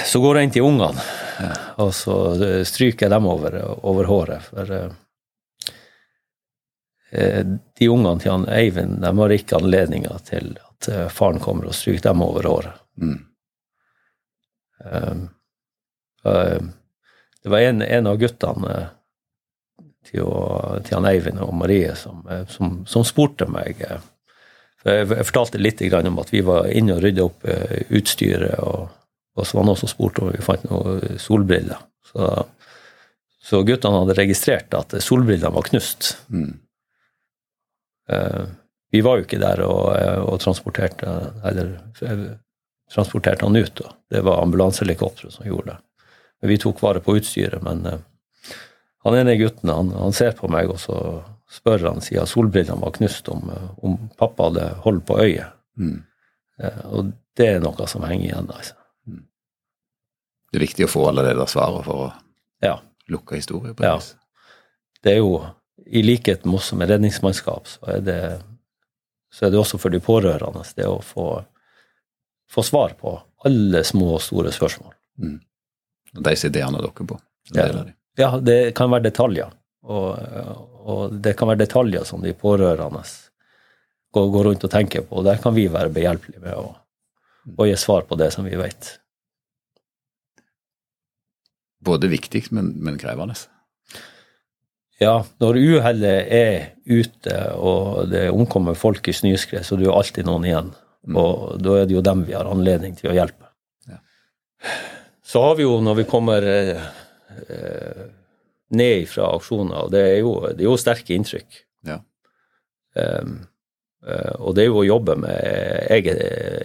så 0.07 0.21
går 0.23 0.39
jeg 0.39 0.47
inn 0.47 0.55
til 0.55 0.67
ungene, 0.67 1.03
og 1.83 1.91
så 1.95 2.15
stryker 2.69 3.07
jeg 3.07 3.13
dem 3.13 3.27
over, 3.29 3.57
over 3.87 4.05
håret. 4.11 4.47
For 4.47 4.71
eh, 7.11 7.43
de 7.81 7.89
ungene 7.91 8.21
til 8.23 8.33
han 8.33 8.47
Eivind 8.53 9.01
de 9.03 9.13
har 9.19 9.35
ikke 9.35 9.59
anledninger 9.59 10.23
til 10.29 10.53
at 10.63 10.89
eh, 10.93 11.09
faren 11.13 11.43
kommer 11.43 11.71
og 11.71 11.75
stryker 11.77 12.13
dem 12.13 12.23
over 12.27 12.43
håret. 12.51 12.77
Mm. 13.03 13.19
Um, 14.87 15.23
uh, 16.29 16.61
det 17.47 17.53
var 17.53 17.63
en, 17.63 17.81
en 17.83 18.11
av 18.11 18.19
guttene 18.19 18.75
uh, 18.75 19.87
til, 20.07 20.27
å, 20.27 20.43
til, 20.83 20.99
han 20.99 21.09
Eivind 21.09 21.41
og 21.45 21.55
Marie 21.55 21.95
som, 21.99 22.21
uh, 22.27 22.43
som, 22.51 22.81
som 22.91 23.07
spurte 23.07 23.47
meg 23.51 23.79
for 24.83 24.93
jeg, 24.93 25.07
jeg, 25.09 25.27
fortalte 25.31 25.63
litt 25.63 25.83
om 25.97 26.21
at 26.23 26.35
vi 26.35 26.43
var 26.47 26.69
inne 26.71 26.99
og 26.99 27.03
rydda 27.07 27.27
opp 27.27 27.47
utstyret 27.95 28.59
og 28.63 28.89
og 29.37 29.47
så 29.47 29.57
var 29.57 29.65
det 29.65 29.71
noen 29.71 29.81
som 29.83 29.91
spurte 29.91 30.23
om 30.25 30.31
vi 30.33 30.45
fant 30.45 30.63
noen 30.65 31.19
solbriller. 31.21 31.81
Så, 32.09 32.29
så 33.45 33.61
guttene 33.69 34.01
hadde 34.01 34.17
registrert 34.17 34.77
at 34.77 34.95
solbrillene 35.05 35.53
var 35.53 35.67
knust. 35.69 36.15
Mm. 36.33 36.55
Eh, 38.09 38.47
vi 38.95 39.03
var 39.05 39.19
jo 39.19 39.27
ikke 39.27 39.43
der 39.43 39.61
og, 39.67 39.91
eh, 39.99 40.23
og 40.25 40.41
transporterte 40.41 41.13
eller 41.45 41.75
eh, 42.07 42.25
transporterte 42.93 43.45
han 43.45 43.61
ut. 43.61 43.75
Da. 43.77 43.93
Det 44.17 44.25
var 44.25 44.41
ambulansehelikopteret 44.47 45.37
som 45.37 45.49
gjorde 45.49 45.75
det. 45.75 45.79
Vi 46.43 46.59
tok 46.61 46.83
vare 46.83 47.01
på 47.01 47.17
utstyret. 47.19 47.63
Men 47.65 47.85
uh, 47.87 48.01
han 49.07 49.19
ene 49.19 49.39
gutten 49.41 49.73
han, 49.73 49.93
han, 49.97 50.17
ser 50.17 50.37
på 50.39 50.51
meg, 50.53 50.71
og 50.73 50.81
så 50.83 50.99
spør 51.53 51.89
han 51.91 52.03
siden 52.05 52.29
solbrillene 52.29 52.83
var 52.83 52.97
knust, 52.97 53.29
om, 53.33 53.49
om 53.83 53.97
pappa 54.19 54.51
hadde 54.51 54.67
hold 54.85 55.05
på 55.09 55.21
øyet. 55.23 55.55
Mm. 55.79 56.03
Uh, 56.63 56.83
og 56.91 57.15
det 57.37 57.53
er 57.55 57.63
noe 57.65 57.89
som 57.91 58.05
henger 58.09 58.31
igjen. 58.31 58.51
altså 58.51 58.77
det 60.57 60.61
er 60.63 60.67
viktig 60.71 60.87
å 60.87 60.89
få 60.91 61.03
alle 61.11 61.25
de 61.27 61.35
der 61.37 61.51
svarene 61.51 61.85
for 61.85 62.07
å 62.07 62.13
ja. 62.65 62.79
lukke 63.13 63.37
historien 63.37 63.75
på 63.77 63.85
ja. 63.85 63.99
Det 65.05 65.13
er 65.13 65.19
jo, 65.21 65.43
i 65.85 66.01
likhet 66.01 66.47
med 66.47 66.57
oss 66.57 66.71
med 66.73 66.89
redningsmannskap, 66.91 67.69
så 67.69 67.91
er 67.93 68.05
det, 68.07 68.21
så 69.29 69.47
er 69.47 69.53
det 69.53 69.61
også 69.61 69.77
for 69.83 69.93
de 69.93 70.01
pårørende 70.03 70.65
det 70.79 70.87
å 70.89 71.03
få, 71.05 71.27
få 72.51 72.65
svar 72.65 72.97
på 72.97 73.13
alle 73.47 73.83
små 73.85 74.15
og 74.17 74.25
store 74.25 74.55
spørsmål. 74.55 74.95
Mm. 75.21 75.37
Og 76.17 76.25
de 76.25 76.35
ideene 76.49 76.83
dere 76.83 77.07
på? 77.13 77.19
Ja. 77.55 77.69
ja, 78.19 78.31
det 78.43 78.59
kan 78.79 78.91
være 78.91 79.09
detaljer. 79.11 79.53
Og, 79.87 80.19
og, 80.83 81.17
det 81.23 81.37
kan 81.39 81.51
være 81.53 81.63
detaljer 81.63 82.07
som 82.09 82.23
de 82.25 82.35
pårørende 82.35 83.03
går, 84.15 84.31
går 84.35 84.49
rundt 84.51 84.67
og 84.67 84.73
tenker 84.73 85.05
på, 85.07 85.21
og 85.21 85.27
der 85.29 85.39
kan 85.43 85.55
vi 85.55 85.69
være 85.71 85.93
behjelpelige 85.95 86.43
med 86.43 86.57
å, 86.59 86.73
å 87.55 87.69
gi 87.69 87.77
svar 87.79 88.07
på 88.09 88.19
det 88.19 88.33
som 88.35 88.49
vi 88.49 88.59
vet. 88.59 88.97
Både 91.87 92.11
viktig, 92.11 92.49
men, 92.57 92.73
men 92.83 92.99
krevende. 92.99 93.37
Ja, 94.99 95.21
når 95.43 95.59
uhellet 95.61 96.33
er 96.33 96.55
ute 96.89 97.37
og 97.61 98.09
det 98.09 98.31
omkommer 98.33 98.79
folk 98.79 99.07
i 99.11 99.15
snøskred, 99.15 99.67
så 99.67 99.77
det 99.77 99.85
er 99.85 99.91
jo 99.91 99.99
alltid 99.99 100.27
noen 100.27 100.47
igjen. 100.49 100.71
Mm. 101.07 101.19
Og 101.21 101.59
da 101.63 101.77
er 101.83 101.89
det 101.89 101.95
jo 101.99 102.05
dem 102.05 102.25
vi 102.27 102.35
har 102.35 102.49
anledning 102.49 102.97
til 102.99 103.13
å 103.13 103.17
hjelpe. 103.17 103.51
Ja. 103.91 104.01
Så 105.27 105.43
har 105.43 105.57
vi 105.59 105.67
jo, 105.67 105.81
når 105.83 106.01
vi 106.01 106.07
kommer 106.09 106.47
eh, 106.47 106.83
ned 108.79 109.09
fra 109.11 109.33
aksjoner, 109.37 109.91
det 109.91 110.03
er 110.13 110.19
jo, 110.21 110.35
det 110.47 110.63
er 110.63 110.69
jo 110.69 110.79
sterke 110.81 111.17
inntrykk. 111.17 111.63
Ja. 111.87 112.01
Um, 112.95 113.41
og 114.39 114.55
det 114.55 114.63
er 114.63 114.69
jo 114.69 114.79
å 114.81 114.87
jobbe 114.87 115.17
med 115.19 115.89
eget, 115.91 116.21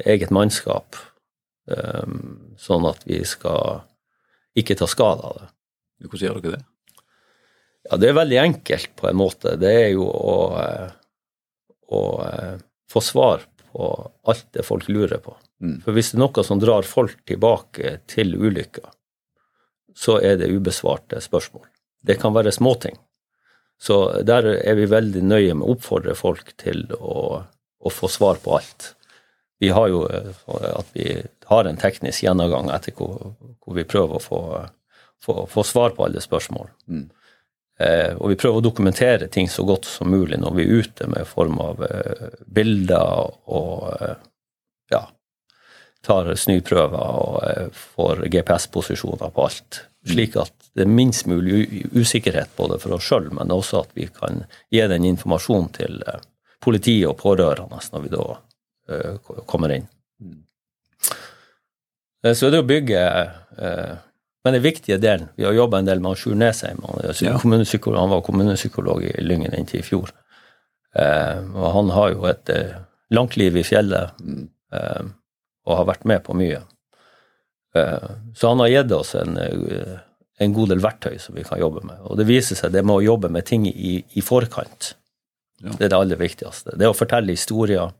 eget 0.05 0.29
mannskap, 0.33 0.93
um, 1.65 2.53
sånn 2.61 2.85
at 2.85 3.01
vi 3.09 3.17
skal 3.25 3.81
ikke 4.57 4.77
ta 4.77 4.85
skade 4.89 5.25
av 5.25 5.39
det. 5.39 5.49
Hvordan 6.05 6.27
gjør 6.27 6.39
dere 6.43 6.59
det? 6.59 6.65
Ja, 7.89 7.97
det 7.97 8.09
er 8.09 8.17
veldig 8.17 8.39
enkelt 8.41 8.91
på 8.97 9.09
en 9.09 9.17
måte. 9.17 9.55
Det 9.59 9.71
er 9.85 9.89
jo 9.95 10.05
å, 10.05 10.35
eh, 10.61 10.91
å 11.89 12.01
eh, 12.27 12.57
få 12.91 13.01
svar 13.03 13.45
på 13.71 13.87
alt 14.29 14.47
det 14.53 14.65
folk 14.67 14.89
lurer 14.91 15.21
på. 15.23 15.33
Mm. 15.61 15.77
For 15.83 15.95
hvis 15.95 16.11
det 16.11 16.17
er 16.17 16.23
noe 16.23 16.43
som 16.45 16.61
drar 16.61 16.87
folk 16.87 17.21
tilbake 17.29 17.99
til 18.09 18.33
ulykker, 18.35 18.87
så 19.97 20.17
er 20.23 20.39
det 20.39 20.49
ubesvarte 20.51 21.21
spørsmål. 21.21 21.67
Det 22.01 22.17
kan 22.21 22.33
være 22.33 22.53
småting. 22.55 22.97
Så 23.81 24.21
der 24.25 24.47
er 24.55 24.77
vi 24.77 24.89
veldig 24.89 25.23
nøye 25.25 25.53
med 25.57 25.65
å 25.65 25.75
oppfordre 25.75 26.15
folk 26.17 26.53
til 26.61 26.85
å, 26.97 27.41
å 27.41 27.93
få 27.93 28.09
svar 28.09 28.41
på 28.41 28.55
alt. 28.57 28.91
Vi 29.61 29.69
har 29.73 29.89
jo 29.89 30.03
eh, 30.09 30.33
at 30.71 30.93
vi 30.93 31.07
har 31.51 31.67
en 31.67 31.79
teknisk 31.81 32.23
gjennomgang 32.25 32.69
etter 32.73 32.95
hvor, 32.97 33.33
hvor 33.61 33.77
vi 33.77 33.85
prøver 33.85 34.17
å 34.17 34.23
få, 34.23 34.41
få, 35.21 35.43
få 35.49 35.65
svar 35.67 35.97
på 35.97 36.05
alle 36.07 36.21
spørsmål. 36.23 36.69
Mm. 36.89 37.09
Eh, 37.81 38.13
og 38.17 38.29
vi 38.29 38.37
prøver 38.37 38.59
å 38.59 38.65
dokumentere 38.65 39.29
ting 39.31 39.49
så 39.49 39.63
godt 39.65 39.87
som 39.89 40.11
mulig 40.11 40.37
når 40.41 40.57
vi 40.57 40.65
er 40.65 40.83
ute 40.83 41.07
med 41.09 41.29
form 41.29 41.57
av 41.63 41.81
eh, 41.87 42.27
bilder 42.45 43.31
og 43.49 43.87
eh, 43.95 44.17
ja, 44.93 45.01
tar 46.05 46.31
snyprøver 46.35 46.97
og 47.21 47.37
eh, 47.45 47.67
får 47.95 48.25
GPS-posisjoner 48.33 49.31
på 49.33 49.45
alt. 49.45 49.81
Slik 50.07 50.35
at 50.41 50.53
det 50.73 50.85
er 50.85 50.91
minst 50.91 51.27
mulig 51.29 51.85
usikkerhet 51.93 52.53
både 52.57 52.79
for 52.81 52.95
oss 52.95 53.05
sjøl, 53.05 53.29
men 53.35 53.53
også 53.53 53.83
at 53.83 53.91
vi 53.97 54.07
kan 54.09 54.45
gi 54.73 54.81
den 54.89 55.05
informasjonen 55.11 55.69
til 55.77 55.99
eh, 56.07 56.21
politiet 56.63 57.09
og 57.09 57.19
pårørende 57.21 57.81
når 57.93 58.05
vi 58.05 58.13
da 58.13 58.25
eh, 58.89 59.35
kommer 59.49 59.75
inn. 59.77 59.89
Eh, 62.23 62.33
Så 62.33 62.49
det 62.49 62.61
å 62.61 62.67
bygge 62.67 63.01
Men 64.41 64.55
den 64.55 64.63
viktige 64.63 64.97
delen 64.97 65.27
Vi 65.35 65.43
har 65.45 65.53
jobba 65.53 65.77
en 65.77 65.85
del 65.85 65.99
med 66.01 66.17
Sjur 66.17 66.33
Nesheim. 66.33 66.79
Han, 66.81 68.09
var 68.09 68.21
kommunepsykolog 68.25 69.03
i 69.03 69.21
Lyngen 69.21 69.53
inntil 69.53 69.81
i 69.81 69.85
fjor. 69.85 70.09
Og 70.97 71.67
han 71.75 71.91
har 71.93 72.09
jo 72.09 72.25
et 72.25 72.49
langt 73.11 73.37
liv 73.37 73.57
i 73.57 73.63
fjellet 73.63 74.17
eh, 74.73 75.03
og 75.67 75.77
har 75.77 75.89
vært 75.91 76.07
med 76.09 76.23
på 76.25 76.35
mye. 76.37 76.61
Eh, 77.75 78.09
så 78.35 78.51
han 78.51 78.63
har 78.63 78.71
gitt 78.73 78.91
oss 78.95 79.13
en, 79.15 79.37
eh, 79.37 79.99
en 80.39 80.53
god 80.53 80.73
del 80.73 80.81
verktøy 80.83 81.19
som 81.21 81.35
vi 81.35 81.45
kan 81.47 81.59
jobbe 81.61 81.83
med. 81.85 82.01
Og 82.03 82.17
det 82.17 82.27
viser 82.29 82.59
seg 82.59 82.73
det 82.73 82.83
med 82.85 82.97
å 82.97 83.05
jobbe 83.05 83.29
med 83.29 83.45
ting 83.45 83.67
i, 83.69 83.99
i 84.13 84.25
forkant. 84.25 84.95
Ja. 85.61 85.75
Det 85.77 85.85
er 85.85 85.93
det 85.93 85.99
aller 85.99 86.19
viktigste. 86.19 86.75
Det 86.77 86.89
å 86.89 86.97
fortelle 86.97 87.35
historier, 87.35 87.93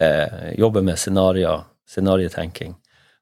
eh, 0.00 0.52
jobbe 0.58 0.82
med 0.82 0.98
scenarioer, 0.98 1.64
scenarietenking. 1.86 2.74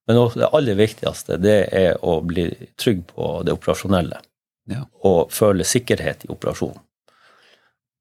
Men 0.09 0.17
også 0.17 0.41
det 0.41 0.51
aller 0.57 0.77
viktigste 0.79 1.37
det 1.41 1.59
er 1.77 1.99
å 2.01 2.19
bli 2.25 2.49
trygg 2.81 3.05
på 3.13 3.43
det 3.45 3.53
operasjonelle 3.53 4.23
Ja. 4.69 4.85
og 5.05 5.31
føle 5.33 5.65
sikkerhet 5.65 6.25
i 6.25 6.33
operasjonen. 6.33 6.81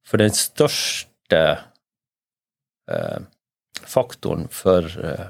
For 0.07 0.17
den 0.17 0.31
største 0.31 1.41
eh, 2.87 3.19
faktoren 3.83 4.47
for 4.47 4.87
eh, 5.03 5.27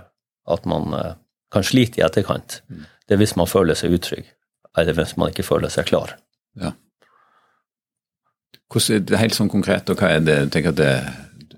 at 0.48 0.66
man 0.70 0.94
eh, 0.98 1.14
kan 1.54 1.64
slite 1.64 2.02
i 2.02 2.06
etterkant, 2.06 2.62
det 3.08 3.16
er 3.16 3.22
hvis 3.22 3.36
man 3.40 3.48
føler 3.48 3.78
seg 3.80 3.94
utrygg, 3.96 4.26
eller 4.78 4.98
hvis 4.98 5.16
man 5.18 5.32
ikke 5.32 5.46
føler 5.48 5.72
seg 5.74 5.88
klar. 5.90 6.16
Ja. 6.60 6.74
Hvordan, 8.68 8.96
er 8.98 9.06
det 9.08 9.22
helt 9.22 9.38
sånn 9.38 9.52
konkret, 9.52 9.90
og 9.90 10.00
hva 10.02 10.10
er 10.18 10.24
det, 10.26 10.36
jeg 10.46 10.52
tenker 10.58 10.74
at 10.76 10.82
det, 10.82 10.92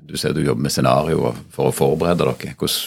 Du 0.09 0.15
ser 0.17 0.33
du 0.33 0.41
jobber 0.41 0.65
med 0.65 0.73
scenarioer 0.73 1.35
for 1.53 1.69
å 1.69 1.73
forberede 1.75 2.25
dere. 2.25 2.53
Hvordan, 2.57 2.77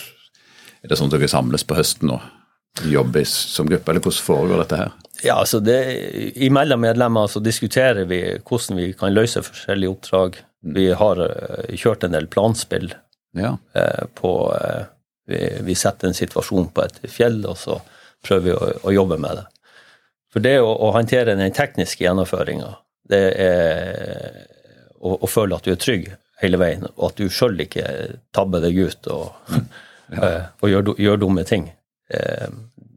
er 0.83 0.91
det 0.91 0.97
sånn 0.99 1.11
at 1.11 1.15
dere 1.15 1.29
samles 1.31 1.63
på 1.63 1.77
høsten 1.79 2.11
og 2.11 2.89
jobber 2.91 3.23
som 3.29 3.69
gruppe, 3.69 3.93
eller 3.93 4.03
hvordan 4.03 4.25
foregår 4.27 4.63
dette 4.65 4.79
her? 4.81 4.91
Ja, 5.23 5.37
altså 5.39 5.61
det, 5.63 5.77
Imellom 6.43 6.83
medlemmer 6.83 7.29
så 7.31 7.39
diskuterer 7.45 8.09
vi 8.11 8.19
hvordan 8.43 8.81
vi 8.81 8.89
kan 8.99 9.15
løse 9.15 9.43
forskjellige 9.47 9.93
oppdrag. 9.95 10.41
Vi 10.75 10.89
har 10.99 11.23
eh, 11.29 11.77
kjørt 11.79 12.03
en 12.09 12.17
del 12.17 12.27
planspill 12.33 12.91
Ja. 13.39 13.55
eh, 13.79 14.03
på 14.19 14.33
eh, 14.57 14.83
vi, 15.29 15.41
vi 15.63 15.75
setter 15.79 16.09
en 16.09 16.17
situasjon 16.17 16.71
på 16.75 16.85
et 16.87 17.03
fjell, 17.11 17.41
og 17.47 17.59
så 17.59 17.79
prøver 18.25 18.47
vi 18.47 18.55
å, 18.55 18.71
å 18.89 18.95
jobbe 18.95 19.19
med 19.23 19.41
det. 19.41 19.47
For 20.33 20.45
det 20.45 20.57
å, 20.65 20.71
å 20.71 20.91
håndtere 20.97 21.37
den 21.37 21.55
tekniske 21.55 22.05
gjennomføringa, 22.05 22.71
det 23.13 23.23
er 23.43 24.43
å, 25.03 25.17
å 25.19 25.31
føle 25.31 25.59
at 25.59 25.67
du 25.67 25.75
er 25.75 25.81
trygg 25.81 26.11
hele 26.43 26.59
veien, 26.59 26.87
og 26.97 27.11
at 27.11 27.21
du 27.21 27.31
sjøl 27.31 27.61
ikke 27.63 27.87
tabber 28.35 28.63
deg 28.65 28.79
ut 28.79 29.09
og, 29.13 29.53
ja. 30.17 30.33
og 30.61 30.71
gjør, 30.71 30.93
gjør 30.99 31.25
dumme 31.27 31.47
ting. 31.49 31.71
Eh, 32.11 32.49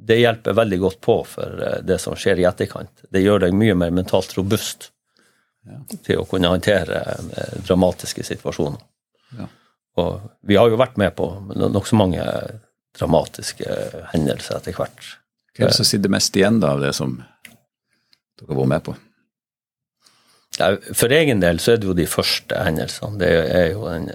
Det 0.05 0.19
hjelper 0.19 0.53
veldig 0.53 0.79
godt 0.79 0.99
på 1.01 1.15
for 1.25 1.61
eh, 1.65 1.79
det 1.85 1.97
som 2.01 2.17
skjer 2.17 2.41
i 2.41 2.47
etterkant. 2.49 3.05
Det 3.09 3.23
gjør 3.23 3.47
deg 3.47 3.57
mye 3.57 3.75
mer 3.77 3.93
mentalt 3.93 4.35
robust 4.37 4.91
til 6.05 6.21
å 6.21 6.27
kunne 6.29 6.51
håndtere 6.53 7.01
eh, 7.25 7.55
dramatiske 7.65 8.25
situasjoner. 8.25 8.81
Ja. 9.39 9.49
Og 10.01 10.21
vi 10.43 10.57
har 10.59 10.69
jo 10.69 10.79
vært 10.79 10.97
med 10.99 11.15
på 11.15 11.27
nokså 11.55 11.95
mange 11.99 12.23
dramatiske 12.95 13.77
hendelser 14.13 14.59
etter 14.59 14.75
hvert. 14.75 15.11
Hva 15.55 15.67
er 15.67 15.71
det 15.71 15.77
som 15.77 15.87
sitter 15.87 16.11
mest 16.11 16.35
igjen 16.35 16.59
da 16.59 16.73
av 16.75 16.83
det 16.83 16.91
som 16.97 17.17
dere 17.19 18.49
har 18.49 18.59
vært 18.59 18.71
med 18.73 18.85
på? 18.87 18.95
For 20.95 21.11
egen 21.11 21.41
del 21.43 21.59
så 21.59 21.73
er 21.73 21.79
det 21.81 21.87
jo 21.89 21.95
de 21.95 22.07
første 22.07 22.59
hendelsene. 22.63 23.19
Det 23.19 23.31
er 23.31 23.69
jo 23.73 23.87
den, 23.87 24.09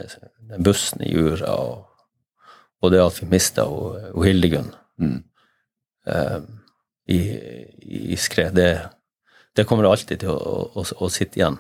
den 0.52 0.64
bussen 0.64 1.02
i 1.04 1.12
Jura 1.12 1.52
og, 1.60 1.86
og 2.80 2.92
det 2.94 3.02
at 3.04 3.18
vi 3.22 3.30
mista 3.34 3.66
Hildegunn 4.16 4.74
Mm. 5.00 5.22
eh, 6.06 6.40
i, 7.08 7.18
i 8.12 8.16
skred. 8.20 8.52
Det, 8.52 8.80
det 9.56 9.64
kommer 9.64 9.88
alltid 9.88 10.20
til 10.20 10.28
å, 10.34 10.58
å, 10.76 10.84
å 10.84 11.08
sitte 11.08 11.40
igjen. 11.40 11.56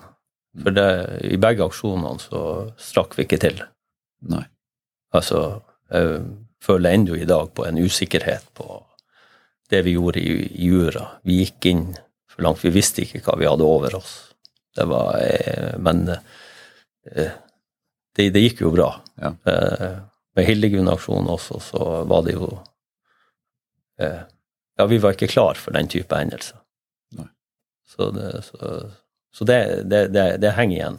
For 0.60 0.76
det, 0.76 0.84
i 1.24 1.38
begge 1.40 1.64
aksjonene 1.64 2.20
så 2.20 2.42
strakk 2.76 3.16
vi 3.16 3.24
ikke 3.24 3.38
til. 3.40 3.62
Nei. 4.28 4.44
Altså, 5.16 5.62
jeg 5.90 6.22
føler 6.62 6.94
ennå 6.94 7.16
i 7.16 7.28
dag 7.28 7.50
på 7.54 7.64
en 7.66 7.80
usikkerhet 7.80 8.46
på 8.54 8.68
det 9.70 9.82
vi 9.86 9.94
gjorde 9.96 10.20
i, 10.20 10.34
i 10.60 10.70
Jura. 10.70 11.06
Vi 11.26 11.40
gikk 11.44 11.70
inn 11.70 11.86
for 12.30 12.44
langt. 12.44 12.62
Vi 12.64 12.72
visste 12.74 13.04
ikke 13.04 13.22
hva 13.24 13.38
vi 13.40 13.48
hadde 13.48 13.66
over 13.66 13.96
oss. 14.00 14.14
Det 14.76 14.86
var 14.90 15.18
eh, 15.22 15.76
Men 15.82 16.04
eh, 16.10 17.32
det, 18.16 18.30
det 18.34 18.44
gikk 18.44 18.64
jo 18.66 18.74
bra. 18.74 18.90
Ja. 19.20 19.34
Eh, 19.50 20.00
med 20.38 20.46
Hildegunn-aksjonen 20.46 21.30
også, 21.30 21.58
så 21.72 21.86
var 22.08 22.26
det 22.26 22.36
jo 22.38 22.50
Ja, 24.00 24.84
vi 24.88 24.96
var 24.96 25.12
ikke 25.12 25.28
klar 25.28 25.58
for 25.60 25.76
den 25.76 25.90
type 25.92 26.16
hendelser. 26.16 26.56
Så 27.90 28.06
det, 28.14 28.28
så, 28.46 28.68
så 29.34 29.44
det, 29.44 29.58
det, 29.90 30.06
det, 30.14 30.24
det 30.40 30.52
henger 30.56 30.76
igjen. 30.76 30.96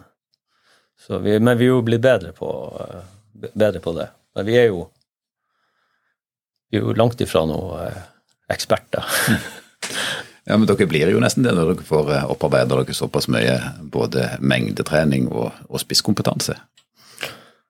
Så 1.01 1.17
vi, 1.17 1.39
men 1.39 1.57
vi 1.57 1.65
er 1.65 1.73
jo 1.73 1.81
blitt 1.85 2.03
bedre 2.03 2.33
på, 2.37 2.49
eh, 2.85 3.49
bedre 3.53 3.81
på 3.81 3.93
det. 3.97 4.07
Men 4.35 4.45
vi 4.45 4.57
er 4.59 4.67
jo, 4.69 4.85
vi 6.69 6.77
er 6.77 6.85
jo 6.85 6.93
langt 6.97 7.21
ifra 7.23 7.45
noen 7.49 7.87
eh, 7.87 8.03
eksperter. 8.53 9.07
Ja, 10.43 10.57
men 10.57 10.65
dere 10.65 10.87
blir 10.89 11.09
jo 11.13 11.19
nesten 11.21 11.45
det 11.45 11.51
når 11.53 11.67
dere 11.69 11.85
får 11.85 12.07
eh, 12.15 12.29
opparbeida 12.33 12.73
dere 12.73 12.95
såpass 12.97 13.27
mye 13.31 13.59
både 13.93 14.39
mengdetrening 14.41 15.27
og, 15.29 15.51
og 15.69 15.81
spisskompetanse. 15.83 16.55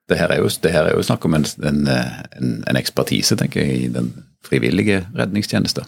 Det 0.08 0.18
her 0.20 0.32
er 0.34 0.40
jo, 0.40 0.48
det 0.64 0.72
her 0.74 0.88
er 0.88 0.96
jo 0.96 1.04
snakk 1.06 1.28
om 1.28 1.36
en, 1.38 1.46
en, 1.68 1.82
en, 1.92 2.80
ekspertise, 2.80 3.36
tenker 3.40 3.62
jeg, 3.62 3.76
i 3.76 3.92
den 3.92 4.10
frivillige 4.44 5.04
redningstjenesten. 5.16 5.88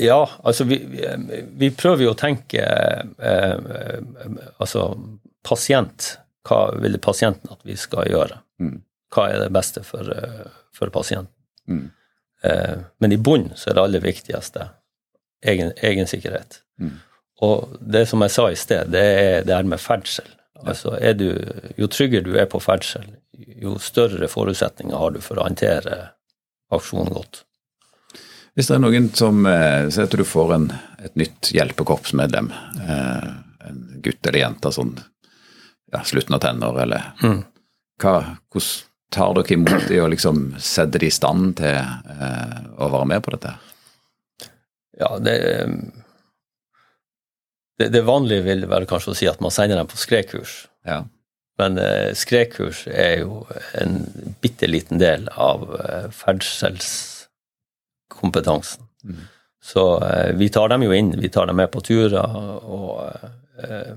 Ja, 0.00 0.20
altså 0.44 0.64
vi, 0.68 0.78
vi, 0.92 1.40
vi 1.64 1.72
prøver 1.76 2.06
jo 2.06 2.12
å 2.14 2.20
tenke 2.20 2.62
eh, 2.62 3.56
Altså 4.62 4.84
pasient. 5.44 6.14
Hva 6.48 6.60
vil 6.80 6.98
pasienten 7.02 7.52
at 7.52 7.60
vi 7.68 7.76
skal 7.76 8.08
gjøre? 8.10 8.40
Mm. 8.62 8.80
Hva 9.12 9.26
er 9.28 9.42
det 9.44 9.52
beste 9.54 9.82
for, 9.84 10.08
eh, 10.14 10.46
for 10.76 10.92
pasienten? 10.94 11.32
Mm. 11.68 11.90
Eh, 12.42 12.76
men 12.98 13.12
i 13.12 13.18
bunnen 13.20 13.56
så 13.56 13.70
er 13.70 13.76
det 13.76 13.82
aller 13.84 14.04
viktigste 14.04 14.68
egen, 15.46 15.72
egen 15.76 16.08
sikkerhet. 16.08 16.62
Mm. 16.80 16.98
Og 17.40 17.76
det 17.80 18.06
som 18.08 18.22
jeg 18.24 18.34
sa 18.34 18.46
i 18.50 18.58
sted, 18.58 18.92
det 18.92 19.04
er 19.04 19.44
det 19.48 19.56
her 19.56 19.68
med 19.68 19.80
ferdsel. 19.80 20.28
Altså 20.60 20.96
er 21.00 21.14
du, 21.16 21.28
jo 21.80 21.88
tryggere 21.88 22.26
du 22.26 22.34
er 22.36 22.48
på 22.50 22.60
ferdsel, 22.60 23.06
jo 23.32 23.78
større 23.80 24.28
forutsetninger 24.28 24.96
har 24.96 25.14
du 25.14 25.22
for 25.24 25.40
å 25.40 25.46
håndtere 25.46 26.00
aksjonen 26.72 27.14
godt. 27.14 27.44
Hvis 28.58 28.68
det 28.68 28.76
er 28.76 28.82
noen 28.82 29.06
som 29.14 29.46
eh, 29.46 29.86
Si 29.94 30.02
at 30.02 30.12
du 30.12 30.24
får 30.26 30.52
en, 30.56 30.66
et 31.00 31.14
nytt 31.16 31.52
hjelpekorpsmedlem, 31.54 32.50
eh, 32.82 33.28
en 33.70 33.80
gutt 34.04 34.26
eller 34.26 34.42
jente 34.42 34.72
sånn 34.74 34.96
ja, 35.92 36.00
slutten 36.06 36.34
av 36.36 36.40
tenår, 36.44 36.74
eller 36.84 37.02
Mm. 37.22 37.40
hva, 38.02 38.14
Hvordan 38.50 38.86
tar 39.10 39.34
dere 39.34 39.54
imot 39.56 39.88
det 39.88 39.98
og 40.00 40.10
liksom 40.12 40.36
setter 40.62 40.98
de 41.02 41.06
i 41.10 41.14
stand 41.14 41.56
til 41.58 41.74
eh, 41.74 42.58
å 42.78 42.86
være 42.92 43.06
med 43.10 43.20
på 43.26 43.30
dette? 43.34 43.52
Ja, 45.00 45.08
det, 45.18 45.34
det, 47.80 47.88
det 47.94 48.02
vanlige 48.06 48.42
vil 48.46 48.66
være 48.70 48.86
kanskje 48.90 49.10
å 49.14 49.18
si 49.18 49.26
at 49.30 49.40
man 49.42 49.50
sender 49.54 49.76
dem 49.80 49.88
på 49.90 49.96
skredkurs. 49.98 50.52
Ja. 50.86 50.98
Men 51.60 51.72
eh, 51.80 52.10
skredkurs 52.16 52.78
er 52.88 53.18
jo 53.24 53.32
en 53.80 53.92
bitte 54.40 54.66
liten 54.70 54.98
del 55.02 55.22
av 55.34 55.58
eh, 55.80 56.06
ferdselskompetansen. 56.14 58.82
Mm. 59.04 59.20
Så 59.62 59.84
eh, 60.04 60.32
vi 60.36 60.48
tar 60.52 60.68
dem 60.72 60.82
jo 60.86 60.92
inn, 60.96 61.12
vi 61.20 61.28
tar 61.32 61.46
dem 61.50 61.56
med 61.60 61.70
på 61.72 61.80
turer. 61.84 62.36
Og 62.64 62.90
eh, 63.64 63.92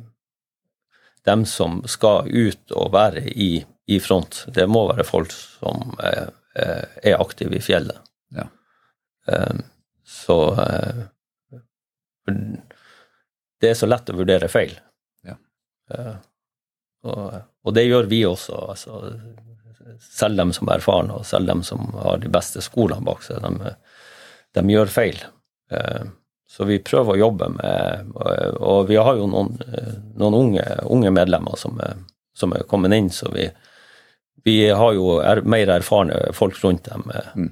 dem 1.26 1.45
som 1.47 1.82
skal 1.88 2.28
ut 2.28 2.74
og 2.76 2.91
være 2.93 3.26
i, 3.32 3.65
i 3.88 3.99
front, 4.03 4.45
det 4.55 4.67
må 4.67 4.86
være 4.89 5.05
folk 5.07 5.32
som 5.32 5.95
er, 6.03 6.34
er 6.55 7.21
aktive 7.21 7.57
i 7.57 7.63
fjellet. 7.63 7.99
Ja. 8.36 8.47
Eh, 9.28 9.55
så 10.03 10.38
eh, 10.63 11.03
det 13.61 13.69
er 13.69 13.80
så 13.80 13.88
lett 13.88 14.11
å 14.11 14.17
vurdere 14.17 14.51
feil. 14.51 14.76
Ja. 15.24 15.38
Eh, 15.95 16.15
og, 17.07 17.39
og, 17.63 17.74
det 17.76 17.86
gjør 17.88 18.09
vi 18.11 18.24
også. 18.28 18.57
Altså, 18.74 18.99
selv 20.03 20.39
dem 20.39 20.51
som 20.55 20.69
er 20.69 20.80
erfarne, 20.80 21.19
og 21.19 21.28
selv 21.28 21.47
dem 21.51 21.63
som 21.67 21.88
har 21.99 22.19
de 22.24 22.32
beste 22.32 22.63
skolene 22.63 23.03
bak 23.07 23.24
seg, 23.26 23.43
de, 23.43 23.74
de 24.55 24.76
gjør 24.76 24.91
feil. 24.91 25.24
Eh, 26.54 26.58
så 26.58 26.68
vi 26.70 26.80
prøver 26.86 27.16
å 27.16 27.18
jobbe 27.18 27.49
med 27.49 28.12
Og 28.62 28.88
vi 28.89 28.99
har 29.01 29.18
jo 29.18 29.26
noen, 29.26 29.56
noen 30.22 30.36
unge, 30.38 30.66
unge, 30.86 31.12
medlemmer 31.12 31.58
som 31.58 31.80
som 32.34 32.54
er, 32.54 32.66
kommet 32.70 32.93
inn, 32.93 33.10
så 33.14 33.30
vi, 33.34 33.47
vi 34.43 34.58
har 34.70 34.93
jo 34.97 35.20
er, 35.22 35.43
mer 35.45 35.70
erfarne 35.76 36.34
folk 36.34 36.58
rundt 36.64 36.89
dem. 36.89 37.06
Mm. 37.38 37.51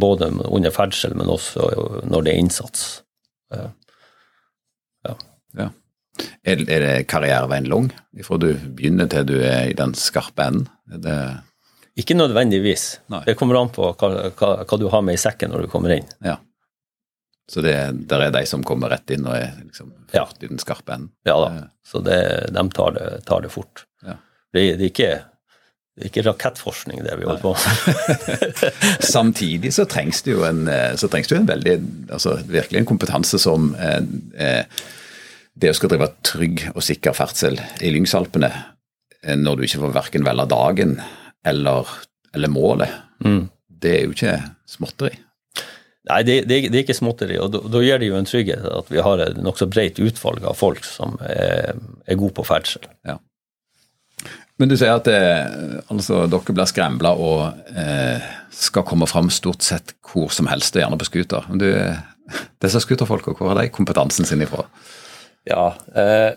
Både 0.00 0.30
under 0.44 0.72
ferdsel, 0.74 1.14
men 1.16 1.30
også 1.32 1.68
når 2.08 2.26
det 2.26 2.32
er 2.32 2.42
innsats. 2.42 2.86
Ja. 5.04 5.16
ja. 5.58 5.68
Er, 6.44 6.60
er, 6.62 6.84
det 6.84 7.08
karriereveien 7.10 7.68
lang 7.68 7.90
fra 8.24 8.38
du 8.40 8.52
begynner 8.54 9.08
til 9.10 9.26
du 9.28 9.36
er 9.40 9.70
i 9.70 9.76
den 9.76 9.94
skarpe 9.98 10.48
enden? 10.48 10.68
Det... 10.84 11.18
Ikke 12.00 12.16
nødvendigvis. 12.16 12.86
Nei. 13.12 13.22
Det 13.28 13.36
kommer 13.38 13.60
an 13.60 13.70
på 13.74 13.92
hva, 13.92 14.10
hva, 14.34 14.50
hva, 14.64 14.78
du 14.80 14.88
har 14.90 15.04
med 15.06 15.18
i 15.18 15.20
sekken 15.20 15.52
når 15.54 15.66
du 15.66 15.72
kommer 15.72 15.94
inn. 15.94 16.08
Ja. 16.24 16.38
Så 17.50 17.60
det 17.64 17.76
der 18.08 18.26
er 18.26 18.32
de 18.32 18.44
som 18.48 18.64
kommer 18.64 18.92
rett 18.94 19.10
inn 19.12 19.26
og 19.28 19.36
er 19.36 19.52
liksom 19.60 19.92
ja. 20.14 20.24
i 20.40 20.48
den 20.48 20.60
skarpe 20.62 20.96
enden? 20.96 21.12
Ja 21.28 21.36
da. 21.42 21.68
Så 21.84 22.00
det, 22.04 22.18
de 22.56 22.64
tar 22.72 22.96
det, 22.96 23.08
tar 23.28 23.44
det 23.44 23.52
fort. 23.52 23.84
Ja. 24.04 24.16
Det, 24.54 24.62
det, 24.78 24.86
er 24.86 24.88
ikke, 24.88 25.10
det, 25.92 26.00
er 26.00 26.08
ikke, 26.08 26.24
rakettforskning, 26.30 27.02
det 27.04 27.18
vi 27.20 27.28
holder 27.28 27.44
på 27.44 27.52
med. 27.52 28.64
Samtidig 29.14 29.74
så 29.76 29.84
trengs 29.90 30.24
det 30.24 30.32
jo 30.32 30.46
en, 30.48 30.64
så 30.96 31.10
trengs 31.12 31.28
det 31.28 31.42
en 31.42 31.50
veldig 31.50 31.78
altså 32.16 32.38
virkelig 32.48 32.80
en 32.80 32.92
kompetanse 32.94 33.40
som 33.42 33.74
eh, 33.76 34.00
eh, 34.40 34.84
det 35.54 35.70
å 35.70 35.76
skal 35.76 35.92
drive 35.92 36.10
trygg 36.26 36.64
og 36.74 36.82
sikker 36.82 37.14
ferdsel 37.16 37.58
i 37.84 37.92
Lyngsalpene 37.94 38.50
eh, 38.50 39.36
når 39.38 39.56
du 39.56 39.66
ikke 39.68 39.84
får 39.84 39.94
verken 40.00 40.26
velge 40.26 40.48
dagen 40.50 40.96
eller, 41.46 41.90
eller 42.34 42.50
målet, 42.50 42.90
mm. 43.24 43.42
det 43.68 43.92
er 43.98 44.06
jo 44.06 44.16
ikke 44.16 44.38
småtteri. 44.70 45.12
Nei, 46.04 46.20
det, 46.26 46.34
det, 46.44 46.58
det, 46.68 46.76
er 46.76 46.82
ikke 46.84 46.96
småtteri, 46.96 47.38
og 47.40 47.54
da 47.72 47.80
gir 47.80 48.00
det 48.00 48.10
jo 48.10 48.16
en 48.18 48.26
trygghet 48.28 48.64
at 48.68 48.90
vi 48.92 49.00
har 49.00 49.22
et 49.24 49.38
nokså 49.40 49.70
bredt 49.72 50.00
utvalg 50.04 50.44
av 50.44 50.58
folk 50.58 50.84
som 50.84 51.16
er, 51.24 51.78
er 52.04 52.18
gode 52.20 52.36
på 52.36 52.44
ferdsel. 52.44 52.84
Ja. 53.08 53.16
Men 54.60 54.70
du 54.70 54.76
sier 54.78 54.92
at 54.94 55.08
det, 55.08 55.16
eh, 55.18 55.78
altså, 55.90 56.26
dere 56.30 56.54
blir 56.54 56.68
skremla 56.70 57.14
og 57.18 57.70
eh, 57.72 58.26
skal 58.54 58.84
komme 58.86 59.08
fram 59.10 59.30
stort 59.32 59.64
sett 59.66 59.96
hvor 60.06 60.28
som 60.34 60.50
helst, 60.50 60.76
og 60.76 60.84
gjerne 60.84 60.98
på 61.00 61.08
scooter. 61.08 61.48
Disse 62.62 62.82
scooterfolka, 62.84 63.34
hvor 63.38 63.50
har 63.50 63.62
de 63.62 63.72
kompetansen 63.74 64.28
sin 64.28 64.44
ifra? 64.44 64.66
Ja, 65.48 65.72
eh, 65.96 66.36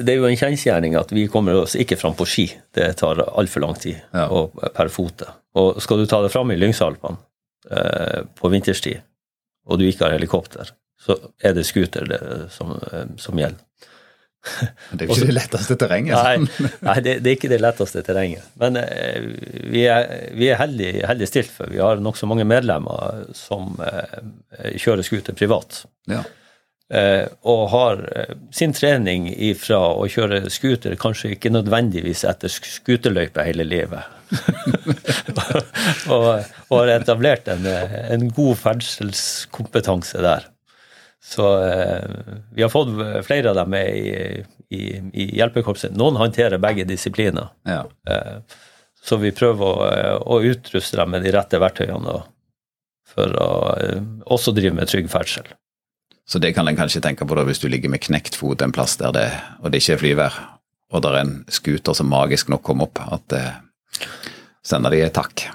det 0.00 0.14
er 0.14 0.18
jo 0.18 0.28
en 0.28 0.40
kjensgjerning 0.40 0.96
at 0.98 1.12
vi 1.12 1.28
kommer 1.32 1.60
oss 1.60 1.76
ikke 1.78 2.00
fram 2.00 2.16
på 2.16 2.26
ski. 2.28 2.48
Det 2.74 2.88
tar 3.00 3.20
altfor 3.28 3.64
lang 3.64 3.76
tid 3.80 4.00
ja. 4.10 4.26
og 4.26 4.56
per 4.72 4.90
fote. 4.92 5.28
Og 5.60 5.78
skal 5.84 6.00
du 6.00 6.08
ta 6.08 6.24
det 6.24 6.32
fram 6.32 6.50
i 6.52 6.58
Lyngsalpene 6.58 7.20
på 7.62 8.48
vinterstid, 8.52 9.04
og 9.70 9.78
du 9.78 9.84
ikke 9.86 10.08
har 10.08 10.16
helikopter, 10.16 10.72
så 11.02 11.16
er 11.42 11.54
det 11.56 11.66
scooter 11.66 12.06
det, 12.08 12.20
som, 12.54 12.74
eh, 12.92 13.06
som, 13.18 13.38
gjelder. 13.38 13.60
Det 14.90 15.04
er 15.04 15.06
jo 15.06 15.14
ikke 15.14 15.30
det 15.30 15.36
letteste 15.36 15.76
terrenget. 15.78 16.18
Nei, 16.18 16.68
nei 16.82 16.94
det, 17.04 17.16
det, 17.22 17.30
er 17.30 17.36
ikke 17.38 17.50
det 17.52 17.60
letteste 17.62 18.02
terrenget. 18.06 18.46
Men 18.58 18.78
eh, 18.80 19.26
vi 19.70 19.84
er, 19.90 20.12
vi 20.38 20.50
er 20.50 20.60
heldig, 20.60 20.92
heldig, 21.10 21.28
stilt, 21.30 21.50
for 21.54 21.70
vi 21.70 21.82
har 21.82 22.02
nokså 22.02 22.28
mange 22.30 22.46
medlemmer 22.48 23.24
som 23.38 23.76
eh, 23.86 24.72
kjører 24.82 25.06
scooter 25.06 25.38
privat. 25.38 25.84
Ja. 26.10 26.24
Eh, 26.92 27.24
og 27.48 27.62
har 27.72 28.02
eh, 28.14 28.34
sin 28.54 28.74
trening 28.76 29.30
ifra 29.32 29.80
å 29.94 30.08
kjøre 30.10 30.44
scooter 30.52 30.98
kanskje 31.00 31.36
ikke 31.36 31.54
nødvendigvis 31.54 32.26
etter 32.28 32.52
scooterløype 32.52 33.46
hele 33.46 33.66
livet. 33.66 34.21
og, 36.12 36.24
og, 36.68 36.76
har 36.78 36.94
etablert 36.96 37.48
en, 37.52 37.66
en, 37.66 38.26
god 38.34 38.58
ferdselskompetanse 38.62 40.22
der. 40.24 40.48
Så 41.22 41.46
eh, 41.62 42.34
vi 42.54 42.64
har 42.64 42.72
fått 42.72 42.92
flere 43.26 43.52
av 43.52 43.60
dem 43.60 43.70
med 43.74 43.94
i, 43.94 44.42
i, 44.74 44.82
i 45.12 45.28
hjelpekorpset. 45.38 45.94
Noen 45.98 46.18
håndterer 46.20 46.62
begge 46.62 46.86
disipliner. 46.88 47.52
Ja. 47.68 47.84
Eh, 48.08 48.36
så 49.02 49.18
vi 49.18 49.32
prøver 49.34 49.66
å, 49.66 50.20
å, 50.22 50.38
utruste 50.46 50.98
dem 50.98 51.10
med 51.14 51.24
de 51.26 51.32
rette 51.34 51.58
verktøyene 51.62 52.20
for 53.12 53.34
å 53.42 53.50
eh, 53.76 53.98
også 54.30 54.54
drive 54.56 54.76
med 54.78 54.90
trygg 54.90 55.10
ferdsel. 55.12 55.50
Så 56.28 56.38
det 56.38 56.52
kan 56.56 56.68
en 56.70 56.78
kanskje 56.78 57.02
tenke 57.04 57.26
på 57.26 57.36
da 57.36 57.44
hvis 57.46 57.60
du 57.62 57.68
ligger 57.68 57.90
med 57.92 58.02
knekt 58.04 58.38
fot 58.38 58.62
en 58.62 58.74
plass 58.74 58.94
der 59.00 59.14
det, 59.14 59.28
og 59.60 59.72
det 59.72 59.82
ikke 59.82 59.96
er 59.96 60.02
flyvær, 60.04 60.38
og 60.94 61.02
det 61.02 61.10
er 61.10 61.18
en 61.22 61.34
scooter 61.50 61.96
som 61.98 62.10
magisk 62.12 62.52
nok 62.52 62.62
kom 62.66 62.84
opp, 62.84 63.02
at 63.02 63.36
eh, 63.36 63.58
sender 64.66 64.94
de 64.94 65.02
et 65.06 65.14
takk 65.14 65.46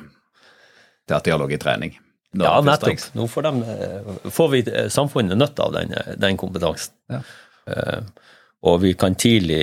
til 1.08 1.16
at 1.16 1.24
de 1.24 1.34
har 1.34 1.40
ligget 1.42 1.62
i 1.62 1.64
trening. 1.64 1.98
Ja, 2.38 2.62
nettopp. 2.62 3.00
Nå 3.16 3.28
får, 3.32 3.42
de, 3.48 3.64
eh, 3.64 4.32
får 4.32 4.50
vi 4.50 4.64
eh, 4.72 4.88
samfunnet 4.94 5.38
nytte 5.38 5.64
av 5.64 5.74
den, 5.74 5.94
eh, 5.94 6.16
den 6.18 6.38
kompetansen. 6.38 6.94
Ja. 7.12 7.22
Uh, 7.68 8.04
og 8.64 8.78
vi 8.80 8.94
kan 8.96 9.16
tidlig 9.20 9.60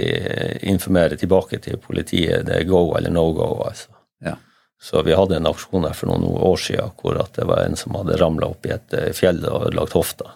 informere 0.69 1.17
tilbake 1.17 1.57
til 1.65 1.79
politiet 1.81 2.45
det 2.45 2.59
er 2.59 2.67
go 2.69 2.83
eller 2.99 3.13
no 3.13 3.31
go. 3.33 3.47
altså. 3.65 3.95
Ja. 4.21 4.35
Så 4.81 5.01
vi 5.03 5.17
hadde 5.17 5.39
en 5.39 5.49
aksjon 5.49 5.87
her 5.89 5.97
for 5.97 6.13
noen 6.13 6.27
år 6.37 6.61
siden 6.61 6.93
hvor 7.01 7.17
det 7.17 7.47
var 7.49 7.65
en 7.65 7.79
som 7.81 7.97
hadde 7.97 8.19
ramla 8.21 8.51
opp 8.53 8.69
i 8.69 8.75
et 8.77 8.97
fjell 9.17 9.41
og 9.49 9.71
ødelagt 9.71 9.97
hofta. 9.97 10.35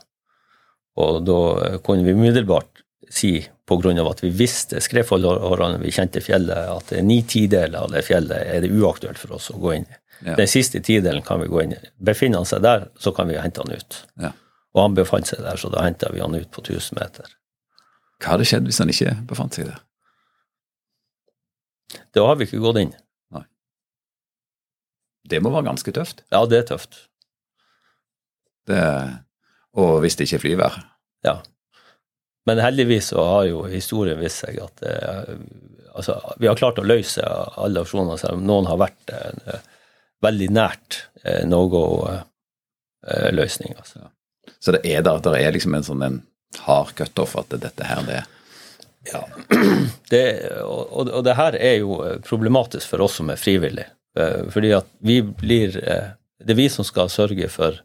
Og 0.96 1.20
da 1.28 1.38
kunne 1.84 2.09
vi 2.09 2.16
umiddelbart 2.16 2.82
si, 3.11 3.32
pga. 3.68 4.11
at 4.11 4.22
vi 4.22 4.30
visste 4.30 4.80
skredforholdene, 4.80 5.80
vi 5.82 5.92
kjente 5.92 6.20
fjellet, 6.24 6.68
at 6.72 6.92
ni 7.04 7.22
tideler 7.22 7.78
av 7.80 7.92
det 7.92 8.04
fjellet 8.06 8.46
er 8.54 8.62
det 8.64 8.72
uaktuelt 8.72 9.18
for 9.18 9.36
oss 9.36 9.50
å 9.50 9.59
gå 9.59 9.74
inn 9.76 9.88
i. 9.88 9.98
Ja. 10.26 10.34
Den 10.34 10.48
siste 10.50 10.80
tidelen 10.80 11.22
kan 11.22 11.40
vi 11.40 11.48
gå 11.48 11.62
inn 11.62 11.74
i. 11.76 11.80
Befinner 11.98 12.42
han 12.42 12.48
seg 12.48 12.62
der, 12.64 12.88
så 12.98 13.12
kan 13.14 13.28
vi 13.28 13.38
hente 13.38 13.62
han 13.62 13.74
ut. 13.74 14.00
Ja. 14.18 14.32
Og 14.74 14.82
han 14.82 14.96
befant 14.96 15.30
seg 15.30 15.42
der, 15.44 15.61
så 15.61 15.70
da 15.72 15.84
henta 15.84 16.11
vi 16.12 16.22
han 16.22 16.34
ut 16.34 16.50
på 16.50 16.64
1000 16.64 16.98
meter. 16.98 17.28
Hva 18.18 18.34
hadde 18.34 18.48
skjedd 18.48 18.66
hvis 18.66 18.80
han 18.82 18.90
ikke 18.90 19.14
befant 19.30 19.54
seg 19.54 19.70
der? 19.70 19.84
Da 22.16 22.26
har 22.26 22.36
vi 22.36 22.48
ikke 22.48 22.61
gått 22.61 22.82
inn. 22.82 22.90
Nei. 23.34 23.44
Det 25.30 25.40
må 25.44 25.52
være 25.54 25.70
ganske 25.70 25.94
tøft? 25.94 26.24
Ja, 26.34 26.42
det 26.50 26.64
er 26.64 26.68
tøft. 26.74 27.04
Det 28.68 28.82
og 29.78 30.00
hvis 30.02 30.16
det 30.18 30.26
ikke 30.26 30.38
er 30.38 30.42
flyvær. 30.42 30.76
Ja. 31.26 31.34
Men 32.49 32.59
heldigvis 32.59 33.11
så 33.12 33.24
har 33.24 33.44
jo 33.44 33.64
historien 33.68 34.20
vist 34.20 34.40
seg 34.40 34.57
at 34.64 34.84
eh, 34.88 35.34
altså, 35.92 36.14
vi 36.40 36.49
har 36.49 36.57
klart 36.57 36.78
å 36.80 36.86
løse 36.86 37.20
alle 37.61 37.82
aksjoner, 37.84 38.16
selv 38.16 38.38
om 38.38 38.46
noen 38.49 38.68
har 38.70 38.78
vært 38.80 39.12
eh, 39.12 39.59
veldig 40.24 40.49
nært 40.57 41.03
eh, 41.24 41.44
no 41.44 41.66
go-løsning. 41.68 43.76
Altså. 43.76 44.09
Så 44.57 44.72
det 44.78 44.80
er 44.88 45.05
der, 45.05 45.20
der 45.26 45.36
er 45.36 45.53
liksom 45.53 45.76
en 45.76 45.84
sånn 45.84 46.07
en 46.07 46.16
hard 46.64 46.94
cutoff 46.96 47.36
at 47.36 47.53
dette 47.61 47.84
her, 47.84 48.01
det 48.09 48.22
er 48.22 48.34
Ja. 49.12 49.22
Det, 50.09 50.24
og, 50.64 51.05
og, 51.05 51.20
det 51.24 51.36
her 51.36 51.57
er 51.61 51.76
jo 51.82 52.01
problematisk 52.24 52.88
for 52.88 53.05
oss 53.05 53.20
som 53.20 53.28
er 53.28 53.40
frivillige. 53.40 53.92
Fordi 54.53 54.72
at 54.74 54.88
vi 55.05 55.20
blir 55.20 55.76
Det 55.76 56.51
er 56.51 56.59
vi 56.59 56.66
som 56.72 56.84
skal 56.84 57.12
sørge 57.12 57.49
for 57.53 57.76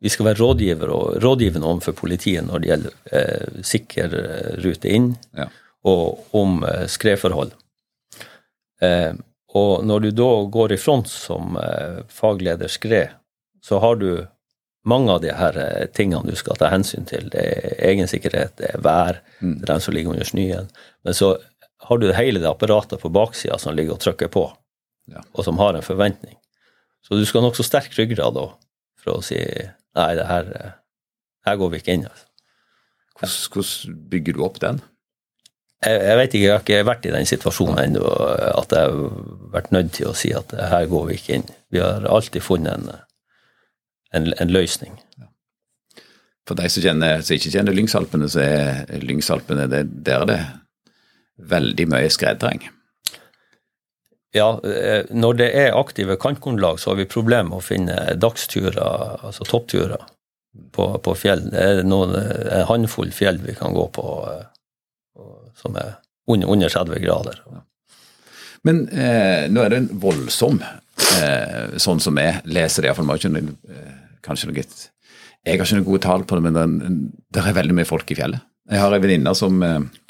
vi 0.00 0.12
skal 0.12 0.28
være 0.28 0.40
rådgiver 0.42 0.90
og 0.92 1.22
rådgivende 1.24 1.66
overfor 1.66 1.96
politiet 1.96 2.44
når 2.46 2.62
det 2.62 2.70
gjelder 2.70 2.96
eh, 3.16 3.62
sikker 3.64 4.16
eh, 4.20 4.50
rute 4.64 4.92
inn, 4.92 5.12
ja. 5.36 5.48
og 5.88 6.36
om 6.36 6.60
eh, 6.68 6.84
skredforhold. 6.90 7.54
Eh, 8.84 9.12
og 9.56 9.84
når 9.88 10.04
du 10.04 10.10
da 10.18 10.30
går 10.52 10.74
i 10.76 10.80
front 10.80 11.08
som 11.08 11.56
eh, 11.60 12.02
fagleder 12.12 12.68
skred, 12.72 13.14
så 13.64 13.80
har 13.80 13.96
du 13.96 14.10
mange 14.86 15.12
av 15.12 15.22
de 15.24 15.32
her 15.34 15.56
eh, 15.58 15.86
tingene 15.96 16.28
du 16.28 16.36
skal 16.38 16.58
ta 16.60 16.68
hensyn 16.70 17.08
til. 17.08 17.30
Det 17.32 17.42
er 17.42 17.80
egen 17.88 18.10
sikkerhet, 18.10 18.54
det 18.60 18.74
er 18.74 18.84
vær, 18.84 19.22
mm. 19.40 19.56
det 19.56 19.64
er 19.64 19.72
den 19.72 19.86
som 19.86 19.96
ligger 19.96 20.12
under 20.12 20.28
snøen. 20.28 20.68
Men 21.06 21.16
så 21.16 21.34
har 21.88 22.02
du 22.02 22.10
hele 22.12 22.42
det 22.42 22.50
apparatet 22.50 23.00
på 23.00 23.12
baksida 23.12 23.58
som 23.62 23.74
ligger 23.76 23.96
og 23.96 24.04
trykker 24.04 24.30
på, 24.32 24.44
ja. 25.12 25.24
og 25.32 25.48
som 25.48 25.58
har 25.62 25.74
en 25.74 25.86
forventning. 25.86 26.36
Så 27.06 27.16
du 27.16 27.24
skal 27.24 27.40
ha 27.42 27.48
nokså 27.48 27.64
sterk 27.66 27.96
ryggrad 27.96 28.36
da 28.36 28.50
for 29.02 29.18
å 29.18 29.24
si 29.24 29.40
Nei, 29.96 30.10
det 30.18 30.26
her, 30.28 30.50
her 31.48 31.56
går 31.56 31.72
vi 31.72 31.80
ikke 31.80 31.96
inn. 31.96 32.04
Altså. 32.10 32.26
Hvordan, 33.16 33.38
hvordan, 33.52 33.96
bygger 34.12 34.36
du 34.36 34.44
opp 34.44 34.60
den? 34.60 34.82
Jeg, 35.84 36.00
jeg, 36.02 36.18
vet 36.18 36.34
ikke, 36.34 36.44
jeg 36.44 36.52
har 36.52 36.64
ikke 36.64 36.88
vært 36.88 37.08
i 37.08 37.14
den 37.14 37.28
situasjonen 37.28 37.80
ennå 37.82 38.04
at 38.50 38.72
jeg 38.72 38.90
har 38.90 39.24
vært 39.54 39.72
nødt 39.76 39.92
til 39.96 40.10
å 40.10 40.16
si 40.16 40.32
at 40.36 40.52
her 40.56 40.88
går 40.90 41.08
vi 41.08 41.18
ikke 41.18 41.38
inn. 41.38 41.48
Vi 41.72 41.80
har 41.80 42.04
alltid 42.08 42.44
funnet 42.44 42.76
en, 42.76 43.02
en, 44.16 44.30
en 44.36 44.52
løsning. 44.52 44.96
For 46.46 46.58
de 46.58 46.68
som, 46.70 46.84
kjenner, 46.84 47.24
som 47.26 47.36
ikke 47.36 47.52
kjenner 47.56 47.74
Lyngsalpene, 47.74 48.28
så 48.30 48.44
er 48.44 49.02
Lyngsalpene 49.02 49.66
det, 49.70 49.82
der 50.06 50.28
er 50.30 50.46
veldig 51.36 51.88
mye 51.90 52.10
skredterreng. 52.12 52.68
Ja, 54.34 54.56
eh, 54.66 55.06
når 55.14 55.38
det 55.38 55.52
er 55.54 55.78
aktive 55.78 56.16
kantgrunnlag, 56.20 56.80
så 56.80 56.92
har 56.92 57.00
vi 57.00 57.08
problemer 57.08 57.52
med 57.52 57.60
å 57.60 57.64
finne 57.64 57.96
dagsturer, 58.18 58.80
altså 59.22 59.46
toppturer, 59.48 60.02
på, 60.72 60.88
på 61.04 61.14
fjell. 61.14 61.46
Det 61.52 61.62
er 61.62 61.86
noen, 61.86 62.14
en 62.16 62.68
håndfull 62.68 63.12
fjell 63.12 63.38
vi 63.44 63.54
kan 63.58 63.76
gå 63.76 63.86
på 63.92 64.06
som 65.56 65.76
er 65.76 65.96
under, 66.26 66.48
under 66.48 66.68
30 66.68 67.00
grader. 67.00 67.40
Men 68.66 68.88
eh, 68.88 69.46
nå 69.50 69.62
er 69.62 69.72
det 69.72 69.78
en 69.82 69.90
voldsom, 70.02 70.58
eh, 71.20 71.76
sånn 71.82 72.02
som 72.02 72.18
jeg 72.18 72.42
leser 72.50 72.82
det, 72.82 72.90
iallfall. 72.90 73.12
Eh, 73.14 73.92
kanskje 74.26 74.50
noe 74.50 74.56
Jeg 74.58 75.60
har 75.60 75.62
ikke 75.62 75.78
noe 75.78 75.86
gode 75.86 76.02
tall 76.02 76.26
på 76.26 76.38
det, 76.38 76.50
men 76.50 77.12
det, 77.30 77.42
er 77.42 77.54
veldig 77.60 77.76
mye 77.78 77.88
folk 77.88 78.10
i 78.10 78.18
fjellet. 78.18 78.42
Jeg 78.66 78.82
har 78.82 78.94
ei 78.94 79.02
venninne 79.02 79.34
som 79.38 79.62
eh, 79.62 79.76
eh, 79.78 80.05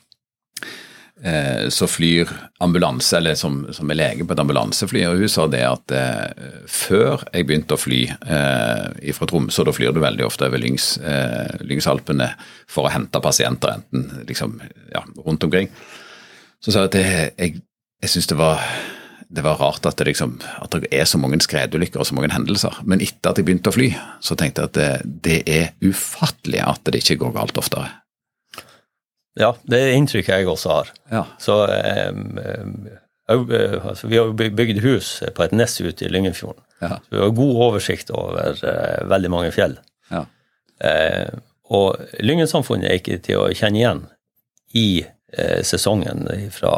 så 1.73 1.87
flyr 1.89 2.29
ambulanse, 2.61 3.17
eller 3.17 3.35
som, 3.35 3.63
som, 3.73 3.89
er 3.91 3.97
lege 3.97 4.25
på 4.27 4.35
et 4.35 4.41
ambulansefly, 4.43 5.05
og 5.09 5.23
hun 5.23 5.31
sa 5.33 5.47
det 5.49 5.63
at 5.65 5.95
eh, 5.97 6.43
før 6.69 7.25
jeg 7.33 7.47
begynte 7.49 7.77
å 7.77 7.81
fly 7.81 8.03
eh, 8.13 9.15
fra 9.17 9.29
Tromsø, 9.31 9.65
da 9.65 9.73
flyr 9.73 9.95
du 9.97 10.03
veldig 10.05 10.27
ofte 10.27 10.49
over 10.51 10.61
Lyngs, 10.61 10.91
eh, 11.01 11.57
Lyngsalpene 11.65 12.29
for 12.69 12.85
å 12.85 12.93
hente 12.93 13.23
pasienter, 13.25 13.79
enten 13.79 14.29
liksom, 14.29 14.59
ja, 14.93 15.03
rundt 15.25 15.49
omkring, 15.49 15.73
så 16.61 16.75
sa 16.75 16.85
jeg 16.85 16.93
at 16.93 17.01
jeg, 17.01 17.33
jeg, 17.41 17.65
jeg 18.05 18.13
syns 18.13 18.31
det 18.33 18.39
var 18.41 18.63
det 19.27 19.43
var 19.43 19.59
rart 19.59 19.87
at 19.89 19.97
det, 19.99 20.07
liksom, 20.13 20.37
at 20.63 20.77
det, 20.77 20.87
er 20.95 21.09
så 21.09 21.19
mange 21.19 21.41
skredulykker 21.43 21.99
og 21.99 22.07
så 22.07 22.15
mange 22.15 22.31
hendelser. 22.31 22.77
Men 22.87 23.03
etter 23.03 23.33
at 23.33 23.41
jeg 23.41 23.49
begynte 23.49 23.73
å 23.73 23.75
fly, 23.75 23.89
så 24.23 24.37
tenkte 24.39 24.63
jeg 24.63 24.71
at 24.71 24.77
det, 24.77 24.91
det 25.25 25.39
er 25.51 25.73
ufattelig 25.83 26.63
at 26.63 26.87
det 26.87 27.03
ikke 27.03 27.19
går 27.25 27.35
galt 27.35 27.59
oftere. 27.59 27.91
Ja, 29.37 29.53
det 29.69 29.81
er 29.83 29.97
inntrykket 29.97 30.41
jeg 30.41 30.49
også 30.49 30.73
har. 30.73 30.93
Ja. 31.13 31.25
Så 31.43 31.59
um, 31.67 32.39
altså, 33.29 34.09
Vi 34.09 34.17
har 34.17 34.33
bygd 34.33 34.81
hus 34.85 35.11
på 35.37 35.45
et 35.45 35.57
nes 35.57 35.81
ute 35.81 36.07
i 36.07 36.13
Lyngenfjorden. 36.13 36.63
Ja. 36.81 36.97
Så 37.05 37.17
vi 37.17 37.21
har 37.21 37.35
god 37.37 37.63
oversikt 37.69 38.13
over 38.15 38.57
uh, 38.57 39.09
veldig 39.09 39.33
mange 39.33 39.53
fjell. 39.55 39.77
Ja. 40.13 40.25
Uh, 40.81 41.41
og 41.77 42.01
Lyngensamfunnet 42.23 42.89
er 42.91 43.01
ikke 43.01 43.19
til 43.25 43.43
å 43.43 43.51
kjenne 43.57 43.81
igjen 43.81 44.05
i 44.77 44.89
uh, 45.05 45.61
sesongen 45.67 46.29
fra 46.55 46.77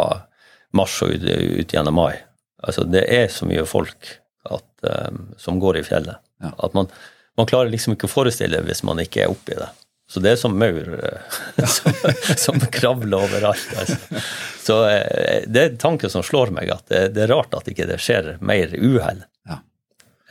mars 0.76 0.96
og 1.04 1.14
ut, 1.14 1.28
ut 1.28 1.74
gjennom 1.74 1.98
mai. 1.98 2.16
Altså, 2.62 2.84
det 2.84 3.04
er 3.06 3.28
så 3.30 3.46
mye 3.46 3.66
folk 3.68 4.16
at, 4.50 4.66
um, 4.82 5.28
som 5.38 5.60
går 5.62 5.80
i 5.80 5.84
fjellet. 5.86 6.18
At 6.58 6.74
man, 6.74 6.90
man, 7.38 7.46
klarer 7.50 7.70
liksom 7.70 7.94
ikke 7.94 8.06
å 8.08 8.12
forestille 8.12 8.58
det 8.58 8.66
hvis 8.68 8.84
man 8.86 9.00
ikke 9.02 9.24
er 9.24 9.32
oppi 9.32 9.56
det. 9.58 9.68
Så 10.08 10.22
det 10.24 10.30
er 10.32 10.38
som 10.40 10.54
maur 10.56 10.94
eh, 10.96 11.40
som, 11.76 11.96
som, 12.40 12.60
kravler 12.72 13.26
overalt. 13.28 13.72
Altså. 13.76 14.22
Så 14.64 14.78
eh, 14.88 15.42
det 15.46 15.64
er 15.64 15.80
tanken 15.80 16.12
som 16.12 16.24
slår 16.24 16.54
meg, 16.56 16.72
at 16.72 16.86
det, 16.88 17.02
det 17.16 17.26
er 17.26 17.34
rart 17.34 17.56
at 17.58 17.68
ikke 17.68 17.88
det 17.90 18.00
skjer 18.00 18.36
mer 18.40 18.72
uhell 18.72 19.24
ja. 19.48 19.60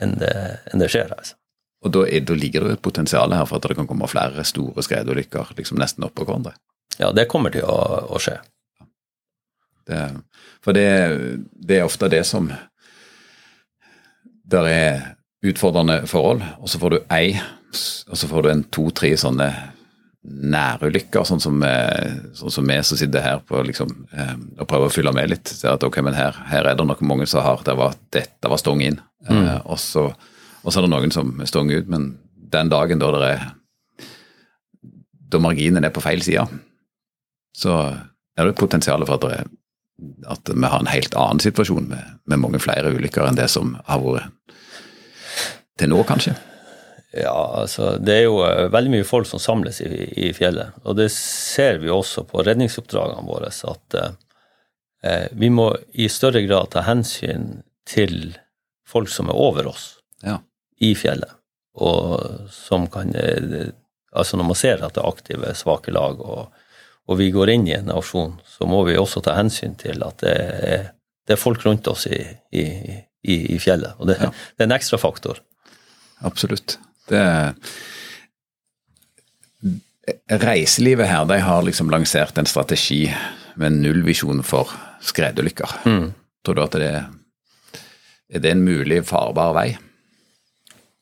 enn, 0.02 0.18
enn 0.18 0.82
det 0.82 0.90
skjer. 0.94 1.14
altså. 1.14 1.38
Og 1.86 1.94
da, 1.94 2.04
er, 2.10 2.24
da, 2.26 2.36
ligger 2.38 2.66
det 2.66 2.78
et 2.78 2.84
potensial 2.84 3.34
her 3.36 3.46
for 3.46 3.60
at 3.60 3.70
det 3.70 3.78
kan 3.78 3.90
komme 3.90 4.10
flere 4.10 4.46
store 4.48 4.84
skredulykker 4.86 5.54
liksom 5.58 5.80
nesten 5.82 6.08
oppå 6.08 6.26
hverandre? 6.26 6.56
Ja, 6.98 7.12
det 7.14 7.28
kommer 7.30 7.54
til 7.54 7.68
å, 7.68 7.78
å 8.10 8.22
skje. 8.22 8.40
Det, 9.88 10.00
for 10.66 10.76
det, 10.76 10.88
det, 11.54 11.78
er 11.78 11.86
ofte 11.86 12.10
det 12.12 12.26
som 12.28 12.50
Der 14.52 14.68
er 14.68 15.06
utfordrende 15.48 16.02
forhold, 16.10 16.42
og 16.58 16.68
så 16.72 16.80
får 16.82 16.96
du 16.96 16.98
ei, 17.14 17.38
og 18.08 18.18
så 18.18 18.30
får 18.30 18.46
du 18.46 18.52
en 18.52 18.64
to-tre 18.74 19.12
sånne 19.20 19.48
nærulykker, 20.28 21.24
sånn 21.28 21.40
som, 21.40 21.62
sånn 22.36 22.54
som 22.54 22.68
vi 22.68 22.78
som 22.84 23.00
sitter 23.00 23.24
her 23.24 23.44
på 23.48 23.62
liksom, 23.64 23.92
eh, 24.12 24.34
og 24.58 24.68
prøver 24.68 24.90
å 24.90 24.94
fylle 24.94 25.14
med 25.16 25.32
litt. 25.32 25.48
Ser 25.48 25.76
at 25.76 25.86
ok, 25.88 26.02
men 26.04 26.18
her, 26.18 26.36
her 26.50 26.68
er 26.68 26.76
det 26.76 26.88
nok 26.88 27.04
mange 27.08 27.28
som 27.30 27.46
har 27.46 27.64
det 27.66 27.78
var, 27.80 27.96
Dette 28.12 28.52
var 28.52 28.60
stong 28.60 28.84
inn. 28.84 29.00
Mm. 29.30 29.38
Eh, 29.38 29.62
og, 29.64 29.80
så, 29.80 30.10
er 30.68 30.84
det 30.84 30.92
noen 30.92 31.14
som 31.16 31.32
stong 31.48 31.72
ut, 31.72 31.88
men 31.92 32.10
den 32.52 32.72
dagen 32.72 33.00
da 33.00 33.12
det 33.16 33.30
er 33.36 33.46
da 35.28 35.40
marginen 35.44 35.84
er 35.84 35.92
på 35.92 36.04
feil 36.04 36.22
side, 36.24 36.46
så 37.56 37.78
er 38.38 38.48
det 38.48 38.60
potensial 38.60 39.04
for 39.08 39.18
at 39.18 39.26
det 39.28 39.48
at 40.30 40.50
vi 40.54 40.68
har 40.70 40.80
en 40.80 40.92
helt 40.92 41.16
annen 41.18 41.42
situasjon 41.42 41.88
med, 41.90 42.18
med, 42.30 42.38
mange 42.38 42.60
flere 42.62 42.92
ulykker 42.94 43.26
enn 43.26 43.40
det 43.40 43.48
som 43.50 43.74
har 43.88 44.04
vært 44.04 44.54
til 45.78 45.90
nå, 45.90 46.04
kanskje? 46.06 46.36
Ja, 47.16 47.62
altså 47.62 47.96
det 48.04 48.18
er 48.18 48.26
jo 48.26 48.42
eh, 48.46 48.68
veldig 48.74 48.92
mye 48.98 49.08
folk 49.08 49.30
som 49.30 49.40
samles 49.40 49.80
i, 49.82 49.90
i 50.28 50.32
fjellet. 50.36 50.76
Og 50.84 50.98
det 51.00 51.08
ser 51.16 51.80
vi 51.84 51.92
også 51.94 52.26
på 52.28 52.44
redningsoppdragene 52.44 53.24
våre, 53.28 53.52
at 53.52 53.98
eh, 54.02 55.28
vi 55.32 55.50
må 55.54 55.70
i 55.94 56.10
større 56.12 56.44
grad 56.46 56.74
ta 56.76 56.84
hensyn 56.88 57.64
til 57.88 58.36
folk 58.88 59.12
som 59.12 59.32
er 59.32 59.40
over 59.40 59.72
oss 59.72 59.90
ja. 60.26 60.42
i 60.84 60.94
fjellet. 61.00 61.32
Og 61.78 62.48
som 62.52 62.90
kan 62.92 63.14
eh, 63.16 63.68
Altså 64.18 64.38
når 64.40 64.48
man 64.48 64.58
ser 64.58 64.82
at 64.82 64.96
det 64.96 65.02
er 65.04 65.10
aktive, 65.12 65.50
svake 65.54 65.92
lag 65.94 66.22
og 66.24 66.48
og 67.08 67.20
vi 67.22 67.30
går 67.32 67.54
inn 67.54 67.68
i 67.70 67.76
en 67.76 67.92
aksjon, 67.94 68.36
så 68.48 68.68
må 68.68 68.82
vi 68.88 68.98
også 69.00 69.24
ta 69.24 69.38
hensyn 69.38 69.78
til 69.80 70.04
at 70.04 70.20
det 70.24 70.34
er, 70.36 70.90
det 71.28 71.38
er 71.38 71.40
folk 71.40 71.64
rundt 71.64 71.88
oss 71.88 72.04
i, 72.12 72.20
i, 72.52 72.66
i, 73.24 73.38
i 73.56 73.60
fjellet. 73.64 73.96
Og 74.02 74.10
det, 74.10 74.18
ja. 74.20 74.32
det, 74.32 74.66
er 74.66 74.68
en 74.68 74.76
ekstra 74.76 75.00
faktor. 75.00 75.40
Absolutt. 76.28 76.76
Det 77.08 77.24
Reiselivet 80.32 81.10
her 81.10 81.26
de 81.28 81.40
har 81.44 81.66
liksom 81.68 81.90
lansert 81.92 82.38
en 82.40 82.48
strategi 82.48 83.02
med 83.60 83.76
nullvisjon 83.82 84.40
for 84.46 84.72
skredulykker. 85.04 85.74
Mm. 85.86 86.14
Tror 86.46 86.56
du 86.56 86.62
at 86.64 86.78
det 86.80 86.88
er, 86.88 87.10
er 88.32 88.44
det 88.44 88.54
en 88.54 88.64
mulig 88.64 89.02
farbar 89.08 89.52
vei? 89.58 89.70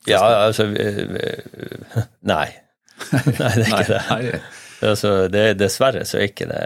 Ja, 0.09 0.21
altså 0.47 0.65
Nei. 2.33 2.47
Nei, 3.11 3.53
det 3.57 3.65
er 3.65 3.69
ikke 3.69 3.89
det. 3.89 4.03
Nei, 4.09 4.37
Altså, 4.83 5.27
det, 5.31 5.55
dessverre 5.59 6.03
så 6.05 6.19
er 6.19 6.29
ikke 6.29 6.47
det 6.49 6.63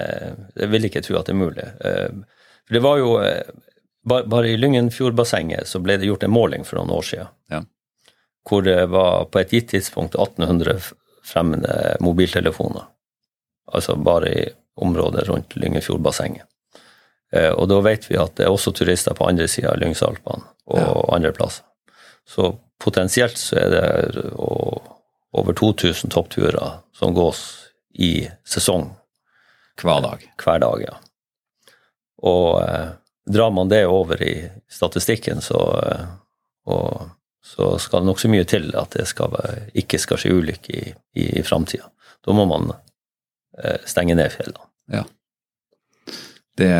Jeg 0.57 0.69
vil 0.73 0.87
ikke 0.87 1.01
tro 1.05 1.19
at 1.19 1.29
det 1.29 1.35
er 1.35 1.39
mulig. 1.39 1.65
Eh, 1.85 2.39
for 2.65 2.77
det 2.77 2.81
var 2.83 3.01
jo 3.01 3.11
eh, 3.21 3.51
Bare 4.09 4.49
i 4.49 4.57
Lyngenfjordbassenget 4.57 5.69
så 5.69 5.81
ble 5.83 5.99
det 5.99 6.07
gjort 6.09 6.23
en 6.25 6.33
måling 6.33 6.63
for 6.65 6.79
noen 6.79 6.93
år 6.95 7.05
siden. 7.05 7.29
Ja. 7.51 7.59
Hvor 8.49 8.63
det 8.65 8.79
var 8.89 9.27
på 9.29 9.41
et 9.41 9.53
gitt 9.53 9.69
tidspunkt 9.75 10.15
1800 10.17 10.79
fremmede 11.23 11.97
mobiltelefoner. 12.01 12.87
Altså 13.69 13.95
bare 13.95 14.31
i 14.33 14.45
området 14.81 15.27
rundt 15.29 15.55
Lyngenfjordbassenget. 15.55 16.47
Eh, 17.31 17.51
og 17.51 17.67
da 17.69 17.79
vet 17.85 18.07
vi 18.09 18.17
at 18.17 18.35
det 18.39 18.47
er 18.47 18.53
også 18.53 18.73
turister 18.73 19.13
på 19.13 19.27
andre 19.29 19.47
sida 19.51 19.73
av 19.73 19.81
Lyngsalpene 19.81 20.47
og 20.69 20.79
ja. 20.79 20.93
andre 21.15 21.33
plasser. 21.35 21.65
Så 22.25 22.53
potensielt 22.81 23.37
så 23.37 23.57
er 23.59 23.69
det 23.73 24.23
over 24.37 25.53
2000 25.53 26.13
toppturer 26.13 26.79
som 26.95 27.13
gås 27.13 27.43
i 27.93 28.29
sesong. 28.45 28.89
Hver 29.81 30.01
dag? 30.03 30.25
Hver 30.41 30.59
dag, 30.61 30.83
ja. 30.83 30.97
Og 32.25 32.59
eh, 32.63 32.89
drar 33.29 33.53
man 33.55 33.69
det 33.71 33.85
over 33.87 34.21
i 34.23 34.33
statistikken, 34.71 35.41
så, 35.41 35.61
eh, 35.85 36.05
og, 36.67 37.09
så 37.45 37.71
skal 37.79 38.03
det 38.03 38.09
nokså 38.09 38.31
mye 38.31 38.45
til 38.49 38.69
at 38.77 38.97
det 38.97 39.07
skal, 39.09 39.35
ikke 39.77 39.99
skal 40.01 40.19
skje 40.19 40.35
ulykke 40.35 40.75
i, 40.75 40.91
i, 41.15 41.25
i 41.39 41.43
framtida. 41.45 41.87
Da 42.25 42.35
må 42.35 42.45
man 42.49 42.73
eh, 42.73 43.79
stenge 43.87 44.17
ned 44.19 44.33
fjellene. 44.35 44.67
Ja. 44.91 45.05
Det 46.59 46.71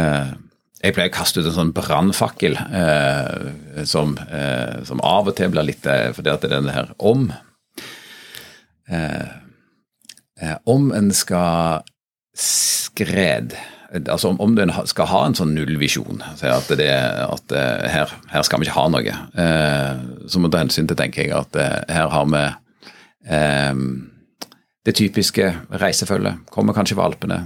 jeg 0.80 0.96
pleier 0.96 1.10
å 1.12 1.16
kaste 1.16 1.42
ut 1.42 1.48
en 1.50 1.56
sånn 1.56 1.74
brannfakkel 1.76 2.56
eh, 2.56 3.84
som, 3.88 4.14
eh, 4.32 4.80
som, 4.88 5.02
av 5.04 5.28
og 5.28 5.36
til 5.36 5.52
blir 5.52 5.68
litt 5.68 5.88
eh, 5.92 6.12
fordi 6.16 6.32
at 6.32 6.44
det 6.44 6.48
er 6.48 6.56
denne 6.56 6.76
her 6.76 6.94
om 7.04 7.26
eh, 8.88 9.28
Eh, 10.42 10.58
om 10.64 10.92
en 10.96 11.12
skal 11.14 11.84
skred 12.38 13.56
Altså 13.90 14.36
om, 14.38 14.56
du 14.56 14.62
skal 14.86 15.10
ha 15.10 15.20
en 15.26 15.36
sånn 15.38 15.56
nullvisjon, 15.58 16.22
at, 16.22 16.68
det, 16.78 16.92
at 16.94 17.54
eh, 17.58 17.88
her, 17.90 18.12
her, 18.30 18.44
skal 18.46 18.62
vi 18.62 18.68
ikke 18.68 18.78
ha 18.78 18.84
noe, 18.94 19.16
eh, 19.34 20.04
så 20.30 20.42
må 20.42 20.50
du 20.50 20.54
ta 20.54 20.62
hensyn 20.62 20.90
til, 20.90 20.98
tenker 21.00 21.26
jeg, 21.26 21.34
at 21.34 21.90
her 21.90 22.12
har 22.14 22.28
vi 22.30 22.44
det 24.86 24.94
typiske 24.96 25.50
reisefølget. 25.82 26.46
Kommer 26.54 26.74
kanskje 26.74 26.96
fra 26.98 27.10
Alpene. 27.10 27.40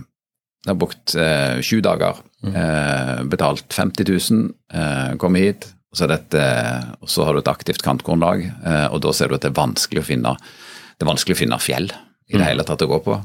har 0.68 0.78
brukt 0.80 1.16
sju 1.66 1.82
dager. 1.84 2.22
eh, 2.56 3.24
betalt 3.24 3.74
50 3.74 4.06
000. 4.32 4.52
Eh, 4.74 5.16
kommer 5.18 5.40
hit. 5.40 5.70
Og 5.92 5.98
så, 5.98 6.08
et, 6.10 6.36
og 7.02 7.10
så, 7.10 7.24
har 7.24 7.34
du 7.34 7.40
et 7.40 7.52
aktivt 7.52 7.84
kantgrunnlag, 7.86 8.48
og 8.90 8.96
da 9.06 9.12
ser 9.14 9.30
du 9.30 9.36
at 9.36 9.44
det 9.44 9.52
er 9.52 9.60
vanskelig 9.60 10.02
å 10.02 10.08
finne, 10.08 10.32
det 10.98 11.06
er 11.06 11.10
vanskelig 11.12 11.36
å 11.36 11.40
finne 11.44 11.60
fjell 11.62 11.86
i 11.86 12.34
det 12.34 12.42
mm. 12.42 12.48
hele 12.48 12.66
tatt 12.66 12.82
å 12.82 12.88
gå 12.90 12.98
på. 13.06 13.18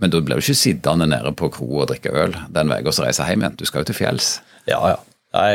Men 0.00 0.12
da 0.12 0.20
blir 0.24 0.40
du 0.40 0.44
ikke 0.44 0.58
sittende 0.58 1.06
nede 1.10 1.32
på 1.36 1.50
kro 1.52 1.68
og 1.82 1.88
drikke 1.92 2.12
øl 2.24 2.36
den 2.50 2.72
veien 2.72 2.88
og 2.88 2.96
så 2.96 3.06
reise 3.06 3.26
hjem 3.28 3.44
igjen. 3.44 3.58
Du 3.60 3.66
skal 3.68 3.82
jo 3.82 3.90
til 3.90 3.98
fjells. 3.98 4.36
Ja, 4.66 4.80
ja. 4.94 5.00
Nei, 5.32 5.48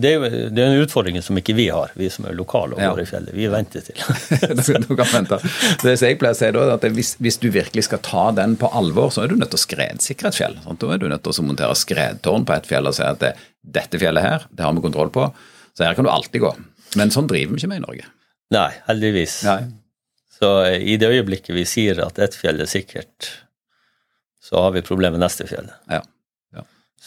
det 0.00 0.10
er 0.16 0.22
det 0.48 0.62
er 0.62 0.70
en 0.70 0.80
utfordring 0.80 1.18
som 1.20 1.36
ikke 1.36 1.52
vi 1.58 1.66
har, 1.68 1.90
vi 1.98 2.06
som 2.08 2.24
er 2.24 2.36
lokale 2.36 2.72
og 2.72 2.80
går 2.80 3.02
i 3.02 3.08
fjellet. 3.10 3.34
Vi 3.36 3.48
venter 3.52 3.84
til. 3.84 3.98
du 4.86 4.94
kan 4.96 5.10
vente. 5.12 5.36
Det 5.82 5.92
jeg 6.00 6.16
pleier 6.20 6.32
å 6.32 6.38
si 6.38 6.48
da, 6.56 6.62
at 6.72 6.86
hvis, 6.96 7.10
hvis, 7.20 7.36
du 7.42 7.50
virkelig 7.52 7.84
skal 7.84 8.00
ta 8.04 8.30
den 8.38 8.56
på 8.56 8.70
alvor, 8.72 9.12
så 9.12 9.26
er 9.26 9.28
du 9.28 9.36
nødt 9.36 9.52
til 9.52 9.60
å 9.60 9.64
skredsikre 9.66 10.32
et 10.32 10.38
fjell. 10.40 10.56
Sant? 10.64 10.80
Da 10.80 10.94
er 10.94 11.02
du 11.02 11.04
nødt 11.12 11.26
til 11.26 11.36
å 11.36 11.44
montere 11.44 11.76
skredtårn 11.76 12.48
på 12.48 12.56
et 12.56 12.70
fjell 12.70 12.88
og 12.88 12.96
si 12.96 13.04
at 13.04 13.20
det, 13.20 13.34
dette 13.60 14.00
fjellet 14.00 14.24
her, 14.24 14.48
det 14.48 14.64
har 14.64 14.72
vi 14.72 14.86
kontroll 14.88 15.12
på. 15.12 15.28
Så 15.76 15.84
her 15.84 15.98
kan 15.98 16.08
du 16.08 16.12
alltid 16.14 16.46
gå. 16.46 16.54
Men 16.96 17.12
sånn 17.12 17.28
driver 17.28 17.52
vi 17.52 17.60
ikke 17.60 17.72
med 17.74 17.82
i 17.82 17.84
Norge. 17.84 18.08
Nei, 18.56 18.70
heldigvis. 18.88 19.42
Nei. 19.44 19.60
Så 20.38 20.52
i 20.70 20.94
det 21.00 21.10
øyeblikket 21.10 21.54
vi 21.56 21.64
sier 21.66 21.98
at 22.04 22.18
ett 22.22 22.36
fjell 22.38 22.62
er 22.62 22.70
sikkert, 22.70 23.32
så 24.42 24.62
har 24.62 24.76
vi 24.76 24.86
problem 24.86 25.16
med 25.16 25.24
neste 25.24 25.48
fjell. 25.50 25.66
Ja. 25.90 26.02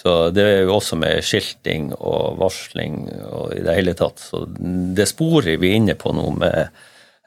Så 0.01 0.29
det 0.33 0.43
er 0.47 0.61
jo 0.63 0.77
også 0.77 0.97
med 0.99 1.19
skilting 1.25 1.91
og 1.99 2.37
varsling 2.39 3.03
og 3.27 3.51
i 3.57 3.61
det 3.65 3.75
hele 3.75 3.93
tatt. 3.97 4.21
Så 4.23 4.45
det 4.47 5.09
sporet 5.11 5.59
vi 5.59 5.73
er 5.73 5.81
inne 5.81 5.97
på 5.99 6.13
nå 6.15 6.29
med 6.39 6.61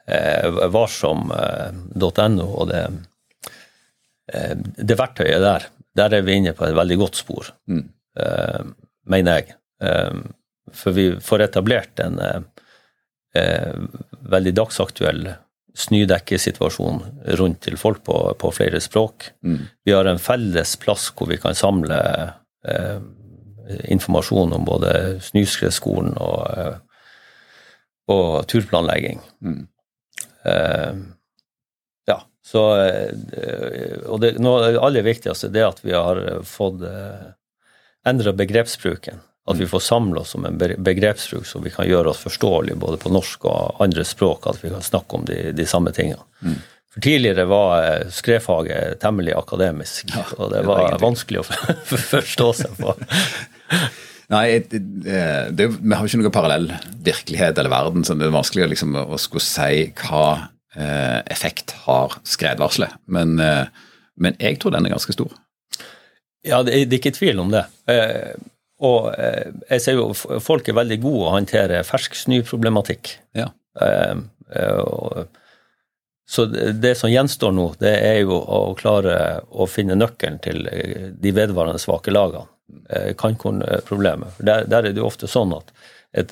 eh, 0.09 0.47
varsom.no 0.73 2.47
og 2.47 2.71
det, 2.71 2.81
eh, 4.33 4.55
det 4.57 4.97
verktøyet 4.99 5.45
der, 5.45 5.69
der 5.95 6.17
er 6.17 6.25
vi 6.25 6.39
inne 6.41 6.55
på 6.57 6.65
et 6.65 6.75
veldig 6.75 6.97
godt 7.03 7.21
spor, 7.21 7.53
mm. 7.69 7.85
eh, 8.25 8.65
mener 9.13 9.39
jeg. 9.39 9.55
Eh, 9.85 10.25
for 10.75 10.97
vi 10.97 11.11
får 11.21 11.45
etablert 11.45 12.01
en 12.03 12.19
eh, 12.25 13.77
veldig 14.35 14.55
dagsaktuell 14.57 15.27
snødekkesituasjon 15.75 17.01
rundt 17.39 17.61
til 17.65 17.77
folk 17.79 18.03
på, 18.07 18.17
på 18.39 18.51
flere 18.55 18.79
språk. 18.83 19.29
Mm. 19.43 19.59
Vi 19.85 19.93
har 19.95 20.07
en 20.07 20.21
felles 20.21 20.75
plass 20.79 21.09
hvor 21.15 21.29
vi 21.31 21.39
kan 21.41 21.57
samle 21.57 21.99
eh, 22.67 22.99
informasjon 23.91 24.53
om 24.55 24.65
både 24.67 24.93
Snøskredskolen 25.25 26.15
og, 26.21 26.41
eh, 26.55 26.77
og 28.13 28.47
turplanlegging. 28.51 29.21
Mm. 29.43 29.61
Eh, 30.45 30.93
ja, 32.07 32.19
så 32.45 32.65
eh, 32.85 33.97
Og 34.05 34.21
det, 34.21 34.35
noe 34.39 34.59
av 34.59 34.67
det 34.67 34.83
aller 34.87 35.07
viktigste 35.07 35.51
er 35.51 35.71
at 35.71 35.81
vi 35.83 35.95
har 35.95 36.21
fått 36.47 36.85
eh, 36.87 37.31
endra 38.07 38.35
begrepsbruken. 38.37 39.23
At 39.45 39.59
vi 39.59 39.67
får 39.69 39.83
samle 39.85 40.23
oss 40.23 40.33
om 40.35 40.45
en 40.47 40.55
begrepsbruk 40.57 41.45
så 41.45 41.59
vi 41.61 41.69
kan 41.73 41.85
gjøre 41.85 42.09
oss 42.09 42.23
forståelige 42.23 42.79
både 42.81 42.97
på 42.97 43.11
norsk 43.13 43.45
og 43.45 43.83
andre 43.83 44.05
språk. 44.07 44.47
At 44.49 44.63
vi 44.63 44.71
kan 44.73 44.81
snakke 44.85 45.19
om 45.19 45.27
de, 45.27 45.51
de 45.53 45.67
samme 45.69 45.93
tingene. 45.93 46.25
Mm. 46.41 46.55
For 46.95 47.03
Tidligere 47.05 47.45
var 47.51 47.75
eh, 47.83 48.07
skredfaget 48.15 49.01
temmelig 49.03 49.35
akademisk, 49.35 50.09
ja, 50.15 50.23
og 50.37 50.49
det, 50.53 50.63
det 50.63 50.67
var, 50.69 50.81
var 50.95 51.01
vanskelig 51.03 51.43
å 51.43 51.45
forstå 52.15 52.49
seg 52.55 52.77
på. 52.79 52.95
Nei, 54.33 54.45
det, 54.71 54.79
det, 55.53 55.67
vi 55.75 55.93
har 55.93 56.01
jo 56.01 56.09
ikke 56.09 56.21
noen 56.23 56.33
parallell 56.33 56.69
virkelighet 57.05 57.59
eller 57.61 57.73
verden, 57.73 58.05
så 58.07 58.15
det 58.17 58.29
er 58.29 58.33
vanskelig 58.33 58.71
liksom, 58.71 58.95
å 58.97 59.19
skulle 59.21 59.45
si 59.45 59.83
hva 59.99 60.25
eh, 60.73 61.19
effekt 61.35 61.75
har 61.83 62.17
skredvarselet. 62.25 62.95
Men, 63.05 63.35
eh, 63.43 63.67
men, 64.17 64.39
jeg 64.41 64.57
tror 64.61 64.73
den 64.73 64.87
er 64.87 64.95
ganske 64.95 65.13
stor. 65.13 65.35
Ja, 66.45 66.63
det, 66.63 66.85
det 66.89 66.97
er 66.97 67.03
ikke 67.03 67.17
tvil 67.19 67.43
om 67.43 67.53
det. 67.53 67.65
Eh, 67.91 68.33
og 68.83 69.13
eh, 69.15 69.53
jeg 69.69 69.83
ser 69.83 69.99
jo 69.99 70.09
folk 70.43 70.67
er 70.67 70.77
veldig 70.77 70.99
gode 71.03 71.29
å 71.29 71.33
håndtere 71.37 71.83
fersk 71.87 72.17
snøproblematikk. 72.19 73.13
Ja. 73.37 73.49
Eh, 73.81 74.15
så 76.25 76.45
det 76.49 76.95
som 76.97 77.11
gjenstår 77.11 77.53
nå, 77.53 77.67
det 77.79 77.93
er 78.01 78.19
jo 78.23 78.35
å 78.39 78.73
klare 78.77 79.43
å 79.49 79.67
finne 79.69 79.97
nøkkelen 79.97 80.41
til 80.43 80.67
eh, 80.71 81.09
de 81.13 81.35
vedvarende 81.35 81.81
svake 81.81 82.13
lagene. 82.13 82.49
Kankornproblemet. 83.21 84.39
Der, 84.41 84.63
der, 84.65 84.87
er 84.87 84.93
det 84.95 84.97
jo 84.97 85.05
ofte 85.05 85.27
sånn 85.29 85.51
at 85.53 85.67
et 86.17 86.31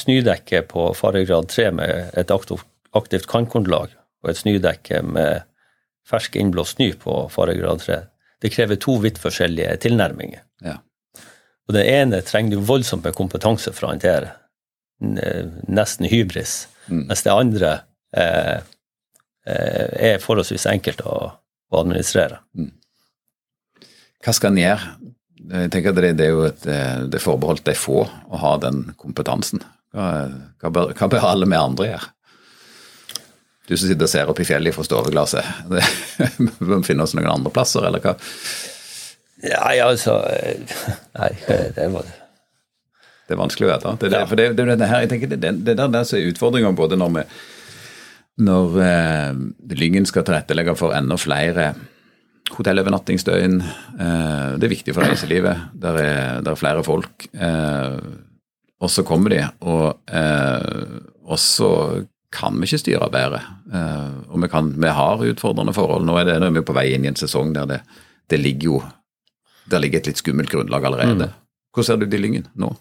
snødekke 0.00 0.62
på 0.70 0.86
faregrad 0.96 1.50
3 1.52 1.66
med 1.76 2.14
et 2.16 2.32
aktivt 2.32 3.28
Cancún-lag 3.28 3.92
og 3.92 4.30
et 4.32 4.40
snødekke 4.40 5.02
med 5.04 5.44
fersk 6.08 6.38
innblåst 6.40 6.78
snø 6.78 6.88
på 7.02 7.18
faregrad 7.32 7.84
3, 7.84 7.98
det 8.40 8.52
krever 8.54 8.80
to 8.80 8.96
vidt 9.02 9.20
forskjellige 9.20 9.76
tilnærminger. 9.84 10.40
Ja. 10.64 10.78
Og 11.68 11.76
den 11.76 11.84
ene 11.84 12.22
trenger 12.24 12.56
du 12.56 12.64
voldsomt 12.64 13.04
med 13.04 13.16
kompetanse 13.16 13.74
for 13.76 13.86
å 13.86 13.92
håndtere. 13.92 14.32
Nesten 14.98 16.08
hybris. 16.08 16.62
Mm. 16.88 17.04
Mens 17.10 17.22
det 17.26 17.34
andre 17.34 17.72
eh, 18.16 18.64
Eh, 19.48 20.12
er 20.12 20.20
forholdsvis 20.20 20.66
enkelt 20.68 21.00
å, 21.08 21.14
å 21.72 21.80
administrere. 21.80 22.42
Mm. 22.58 22.72
Hva 24.24 24.34
skal 24.36 24.52
en 24.52 24.60
gjøre? 24.60 24.90
Jeg 25.48 25.70
tenker 25.72 25.94
at 25.94 26.00
det, 26.02 26.10
det 26.18 26.26
er 26.26 26.34
jo 26.34 26.44
et, 26.44 26.66
eh, 26.68 27.04
det 27.08 27.16
er 27.16 27.24
forbeholdt 27.24 27.64
de 27.64 27.76
få 27.78 28.02
å 28.04 28.40
ha 28.42 28.52
den 28.60 28.82
kompetansen. 29.00 29.62
Hva, 29.94 30.08
hva, 30.60 30.72
bør, 30.74 30.92
hva 30.98 31.08
bør 31.08 31.28
alle 31.30 31.48
vi 31.48 31.56
andre 31.56 31.92
gjøre? 31.92 32.10
Du 33.68 33.74
som 33.76 33.86
sitter 33.86 34.04
og 34.04 34.12
ser 34.12 34.32
opp 34.32 34.40
i 34.40 34.48
fjellet 34.48 34.76
fra 34.76 34.84
stoveglasset. 34.84 35.48
Vi 36.38 36.48
vi 36.48 36.78
finne 36.86 37.04
oss 37.04 37.12
noen 37.16 37.28
andre 37.28 37.52
plasser, 37.52 37.84
eller 37.84 38.00
hva? 38.00 38.14
Nei, 39.44 39.76
altså 39.84 40.16
eh, 40.32 40.78
Nei, 41.18 41.30
det 41.76 41.86
var 41.94 42.08
Det 42.08 43.36
er 43.36 43.38
vanskelig 43.38 43.68
å 43.68 43.70
vite. 43.74 43.94
Det, 44.00 44.10
det, 44.14 44.24
for 44.30 44.40
det, 44.40 44.48
det, 44.58 44.66
det, 44.80 44.88
her, 44.90 45.04
jeg 45.04 45.12
tenker 45.12 45.30
det, 45.34 45.38
det, 45.44 45.54
det 45.68 45.76
der 45.78 46.08
som 46.08 46.18
er 46.18 46.30
utfordringa 46.32 46.72
både 46.76 46.98
når 46.98 47.14
vi 47.18 47.28
når 48.38 48.76
eh, 48.84 49.38
Lyngen 49.78 50.06
skal 50.06 50.22
tilrettelegge 50.26 50.76
for 50.78 50.94
enda 50.94 51.16
flere 51.18 51.72
hotellovernattingsdøgn. 52.54 53.58
Eh, 53.58 54.52
det 54.58 54.68
er 54.68 54.72
viktig 54.72 54.94
for 54.94 55.06
reiselivet. 55.06 55.68
Der 55.74 55.98
er, 55.98 56.38
der 56.46 56.54
er 56.54 56.60
flere 56.60 56.84
folk. 56.86 57.26
Eh, 57.34 57.98
og 58.78 58.92
så 58.94 59.02
kommer 59.02 59.34
de, 59.34 59.40
og, 59.66 59.98
eh, 60.06 61.00
og, 61.26 61.38
så 61.42 61.70
kan 62.32 62.54
vi 62.60 62.68
ikke 62.68 62.82
styre 62.84 63.10
bedre. 63.10 63.42
Eh, 63.74 64.20
og 64.30 64.38
vi, 64.44 64.50
kan, 64.52 64.70
vi, 64.76 64.92
har 65.00 65.24
utfordrende 65.32 65.74
forhold. 65.74 66.06
Nå 66.06 66.20
er, 66.20 66.30
det, 66.30 66.38
nå 66.38 66.52
er 66.52 66.60
vi 66.60 66.66
på 66.68 66.76
vei 66.76 66.92
inn 66.94 67.08
i 67.08 67.10
en 67.10 67.18
sesong 67.18 67.50
der 67.56 67.66
det, 67.72 67.80
det 68.30 68.38
ligger 68.38 68.70
jo 68.70 68.78
der 69.70 69.82
ligger 69.82 70.02
et 70.02 70.10
litt 70.10 70.20
skummelt 70.20 70.50
grunnlag 70.52 70.84
allerede. 70.88 71.30
Mm. 71.30 71.46
Hvordan 71.74 71.88
ser 71.88 72.00
du 72.00 72.06
dillingen 72.10 72.48
nå? 72.58 72.72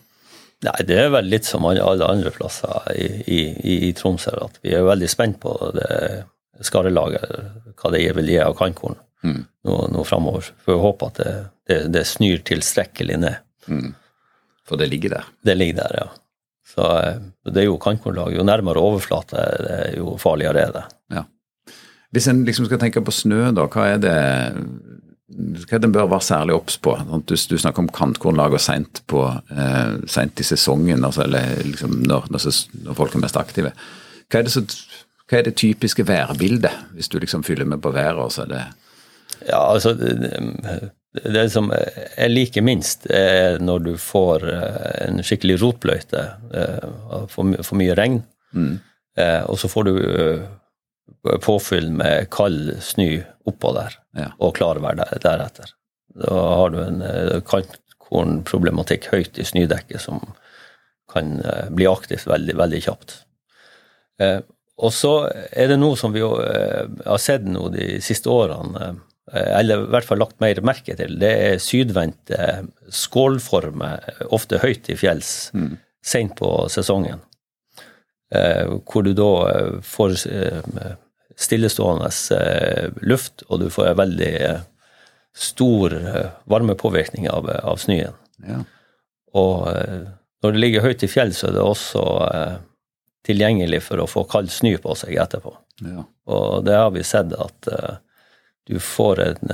Nei, 0.65 0.77
Det 0.89 0.97
er 0.97 1.11
vel 1.13 1.27
litt 1.29 1.45
som 1.45 1.67
alle 1.69 2.05
andre 2.07 2.31
plasser 2.33 2.87
i, 2.95 3.09
i, 3.29 3.41
i 3.89 3.93
Troms. 3.93 4.27
at 4.27 4.57
Vi 4.63 4.73
er 4.73 4.87
veldig 4.87 5.09
spent 5.11 5.39
på 5.43 5.53
det 5.75 6.23
skarrelaget, 6.65 7.27
hva 7.77 7.91
det 7.93 8.01
vil 8.17 8.31
gi 8.31 8.39
av 8.41 8.55
kantkorn 8.57 8.97
mm. 9.23 9.41
nå, 9.67 9.75
nå 9.93 10.05
framover. 10.07 10.49
For 10.63 10.73
vi 10.73 10.85
håper 10.87 11.11
at 11.11 11.19
det, 11.21 11.33
det, 11.69 11.79
det 11.93 12.05
snur 12.09 12.41
tilstrekkelig 12.47 13.19
ned. 13.21 13.43
Mm. 13.67 13.91
For 14.67 14.81
det 14.81 14.89
ligger 14.89 15.19
der? 15.19 15.29
Det 15.45 15.55
ligger 15.55 15.83
der, 15.83 15.99
ja. 16.01 16.07
Så 16.67 16.87
eh, 16.99 17.21
det 17.47 17.63
er 17.63 17.69
jo 17.69 17.79
kantkornlag. 17.81 18.33
Jo 18.35 18.45
nærmere 18.47 18.81
overflate, 18.83 19.43
jo 19.95 20.17
farligere 20.21 20.65
er 20.65 20.73
det. 20.75 20.85
Ja. 21.15 21.23
Hvis 22.15 22.27
en 22.31 22.43
liksom 22.47 22.67
skal 22.67 22.81
tenke 22.81 23.03
på 23.03 23.13
snø, 23.13 23.51
da, 23.55 23.67
hva 23.71 23.87
er 23.93 24.01
det 24.03 24.17
hva 25.27 25.79
den 25.83 25.91
bør 25.91 26.07
være 26.07 26.23
særlig 26.23 26.55
obs 26.55 26.77
på? 26.79 26.93
Du, 27.27 27.35
du, 27.35 27.57
snakker 27.59 27.83
om 27.83 27.89
kantkornlager 27.91 28.61
seint 28.63 29.01
eh, 29.11 29.97
sent 30.07 30.39
i 30.39 30.45
sesongen, 30.47 31.03
altså, 31.03 31.25
eller 31.25 31.63
liksom 31.67 31.99
når, 32.07 32.29
når, 32.31 32.47
når, 32.85 32.95
folk 32.95 33.15
er 33.15 33.23
mest 33.25 33.39
aktive. 33.39 33.73
Hva 34.31 34.39
er 34.39 34.47
det, 34.47 34.53
så, 34.55 34.63
hva 35.27 35.39
er 35.39 35.49
det 35.49 35.57
typiske 35.59 36.07
værbildet, 36.07 36.71
hvis 36.95 37.11
du 37.11 37.19
liksom 37.19 37.43
fyller 37.43 37.67
med 37.67 37.83
på 37.83 37.91
været? 37.91 38.31
Så 38.33 38.45
er 38.45 38.53
det 38.53 38.63
ja, 39.49 39.59
altså 39.59 39.91
det, 39.99 40.15
det 41.27 41.49
som 41.51 41.73
jeg 41.73 42.31
liker 42.31 42.63
minst, 42.63 43.09
er 43.11 43.59
når 43.59 43.83
du 43.83 43.93
får 43.99 44.47
eh, 44.47 44.91
en 45.09 45.19
skikkelig 45.27 45.59
rotbløyte, 45.59 46.23
eh, 46.55 46.91
for, 47.33 47.51
for 47.63 47.79
mye 47.79 47.97
regn, 47.99 48.21
mm. 48.53 48.77
Eh, 49.17 49.41
og 49.49 49.57
så 49.57 49.65
får 49.65 49.87
du 49.87 49.95
påfyll 51.41 51.87
med 51.89 52.27
kald 52.29 52.75
snø 52.85 53.15
oppå 53.47 53.73
der, 53.77 53.95
ja. 54.17 54.31
og 54.43 54.55
klarvær 54.57 54.97
der, 54.99 55.13
deretter. 55.23 55.73
Da 56.17 56.33
har 56.33 56.73
du 56.73 56.81
en 56.81 57.01
eh, 57.05 57.39
kantkornproblematikk 57.47 59.09
høyt 59.13 59.39
i 59.39 59.45
snødekket 59.47 60.03
som 60.03 60.21
kan 61.11 61.37
eh, 61.41 61.67
bli 61.73 61.87
aktivt 61.89 62.27
veldig, 62.29 62.57
veldig 62.59 62.83
kjapt. 62.87 63.19
Eh, 64.23 64.39
og 64.77 64.93
så 64.93 65.13
er 65.51 65.71
det 65.71 65.79
noe 65.79 65.97
som 65.97 66.13
vi 66.13 66.21
har 66.21 67.21
sett 67.21 67.47
nå 67.49 67.69
de 67.73 67.95
siste 68.05 68.29
årene, 68.29 68.91
eller 69.33 69.87
i 69.87 69.87
hvert 69.89 70.05
fall 70.05 70.21
lagt 70.21 70.37
mer 70.39 70.59
merke 70.61 70.93
til, 70.99 71.15
det 71.17 71.31
er 71.47 71.57
sydvendte 71.59 72.37
skålformer, 72.93 74.05
ofte 74.37 74.59
høyt 74.61 74.85
i 74.93 74.97
fjells, 75.01 75.31
mm. 75.57 75.71
sent 76.05 76.35
på 76.37 76.51
sesongen. 76.69 77.25
Hvor 78.29 79.01
du 79.01 79.15
da 79.17 79.31
får 79.81 80.19
stillestående 81.37 82.09
eh, 82.35 82.89
luft, 83.01 83.43
og 83.47 83.61
du 83.61 83.69
får 83.69 83.91
en 83.91 83.99
veldig 83.99 84.33
eh, 84.47 84.63
stor 85.37 85.93
eh, 85.93 86.31
varmepåvirkning 86.49 87.29
av, 87.29 87.49
av 87.63 87.77
snøen. 87.81 88.17
Ja. 88.47 88.63
Og 89.37 89.67
når 90.41 90.53
det 90.53 90.61
ligger 90.61 90.85
høyt 90.85 91.03
i 91.05 91.09
fjell, 91.11 91.33
så 91.35 91.49
er 91.49 91.57
det 91.57 91.61
også 91.61 92.03
tilgjengelig 93.27 93.83
for 93.85 94.01
å 94.01 94.07
få 94.09 94.23
kald 94.29 94.49
snø 94.53 94.71
på 94.81 94.95
seg 94.97 95.17
etterpå. 95.19 95.51
Ja. 95.85 96.05
Og 96.31 96.63
det 96.65 96.77
har 96.79 96.89
vi 96.95 97.03
sett 97.05 97.35
at 97.35 97.69
du 98.69 98.79
får 98.81 99.21
en, 99.25 99.51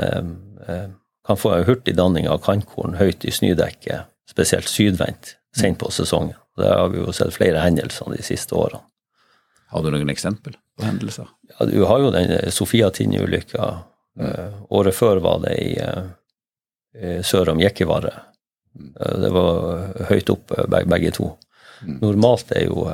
kan 1.26 1.40
få 1.42 1.56
en 1.56 1.66
hurtig 1.68 1.98
danning 1.98 2.30
av 2.32 2.44
kantkorn 2.46 2.96
høyt 3.00 3.26
i 3.28 3.34
snødekket 3.34 4.08
spesielt 4.30 4.72
sydvendt, 4.72 5.36
sent 5.58 5.82
på 5.82 5.92
sesongen. 5.92 6.38
Det 6.56 6.70
har 6.70 6.94
vi 6.94 7.02
jo 7.02 7.16
sett 7.18 7.34
flere 7.36 7.66
hendelser 7.66 8.14
de 8.14 8.24
siste 8.24 8.56
årene. 8.56 8.86
Har 9.74 9.84
du 9.84 9.92
noen 9.92 10.14
eksempel 10.14 10.56
på 10.78 10.86
hendelser? 10.88 11.30
Ja, 11.54 11.66
Du 11.66 11.84
har 11.86 12.00
jo 12.00 12.12
den 12.12 12.52
Sofia 12.52 12.90
Tinni-ulykka. 12.90 13.72
Mm. 14.20 14.62
Året 14.70 14.96
før 14.96 15.22
var 15.26 15.42
det 15.46 15.56
i, 15.62 15.74
i 16.98 17.18
sør 17.26 17.54
om 17.54 17.62
Jekkivarre. 17.62 18.14
Det 18.74 19.30
var 19.34 20.06
høyt 20.10 20.30
opp 20.34 20.54
begge 20.70 21.12
to. 21.14 21.34
Mm. 21.84 22.00
Normalt 22.02 22.54
er 22.56 22.68
jo 22.68 22.88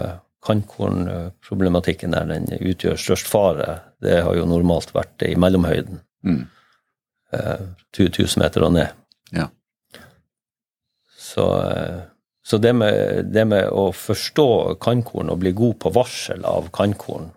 Kantkornproblematikken 0.45 2.15
der 2.15 2.29
den 2.29 2.47
utgjør 2.59 2.99
størst 2.99 3.27
fare, 3.27 3.81
det 3.99 4.21
har 4.23 4.37
jo 4.37 4.47
normalt 4.47 4.93
vært 4.95 5.27
i 5.27 5.35
mellomhøyden. 5.39 5.99
Mm. 6.23 6.45
1000 7.33 8.39
meter 8.41 8.65
og 8.65 8.73
ned. 8.73 8.95
Ja. 9.35 9.49
Så, 11.19 11.45
så 12.45 12.57
det, 12.57 12.71
med, 12.73 13.25
det, 13.33 13.45
med, 13.45 13.67
å 13.69 13.91
forstå 13.93 14.79
kannkorn 14.81 15.29
og 15.29 15.43
bli 15.43 15.51
god 15.57 15.77
på 15.83 15.91
varsel 15.93 16.47
av 16.47 16.71
kannkorn, 16.73 17.29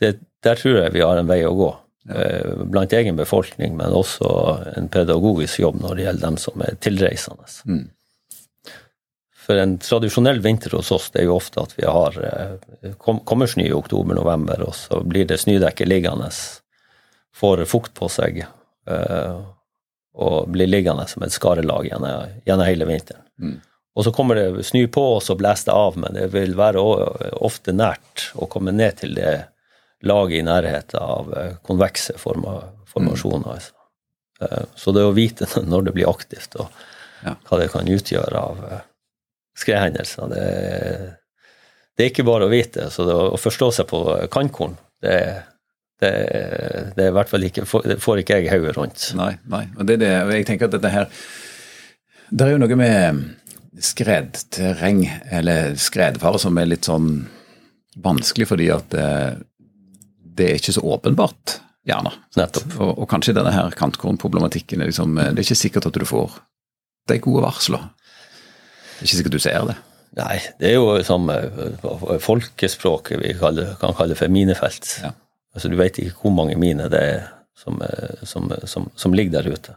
der 0.00 0.60
tror 0.60 0.78
jeg 0.78 0.94
vi 0.94 1.02
har 1.04 1.18
en 1.20 1.30
vei 1.30 1.42
å 1.46 1.54
gå. 1.56 1.70
Ja. 2.04 2.20
Eh, 2.20 2.64
blant 2.68 2.92
egen 2.92 3.16
befolkning, 3.16 3.76
men 3.78 3.94
også 3.96 4.30
en 4.76 4.90
pedagogisk 4.92 5.62
jobb 5.62 5.78
når 5.80 5.94
det 5.96 6.04
gjelder 6.08 6.26
dem 6.26 6.40
som 6.40 6.64
er 6.66 6.76
tilreisende. 6.84 7.48
Mm. 7.64 7.86
For 9.44 9.60
en 9.60 9.76
tradisjonell 9.80 10.40
vinter 10.44 10.72
hos 10.76 10.90
oss 10.92 11.10
det 11.12 11.22
er 11.22 11.28
jo 11.28 11.38
ofte 11.38 11.64
at 11.64 11.72
vi 11.76 11.84
har 11.84 12.16
kom, 13.00 13.20
kommer 13.28 13.48
snø 13.48 13.66
i 13.68 13.76
oktober-november, 13.76 14.62
og 14.68 14.76
så 14.76 15.00
blir 15.04 15.28
det 15.28 15.40
snødekket 15.42 15.90
liggende, 15.90 16.30
får 17.34 17.64
fukt 17.68 17.92
på 17.96 18.08
seg 18.12 18.44
eh, 18.44 19.36
og 20.14 20.50
blir 20.54 20.70
liggende 20.70 21.06
som 21.10 21.24
et 21.26 21.34
skarelag 21.34 21.88
gjennom, 21.90 22.36
gjennom 22.46 22.68
hele 22.68 22.88
vinteren. 22.88 23.24
Mm. 23.40 23.56
Og 23.94 24.06
så 24.06 24.10
kommer 24.14 24.38
det 24.38 24.64
snø 24.66 24.86
på, 24.90 25.02
og 25.16 25.22
så 25.22 25.36
blåser 25.38 25.70
det 25.70 25.76
av, 25.78 25.98
men 26.02 26.16
det 26.16 26.26
vil 26.32 26.56
være 26.58 26.82
ofte 27.46 27.74
nært 27.76 28.30
å 28.34 28.48
komme 28.50 28.74
ned 28.74 28.98
til 29.04 29.14
det 29.14 29.34
laget 30.04 30.40
i 30.40 30.46
nærheten 30.46 30.98
av 31.00 31.30
eh, 31.38 31.52
konvekse 31.64 32.16
formasjoner. 32.18 33.46
Mm. 33.46 33.52
Altså. 33.54 34.66
Så 34.76 34.92
det 34.92 35.04
å 35.06 35.14
vite 35.14 35.46
når 35.62 35.88
det 35.88 35.94
blir 35.96 36.10
aktivt, 36.10 36.58
og 36.58 36.74
hva 37.24 37.60
det 37.60 37.70
kan 37.72 37.88
utgjøre 37.88 38.40
av 38.40 38.58
skredhendelser. 39.58 40.28
Det, 40.28 40.44
det, 41.96 42.04
er 42.04 42.10
ikke 42.10 42.26
bare 42.26 42.48
å 42.48 42.52
vite. 42.52 42.90
Så 42.92 43.06
å 43.06 43.38
forstå 43.40 43.70
seg 43.78 43.88
på 43.90 44.02
kantkorn, 44.34 44.76
det, 45.04 45.16
det, 46.02 46.12
det, 46.96 47.06
er 47.06 47.10
i 47.10 47.16
hvert 47.16 47.30
fall 47.30 47.46
ikke, 47.48 47.66
får 47.66 48.22
ikke 48.22 48.40
jeg 48.40 48.52
hodet 48.52 48.76
rundt. 48.78 49.08
Nei, 49.18 49.34
nei. 49.50 49.64
Og 49.78 49.88
det, 49.88 50.00
det, 50.02 50.12
jeg 50.40 50.48
tenker 50.50 50.68
at 50.68 50.76
dette 50.76 50.92
her 50.92 51.08
Det 52.30 52.46
er 52.46 52.54
jo 52.54 52.60
noe 52.62 52.78
med 52.80 53.24
skredterreng, 53.82 55.04
eller 55.30 55.74
skredfare, 55.80 56.38
som 56.38 56.58
er 56.58 56.70
litt 56.70 56.86
sånn 56.88 57.24
vanskelig 58.04 58.48
fordi 58.50 58.68
at 58.74 58.90
det, 58.94 59.08
det 60.38 60.48
er 60.50 60.60
ikke 60.60 60.74
så 60.76 60.84
åpenbart, 60.94 61.58
gjerne. 61.84 62.14
Nettopp. 62.38 62.76
Og, 62.80 62.92
og 63.02 63.08
kanskje 63.10 63.34
denne 63.36 63.52
her 63.54 63.74
kantkornproblematikken 63.76 64.80
er 64.80 64.88
liksom 64.88 65.18
Det 65.18 65.34
er 65.34 65.42
ikke 65.42 65.58
sikkert 65.58 65.88
at 65.90 65.98
du 66.00 66.06
får 66.08 66.38
de 67.10 67.18
gode 67.20 67.42
varsler. 67.44 67.82
Det 68.94 69.02
er 69.02 69.08
ikke 69.08 69.18
sikkert 69.18 69.36
du 69.36 69.42
ser 69.44 69.66
det. 69.68 69.76
Nei, 70.14 70.38
det 70.60 70.70
er 70.70 70.76
jo 70.78 70.94
som 71.04 71.26
eh, 71.32 72.18
folkespråket 72.22 73.18
vi 73.20 73.34
kaller, 73.38 73.74
kan 73.80 73.96
kalle 73.98 74.16
for 74.18 74.30
minefelt. 74.30 74.86
Ja. 75.02 75.10
Altså, 75.54 75.70
du 75.70 75.76
vet 75.78 75.98
ikke 75.98 76.14
hvor 76.22 76.34
mange 76.34 76.54
miner 76.58 76.90
det 76.90 77.00
er 77.02 77.24
som, 77.58 77.80
eh, 77.82 78.22
som, 78.26 78.46
som, 78.70 78.86
som 78.96 79.16
ligger 79.16 79.40
der 79.40 79.50
ute. 79.54 79.74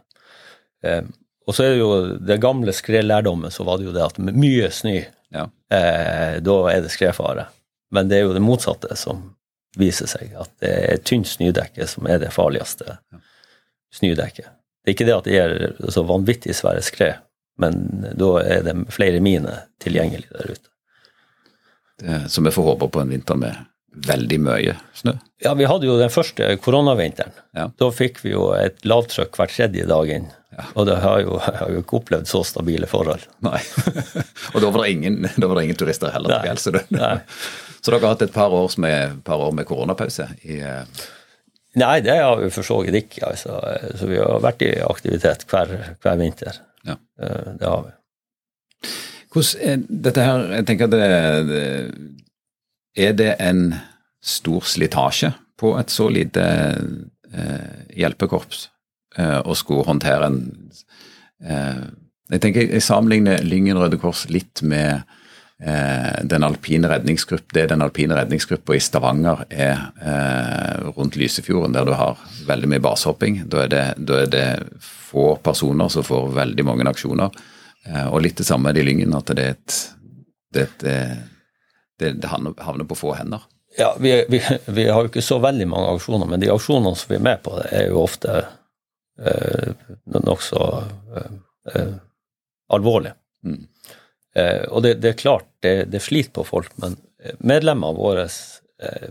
Og 1.48 1.56
så 1.56 1.64
er 1.64 1.72
det 1.72 1.80
jo 1.80 1.92
det 2.28 2.36
gamle 2.42 2.74
skredlærdommen, 2.76 3.50
så 3.50 3.64
var 3.64 3.80
det 3.80 3.88
jo 3.88 3.94
det 3.94 4.04
at 4.04 4.18
med 4.20 4.36
mye 4.36 4.68
snø, 4.74 4.98
ja. 5.32 5.46
eh, 5.72 6.36
da 6.44 6.56
er 6.68 6.82
det 6.84 6.92
skredfare. 6.92 7.46
Men 7.94 8.10
det 8.10 8.18
er 8.18 8.26
jo 8.26 8.34
det 8.36 8.44
motsatte 8.44 8.92
som 9.00 9.30
viser 9.80 10.10
seg, 10.10 10.34
at 10.36 10.52
det 10.60 10.72
er 10.90 11.00
tynt 11.08 11.30
snødekke 11.30 11.86
som 11.88 12.08
er 12.10 12.20
det 12.20 12.34
farligste 12.34 12.98
snødekket. 13.94 14.50
Det 14.84 14.92
er 14.92 14.96
ikke 14.96 15.08
det 15.08 15.16
at 15.16 15.28
det 15.28 15.36
gir 15.38 15.92
så 15.94 16.04
vanvittig 16.08 16.56
svære 16.56 16.84
skred, 16.84 17.24
men 17.60 17.80
da 18.18 18.30
er 18.42 18.66
det 18.66 18.76
flere 18.92 19.22
miner 19.24 19.64
tilgjengelig 19.82 20.28
der 20.34 20.52
ute. 20.52 20.68
Det, 21.98 22.20
som 22.30 22.46
vi 22.46 22.52
får 22.54 22.66
håpe 22.74 22.90
på 22.92 23.00
en 23.02 23.10
vinter 23.10 23.40
med 23.40 23.56
veldig 24.06 24.38
mye 24.44 24.74
snø? 24.96 25.14
Ja, 25.44 25.52
vi 25.58 25.68
hadde 25.70 25.86
jo 25.86 25.98
den 26.00 26.10
første 26.10 26.50
koronavinteren. 26.62 27.34
Ja. 27.56 27.68
Da 27.78 27.90
fikk 27.94 28.22
vi 28.24 28.32
jo 28.34 28.50
et 28.58 28.80
lavtrykk 28.88 29.38
hver 29.38 29.52
tredje 29.52 29.86
dag 29.88 30.12
inn. 30.14 30.26
Ja. 30.58 30.64
Og 30.74 30.88
det 30.88 30.96
har 31.04 31.20
jo, 31.22 31.36
jeg 31.38 31.58
har 31.60 31.74
jo 31.74 31.82
ikke 31.84 32.00
opplevd 32.00 32.30
så 32.30 32.42
stabile 32.46 32.88
forhold. 32.90 33.26
Nei. 33.46 33.60
og 34.54 34.58
da 34.64 34.72
var 34.72 34.82
det 34.82 34.94
ingen, 34.96 35.20
var 35.36 35.54
det 35.58 35.68
ingen 35.68 35.78
turister 35.78 36.14
heller 36.14 36.34
Nei. 36.34 36.56
Så, 36.58 36.74
det, 36.74 36.86
så 37.82 37.92
dere 37.92 38.02
har 38.02 38.16
hatt 38.16 38.26
et 38.26 38.34
par 38.34 38.54
år 38.54 38.74
med, 38.82 39.22
par 39.28 39.44
år 39.44 39.54
med 39.58 39.68
koronapause? 39.68 40.30
i... 40.42 40.60
Uh... 40.62 41.06
Nei, 41.78 42.00
det 42.02 42.16
har 42.16 42.40
vi 42.40 42.48
for 42.50 42.66
så 42.66 42.80
vidt 42.82 42.96
ikke. 43.04 43.28
Altså. 43.28 43.58
Så 44.00 44.08
vi 44.08 44.18
har 44.18 44.40
vært 44.42 44.64
i 44.66 44.72
aktivitet 44.82 45.44
hver, 45.50 45.74
hver 46.02 46.16
vinter. 46.18 46.56
Ja. 46.88 46.96
Eh, 47.20 47.52
det 47.60 47.68
har 47.68 47.84
vi. 47.84 47.92
Hvordan 49.28 49.68
er 49.68 49.82
dette 50.06 50.24
her 50.24 50.44
Jeg 50.56 50.66
tenker 50.70 50.88
det, 50.88 51.02
Er 52.96 53.12
det 53.12 53.34
en 53.44 53.74
stor 54.24 54.60
slitasje 54.66 55.32
på 55.58 55.74
et 55.78 55.90
så 55.90 56.08
lite 56.08 56.42
eh, 57.32 57.78
hjelpekorps 57.98 58.68
eh, 59.16 59.40
å 59.42 59.54
skulle 59.58 59.86
håndtere 59.88 60.28
en 60.30 60.42
eh, 61.44 61.86
Jeg 62.28 62.42
tenker 62.44 62.66
jeg 62.68 62.84
sammenligner 62.84 63.40
Lyngen 63.46 63.78
Røde 63.80 63.96
Kors 63.98 64.26
litt 64.28 64.60
med 64.62 65.00
eh, 65.62 66.18
den 66.28 66.44
alpine 66.44 66.90
redningsgrupp, 66.90 67.46
det 67.54 67.70
den 67.70 67.82
alpine 67.82 68.18
redningsgruppa 68.18 68.76
i 68.76 68.82
Stavanger 68.84 69.46
er 69.48 69.86
eh, 70.02 70.90
rundt 70.92 71.16
Lysefjorden, 71.16 71.72
der 71.72 71.88
du 71.88 71.94
har 71.96 72.20
veldig 72.46 72.68
mye 72.68 72.84
basehopping. 72.84 73.42
Da 73.48 73.64
er 73.64 73.72
det, 73.72 73.84
da 73.96 74.20
er 74.22 74.32
det 74.34 74.48
få 74.82 75.38
personer 75.42 75.88
som 75.88 76.04
får 76.04 76.34
veldig 76.36 76.68
mange 76.68 76.88
aksjoner. 76.90 77.32
Eh, 77.86 78.06
og 78.06 78.20
litt 78.22 78.38
det 78.38 78.46
samme 78.46 78.68
er 78.68 78.76
det 78.76 78.84
i 78.84 78.90
Lyngen, 78.90 79.16
at 79.16 79.32
det, 79.32 79.46
er 79.46 79.56
et, 79.56 79.78
det, 80.52 80.68
det, 80.84 82.12
det 82.20 82.28
havner 82.28 82.84
på 82.84 82.98
få 83.06 83.16
hender. 83.16 83.48
Ja, 83.78 83.96
vi, 84.00 84.24
vi, 84.28 84.42
vi, 84.66 84.88
har 84.88 85.04
jo 85.04 85.10
ikke 85.12 85.22
så 85.22 85.38
veldig 85.38 85.68
mange 85.70 85.92
aksjoner, 85.94 86.26
men 86.26 86.42
de 86.42 86.50
aksjonene 86.50 86.98
som 86.98 87.12
vi 87.12 87.18
er 87.18 87.26
med 87.28 87.42
på, 87.44 87.52
det 87.60 87.68
er 87.78 87.84
jo 87.92 88.00
ofte 88.02 88.32
eh, 89.22 89.68
nokså 90.18 90.62
eh, 91.14 91.36
eh, 91.74 91.92
alvorlige. 92.74 93.14
Mm. 93.46 93.60
Eh, 94.34 94.64
og 94.66 94.82
det, 94.82 94.96
det, 95.04 95.12
er 95.12 95.20
klart, 95.20 95.46
det, 95.62 95.74
det 95.92 96.02
sliter 96.02 96.34
på 96.40 96.46
folk, 96.48 96.74
men 96.82 96.96
medlemmene 97.38 97.94
våre 97.94 98.26
eh, 98.26 99.10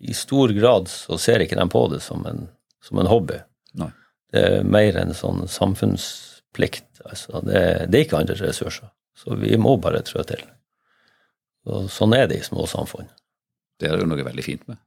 i 0.00 0.14
stor 0.14 0.52
grad 0.56 0.88
så 0.88 1.18
ser 1.20 1.44
ikke 1.44 1.56
de 1.56 1.66
på 1.72 1.86
det 1.92 2.02
som 2.04 2.26
en, 2.26 2.46
som 2.84 3.00
en 3.00 3.08
hobby. 3.08 3.40
Nei. 3.80 3.90
Det 4.30 4.42
er 4.46 4.68
mer 4.76 4.96
en 4.96 5.14
sånn 5.16 5.46
samfunnsplikt. 5.50 7.00
Altså, 7.04 7.40
det, 7.44 7.62
det, 7.88 7.98
er 7.98 8.04
ikke 8.04 8.20
andre 8.20 8.36
ressurser. 8.38 8.92
Så 9.16 9.36
vi 9.40 9.56
må 9.60 9.74
bare 9.80 10.04
trå 10.06 10.22
til. 10.28 10.44
Og 11.68 11.88
sånn 11.92 12.14
er 12.16 12.28
det 12.30 12.40
i 12.40 12.46
små 12.46 12.68
samfunn. 12.70 13.10
Det 13.80 13.88
er 13.88 13.96
det 13.96 14.04
jo 14.04 14.12
noe 14.12 14.26
veldig 14.26 14.44
fint 14.44 14.66
med. 14.68 14.78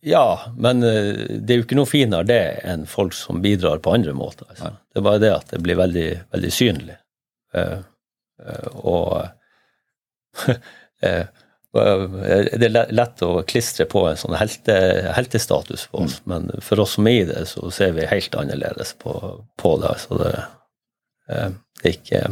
Ja, 0.00 0.40
men 0.56 0.82
eh, 0.82 1.14
det 1.40 1.52
er 1.52 1.60
jo 1.60 1.66
ikke 1.66 1.76
noe 1.76 1.88
finere 1.88 2.24
det 2.28 2.44
enn 2.68 2.86
folk 2.88 3.12
som 3.16 3.42
bidrar 3.44 3.82
på 3.84 3.92
andre 3.92 4.14
måter. 4.16 4.48
Altså. 4.48 4.72
Det 4.88 5.00
er 5.00 5.06
bare 5.06 5.22
det 5.22 5.32
at 5.34 5.52
det 5.52 5.60
blir 5.64 5.76
veldig, 5.80 6.08
veldig 6.32 6.52
synlig. 6.54 6.96
Uh, 7.56 7.82
uh, 8.40 8.68
og 8.86 9.10
uh, 10.46 11.26
det 12.60 12.66
er 12.66 12.92
lett 12.94 13.22
å 13.26 13.42
klistre 13.46 13.86
på 13.90 14.04
en 14.08 14.18
sånn 14.18 14.36
helte, 14.38 14.74
heltestatus 15.14 15.84
på 15.90 16.04
oss, 16.06 16.16
mm. 16.24 16.30
men 16.32 16.62
for 16.64 16.82
oss 16.82 16.96
som 16.96 17.06
er 17.06 17.20
i 17.20 17.28
det, 17.28 17.44
så 17.50 17.70
ser 17.74 17.92
vi 17.98 18.08
helt 18.10 18.34
annerledes 18.34 18.94
på, 18.98 19.12
på 19.60 19.76
det. 19.82 19.92
Altså 19.92 20.18
det, 20.18 20.32
det, 21.28 21.84
er 21.84 21.94
ikke, 21.94 22.22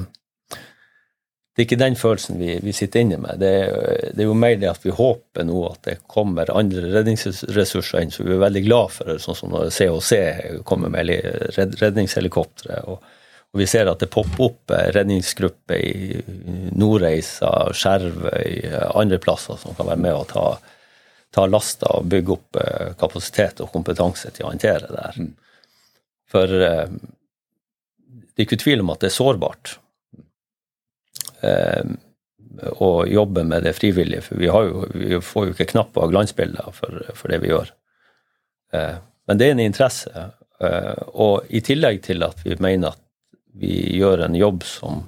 det 1.58 1.64
er 1.64 1.66
ikke 1.66 1.80
den 1.80 1.96
følelsen 1.98 2.36
vi, 2.38 2.52
vi 2.62 2.70
sitter 2.70 3.02
inne 3.02 3.16
med. 3.18 3.40
Det 3.42 3.48
er, 3.50 3.72
det 4.14 4.22
er, 4.22 4.28
jo 4.28 4.34
mer 4.38 4.52
det 4.62 4.68
at 4.70 4.84
vi 4.86 4.92
håper 4.94 5.42
nå 5.42 5.64
at 5.66 5.80
det 5.88 5.96
kommer 6.06 6.52
andre 6.54 6.84
redningsressurser 6.92 8.04
inn, 8.04 8.12
så 8.14 8.22
vi 8.22 8.36
er 8.36 8.44
veldig 8.44 8.62
glad 8.62 8.92
for 8.94 9.10
det, 9.10 9.16
sånn 9.24 9.38
som 9.40 9.50
når 9.50 9.72
COC 9.74 10.12
kommer 10.68 10.92
med 10.94 11.10
redningshelikoptre. 11.82 12.84
og 12.86 13.02
og 13.48 13.62
vi 13.62 13.66
ser 13.66 13.88
at 13.88 14.02
det 14.02 14.10
popper 14.12 14.44
opp 14.44 14.72
redningsgrupper 14.92 15.80
i 15.80 16.18
Nordreisa, 16.76 17.72
Skjervøy, 17.72 18.68
andre 18.92 19.18
plasser 19.24 19.56
som 19.56 19.72
kan 19.74 19.88
være 19.88 20.02
med 20.04 20.16
å 20.18 20.26
ta, 20.28 20.42
ta 21.32 21.46
lasta 21.48 21.94
og 21.96 22.10
bygge 22.12 22.34
opp 22.34 22.58
eh, 22.60 22.90
kapasitet 23.00 23.62
og 23.64 23.72
kompetanse 23.72 24.34
til 24.36 24.44
å 24.44 24.50
håndtere 24.52 24.92
det 24.92 25.06
her. 25.06 25.20
Mm. 25.24 25.32
For 26.28 26.56
eh, 26.68 26.92
det 28.12 28.36
er 28.36 28.46
ikke 28.46 28.60
tvil 28.60 28.84
om 28.84 28.92
at 28.92 29.00
det 29.00 29.08
er 29.08 29.16
sårbart 29.16 29.78
å 31.42 32.88
jobbe 33.06 33.44
med 33.46 33.62
det 33.62 33.74
frivillige, 33.78 34.24
for 34.26 34.40
vi, 34.40 34.48
jo, 34.48 34.86
vi 34.94 35.20
får 35.22 35.44
jo 35.46 35.54
ikke 35.54 35.68
knapp 35.72 35.98
av 36.00 36.10
glansbilder 36.10 36.72
for, 36.74 37.02
for, 37.14 37.30
det 37.30 37.38
vi 37.44 37.52
gjør. 37.52 37.70
men 38.74 39.38
det 39.38 39.46
er 39.46 39.54
en 39.54 39.62
interesse, 39.62 40.24
og 41.14 41.46
i 41.54 41.60
tillegg 41.62 42.00
til 42.08 42.26
at 42.26 42.42
vi 42.42 42.56
mener 42.58 42.96
at 42.96 43.02
vi 43.58 43.76
gjør 43.98 44.24
en 44.26 44.34
jobb 44.34 44.66
som 44.66 45.04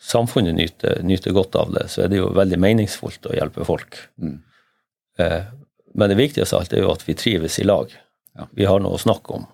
samfunnet 0.00 0.54
nyter, 0.54 1.02
nyter, 1.02 1.32
godt 1.32 1.54
av 1.54 1.72
det, 1.72 1.88
så 1.88 2.04
er 2.04 2.12
det 2.12 2.20
jo 2.20 2.30
veldig 2.36 2.58
meningsfullt 2.60 3.28
å 3.28 3.36
hjelpe 3.36 3.66
folk. 3.68 3.98
Mm. 4.20 4.38
Eh, 5.20 5.42
men 5.94 6.12
det 6.12 6.16
viktigste 6.16 6.56
av 6.56 6.64
alt 6.64 6.74
er 6.74 6.84
jo 6.84 6.92
at 6.94 7.04
vi 7.08 7.16
trives 7.18 7.58
i 7.60 7.66
lag. 7.68 7.92
Ja. 8.38 8.46
Vi 8.56 8.68
har 8.68 8.80
noe 8.80 8.96
å 8.96 9.02
snakke 9.02 9.36
om. 9.36 9.44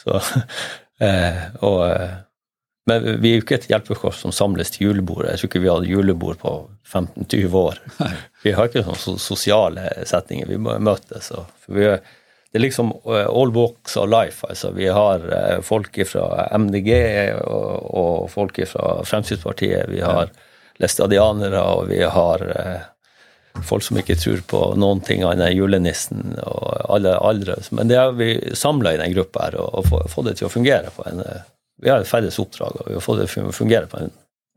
Så, 0.00 0.16
eh, 1.04 1.42
og, 1.60 1.82
eh, 1.90 2.14
men 2.88 3.06
vi 3.22 3.30
er 3.30 3.38
jo 3.38 3.44
ikke 3.44 3.56
et 3.56 3.70
hjelpekorps 3.70 4.20
som 4.26 4.32
samles 4.34 4.74
til 4.74 4.90
julebord. 4.90 5.24
Jeg 5.24 5.40
tror 5.40 5.48
ikke 5.48 5.62
vi 5.64 5.70
hadde 5.72 5.88
julebord 5.88 6.40
på 6.42 6.52
15-20 6.84 7.56
år. 7.56 7.80
Vi 8.44 8.52
har 8.52 8.68
ikke 8.68 8.82
sånne 8.84 9.20
sosiale 9.22 9.86
setninger. 10.04 10.50
Vi 10.52 10.58
møtes. 10.60 11.30
vi 11.72 11.86
er, 11.88 12.02
det 12.52 12.58
er 12.60 12.64
liksom 12.66 12.92
eh, 12.92 13.24
all 13.24 13.54
walks 13.56 13.96
of 13.96 14.10
life. 14.12 14.44
Altså, 14.46 14.74
vi 14.76 14.90
har 14.92 15.24
eh, 15.32 15.60
folk 15.64 15.96
fra 16.10 16.44
MDG 16.52 16.90
og, 17.40 17.70
og 17.88 18.28
folk 18.34 18.60
fra 18.68 18.98
Fremskrittspartiet. 19.08 19.88
Vi 19.88 20.04
har 20.04 20.28
læstadianere, 20.76 21.64
og 21.64 21.88
vi 21.88 22.02
har 22.04 22.44
eh, 22.52 22.84
folk 23.64 23.88
som 23.88 23.96
ikke 24.02 24.18
tror 24.20 24.44
på 24.50 24.62
noen 24.76 25.00
ting 25.08 25.24
annet 25.24 25.48
enn 25.48 25.56
julenissen 25.56 26.36
og 26.44 26.84
alle 26.92 27.16
aldre. 27.16 27.56
Men 27.72 27.88
det 27.88 27.96
har 28.02 28.12
vi 28.20 28.36
samla 28.52 28.92
i 28.92 29.00
den 29.00 29.16
gruppa 29.16 29.48
her 29.48 29.58
og, 29.64 29.80
og 29.80 30.08
fått 30.12 30.28
det 30.28 30.38
til 30.42 30.50
å 30.50 30.52
fungere 30.52 30.92
på 30.92 31.08
en 31.08 31.24
Vi 31.82 31.90
har 31.90 32.02
et 32.02 32.08
felles 32.08 32.38
oppdrag, 32.38 32.80
og 32.80 32.88
vi 32.88 32.96
har 32.96 33.04
fått 33.04 33.20
det 33.22 33.28
til 33.32 33.48
å 33.48 33.54
fungere 33.54 33.90
på 33.90 34.00
en 34.00 34.12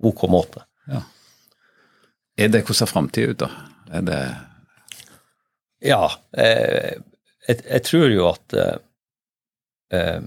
ok 0.06 0.26
måte. 0.32 0.64
Ja. 0.88 1.02
Er 2.38 2.52
det 2.54 2.64
Hvordan 2.66 2.80
ser 2.82 2.92
framtida 2.92 3.34
ut, 3.34 3.40
da? 3.42 3.50
Er 3.92 4.02
det 4.08 4.22
Ja. 5.82 6.12
Eh, 6.38 6.98
jeg, 7.48 7.62
jeg, 7.64 7.84
tror 7.86 8.10
jo 8.12 8.28
at 8.30 8.54
eh, 8.54 8.78
eh, 9.94 10.22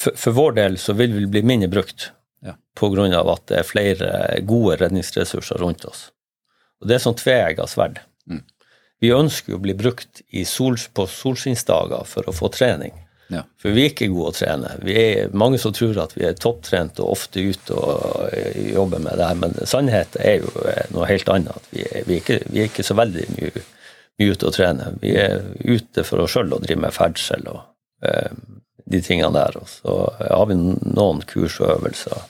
for, 0.00 0.16
for, 0.16 0.36
vår 0.36 0.56
del 0.58 0.78
så 0.78 0.96
vil 0.98 1.14
vi 1.14 1.26
bli 1.30 1.42
mindre 1.46 1.70
brukt 1.72 2.10
ja. 2.42 2.56
pga. 2.76 3.06
at 3.20 3.46
det 3.48 3.58
er 3.58 3.68
flere 3.68 4.10
gode 4.42 4.76
redningsressurser 4.82 5.60
rundt 5.62 5.84
oss. 5.84 6.10
Og 6.80 6.88
Det 6.88 6.96
er 6.96 7.04
sånn 7.04 7.16
tveegga 7.16 7.66
sverd. 7.70 8.00
Mm. 8.28 8.42
Vi 9.00 9.12
ønsker 9.12 9.52
jo 9.52 9.60
å 9.60 9.64
bli 9.64 9.74
brukt 9.76 10.22
sol, 10.48 10.76
på 10.76 11.06
solskinnsdager 11.06 12.04
for 12.08 12.28
å 12.28 12.34
få 12.34 12.50
trening. 12.52 12.92
Ja. 13.32 13.42
For 13.60 13.72
vi 13.72 13.86
er 13.86 13.92
ikke 13.92 14.10
gode 14.12 14.32
å 14.32 14.36
trene. 14.36 14.72
Vi 14.84 14.94
er 15.00 15.36
mange 15.36 15.58
som 15.60 15.72
tror 15.74 15.96
at 16.02 16.12
vi 16.16 16.26
er 16.28 16.36
topptrent 16.36 17.00
og 17.02 17.14
ofte 17.14 17.40
ute 17.40 17.76
og 17.76 18.34
jobber 18.68 19.00
med 19.04 19.16
det 19.18 19.28
her, 19.30 19.38
men 19.40 19.56
sannheten 19.68 20.20
er 20.20 20.42
jo 20.42 20.66
noe 20.94 21.08
helt 21.08 21.30
annet. 21.32 21.70
Vi 21.72 21.86
er, 21.86 22.04
vi 22.08 22.18
er, 22.18 22.20
ikke, 22.20 22.40
vi 22.50 22.62
er 22.62 22.68
ikke, 22.70 22.86
så 22.86 22.96
veldig 22.98 23.28
mye 23.36 23.52
er 23.54 24.34
ute 24.34 24.48
å 24.48 24.54
trene. 24.54 24.92
Vi 25.02 25.14
er 25.18 25.40
ute 25.64 26.04
for 26.06 26.22
oss 26.24 26.36
sjøl 26.36 26.52
og 26.52 26.66
driver 26.66 26.84
med 26.86 26.94
ferdsel 26.96 27.48
og 27.50 27.62
eh, 28.06 28.36
de 28.92 29.00
tingene 29.02 29.32
der. 29.34 29.56
Og 29.60 29.70
så 29.72 29.96
har 30.20 30.46
vi 30.50 30.58
noen 30.60 31.24
kurs 31.28 31.58
og 31.62 31.78
øvelser 31.78 32.20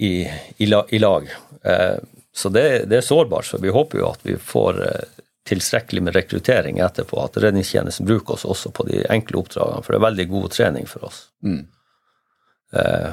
i, 0.00 0.14
i, 0.58 0.66
i 0.66 1.02
lag. 1.02 1.28
Eh, 1.62 1.98
så 2.32 2.48
det, 2.48 2.86
det, 2.90 3.00
er 3.00 3.06
sårbart. 3.06 3.46
Så 3.46 3.60
vi 3.62 3.72
håper 3.74 4.00
jo 4.00 4.10
at 4.10 4.24
vi 4.26 4.36
får 4.40 4.82
eh, 4.86 5.19
tilstrekkelig 5.48 6.02
med 6.04 6.16
rekruttering 6.16 6.82
etterpå. 6.84 7.22
At 7.24 7.38
redningstjenesten 7.42 8.08
bruker 8.08 8.36
oss 8.36 8.44
også 8.44 8.72
på 8.76 8.86
de 8.90 9.04
enkle 9.12 9.40
oppdragene, 9.40 9.82
for 9.84 9.94
det 9.94 10.00
er 10.00 10.06
veldig 10.08 10.28
god 10.34 10.50
trening 10.56 10.90
for 10.90 11.08
oss. 11.08 11.22
Mm. 11.46 11.64
Eh, 12.76 13.10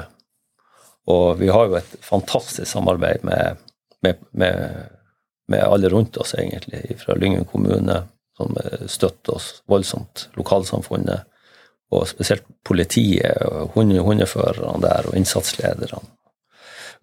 og 1.08 1.40
vi 1.40 1.48
har 1.48 1.70
jo 1.70 1.78
et 1.78 1.96
fantastisk 2.04 2.68
samarbeid 2.68 3.24
med, 3.24 3.64
med, 4.04 4.20
med 4.36 4.54
med 5.48 5.64
alle 5.64 5.88
rundt 5.88 6.16
oss, 6.16 6.34
egentlig, 6.34 6.98
fra 6.98 7.14
Lyngen 7.14 7.44
kommune, 7.44 8.02
som 8.36 8.56
støtter 8.86 9.34
oss 9.34 9.62
voldsomt, 9.66 10.28
lokalsamfunnet, 10.36 11.24
og 11.90 12.04
spesielt 12.08 12.44
politiet, 12.68 13.40
hundeførerne 13.72 14.82
der, 14.84 15.08
og 15.08 15.16
innsatslederne. 15.16 16.02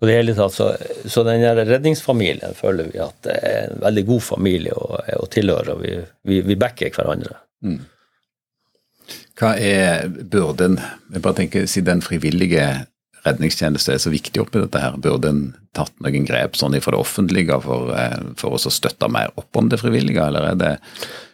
Og 0.01 0.09
det 0.09 0.15
hele 0.17 0.35
tatt, 0.35 0.53
så, 0.53 0.71
så 1.07 1.23
den 1.27 1.43
redningsfamilien 1.55 2.55
føler 2.57 2.89
vi 2.91 3.01
at 3.03 3.15
det 3.25 3.35
er 3.47 3.69
en 3.69 3.83
veldig 3.85 4.05
god 4.09 4.23
familie 4.25 4.75
å, 4.75 4.99
å 5.21 5.27
tilhøre, 5.31 5.77
vi, 5.79 5.93
vi, 6.27 6.41
vi 6.43 6.57
backer 6.59 6.91
hverandre. 6.95 7.37
Mm. 7.63 7.79
Hva 9.39 9.53
er 9.59 10.09
byrden? 10.09 10.79
Jeg 11.13 11.23
bare 11.23 11.39
tenker, 11.39 11.69
Siden 11.69 11.97
den 11.97 12.05
frivillige 12.05 12.67
redningstjeneste 13.25 13.95
er 13.95 14.01
så 14.03 14.11
viktig 14.13 14.43
oppi 14.43 14.61
dette 14.61 14.81
her, 14.81 14.97
burde 15.01 15.31
en 15.31 15.45
tatt 15.75 15.93
noen 16.03 16.27
grep 16.27 16.57
sånn 16.59 16.77
fra 16.83 16.93
det 16.93 17.01
offentlige 17.01 17.57
for, 17.63 17.93
eh, 17.97 18.19
for 18.39 18.55
å 18.55 18.59
støtte 18.71 19.09
mer 19.11 19.33
opp 19.39 19.57
om 19.57 19.71
det 19.71 19.81
frivillige, 19.81 20.27
eller 20.27 20.51
er 20.51 20.59
det, 20.59 20.73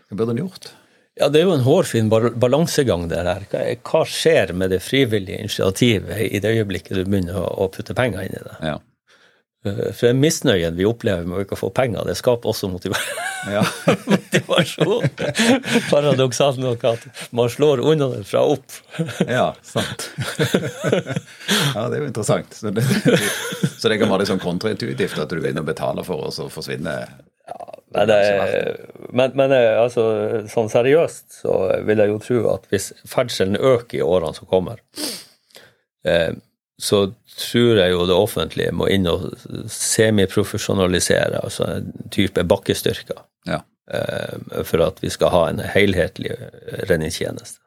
hva 0.09 0.22
burde 0.22 0.38
en 0.38 0.45
gjort? 0.45 0.72
Ja, 1.20 1.28
Det 1.30 1.41
er 1.41 1.49
jo 1.49 1.55
en 1.57 1.66
hårfin 1.66 2.09
balansegang 2.12 3.09
der. 3.12 3.43
Hva 3.84 4.05
skjer 4.07 4.53
med 4.55 4.72
det 4.72 4.80
frivillige 4.86 5.41
initiativet 5.43 6.24
i 6.32 6.39
det 6.39 6.53
øyeblikket 6.55 6.95
du 6.95 7.03
begynner 7.03 7.41
å 7.41 7.68
putte 7.74 7.95
penger 7.97 8.24
inn 8.28 8.38
i 8.39 8.45
det? 8.45 8.55
Ja. 8.64 8.78
Eh, 9.66 9.91
for 9.93 10.07
den 10.07 10.22
misnøyen 10.24 10.78
vi 10.78 10.88
opplever 10.89 11.28
med 11.28 11.38
å 11.38 11.43
ikke 11.43 11.59
få 11.59 11.70
penger, 11.76 12.05
det 12.07 12.16
skaper 12.18 12.49
også 12.49 12.70
ja. 13.51 13.62
motivasjon. 14.14 15.05
Paradoksalt 15.91 16.62
nok 16.64 16.86
at 16.93 17.03
man 17.36 17.51
slår 17.51 17.84
unna 17.91 18.07
det 18.16 18.24
fra 18.30 18.45
opp. 18.55 18.80
ja, 19.28 19.51
sant. 19.62 20.09
ja, 21.76 21.89
det 21.91 21.99
er 21.99 21.99
jo 21.99 22.07
interessant. 22.07 22.55
Så 22.55 22.72
det, 22.74 22.88
så 23.78 23.91
det 23.91 23.99
kan 24.01 24.09
være 24.09 24.24
litt 24.24 24.32
sånn 24.32 24.41
kontraintuitivt 24.41 25.20
at 25.20 25.30
du 25.30 25.41
går 25.41 25.51
inn 25.51 25.62
og 25.62 25.68
betaler 25.70 26.07
for, 26.07 26.26
og 26.32 26.34
så 26.34 26.47
forsvinner 26.49 27.12
ja, 27.47 27.79
men, 27.95 28.07
det, 28.07 28.77
men, 29.09 29.33
men 29.35 29.55
eh, 29.55 29.79
altså, 29.81 30.03
sånn 30.51 30.69
seriøst 30.71 31.41
så 31.41 31.57
vil 31.87 32.03
jeg 32.03 32.13
jo 32.13 32.21
tro 32.23 32.43
at 32.53 32.69
hvis 32.71 32.91
ferdselen 33.09 33.57
øker 33.57 33.99
i 33.99 34.05
årene 34.05 34.37
som 34.37 34.49
kommer, 34.51 34.79
eh, 36.07 36.31
så 36.81 37.01
tror 37.37 37.81
jeg 37.81 37.93
jo 37.93 38.05
det 38.09 38.17
offentlige 38.17 38.73
må 38.75 38.87
inn 38.91 39.09
og 39.09 39.27
semiprofesjonalisere, 39.71 41.41
altså 41.43 41.67
en 41.77 41.91
type 42.13 42.45
bakkestyrker, 42.47 43.25
ja. 43.49 43.61
Eh, 43.91 44.63
for 44.67 44.85
at 44.85 45.01
vi 45.03 45.11
skal 45.11 45.33
ha 45.33 45.43
en 45.49 45.61
helhetlig 45.73 46.35
redningstjeneste. 46.89 47.61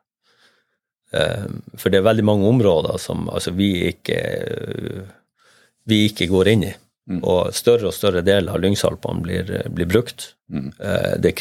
Eh, 1.14 1.46
for 1.78 1.92
det 1.92 2.00
er 2.00 2.08
veldig 2.08 2.24
mange 2.26 2.48
områder 2.48 2.98
som 3.02 3.28
altså, 3.30 3.52
vi, 3.54 3.70
ikke, 3.92 4.18
vi 5.86 6.04
ikke 6.08 6.30
går 6.30 6.50
inn 6.54 6.66
i. 6.70 6.72
Mm. 7.11 7.20
Og 7.20 7.50
større 7.52 7.90
og 7.90 7.96
større 7.96 8.22
deler 8.24 8.55
av 8.55 8.62
Lyngsalpene 8.62 9.24
blir, 9.24 9.50
blir 9.76 9.88
brukt. 9.90 10.30
Mm. 10.52 10.70
Eh, 10.80 11.11
det, 11.20 11.34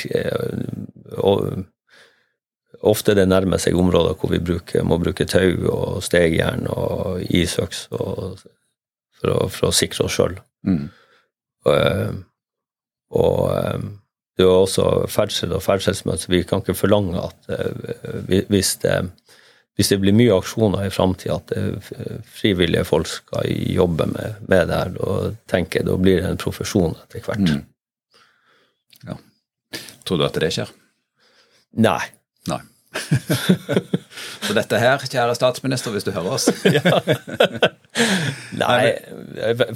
og 1.18 1.64
Ofte 2.84 3.14
det 3.16 3.30
nærmer 3.32 3.62
seg 3.64 3.78
områder 3.80 4.18
hvor 4.20 4.32
vi 4.34 4.42
bruker, 4.44 4.84
må 4.84 4.98
bruke 5.00 5.24
tau 5.30 5.70
og 5.72 6.02
stegjern 6.04 6.66
og 6.68 7.22
isøks 7.32 7.86
for, 7.88 8.34
å, 9.24 9.48
for, 9.48 9.70
å, 9.70 9.72
sikre 9.72 10.04
oss 10.04 10.18
sjøl. 10.18 10.36
Mm. 10.68 10.90
Og, 11.70 12.18
og, 13.16 13.86
det 14.36 14.44
er 14.44 14.52
også 14.52 14.88
ferdsel 15.14 15.56
og 15.56 15.64
ferdselsmønster. 15.64 16.34
Vi 16.34 16.44
kan 16.50 16.64
ikke 16.64 16.76
forlange 16.76 17.22
at 17.22 17.52
eh, 17.54 18.44
hvis 18.52 18.74
det, 18.84 18.98
hvis 19.78 19.90
det 19.90 20.00
blir 20.04 20.14
mye 20.14 20.36
aksjoner 20.36 20.86
i 20.86 20.92
framtida, 20.94 21.40
at 21.40 21.54
eh, 21.58 22.18
frivillige 22.30 22.86
folk 22.86 23.10
skal 23.10 23.50
jobbe 23.50 24.06
med, 24.12 24.42
med 24.48 24.68
det 24.70 24.82
her, 24.82 24.92
da 24.98 25.16
tenker 25.50 25.82
jeg 25.82 25.90
da 25.90 25.98
blir 25.98 26.22
det 26.22 26.30
en 26.30 26.42
profesjon 26.42 26.94
etter 26.94 27.26
hvert. 27.26 27.48
Mm. 27.48 27.64
Ja. 29.10 29.18
Tror 30.06 30.22
du 30.22 30.28
at 30.28 30.38
det 30.44 30.52
skjer? 30.54 30.70
Nei. 31.82 32.02
Nei. 32.52 32.62
Så 34.44 34.54
dette 34.56 34.80
her, 34.80 35.00
kjære 35.00 35.36
statsminister, 35.38 35.92
hvis 35.94 36.06
du 36.06 36.12
hører 36.14 36.36
oss 36.36 36.50
Nei, 38.60 38.94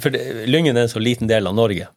for 0.02 0.10
Lyngen 0.48 0.76
er 0.76 0.86
en 0.86 0.92
så 0.92 1.02
liten 1.02 1.30
del 1.30 1.48
av 1.48 1.56
Norge. 1.56 1.88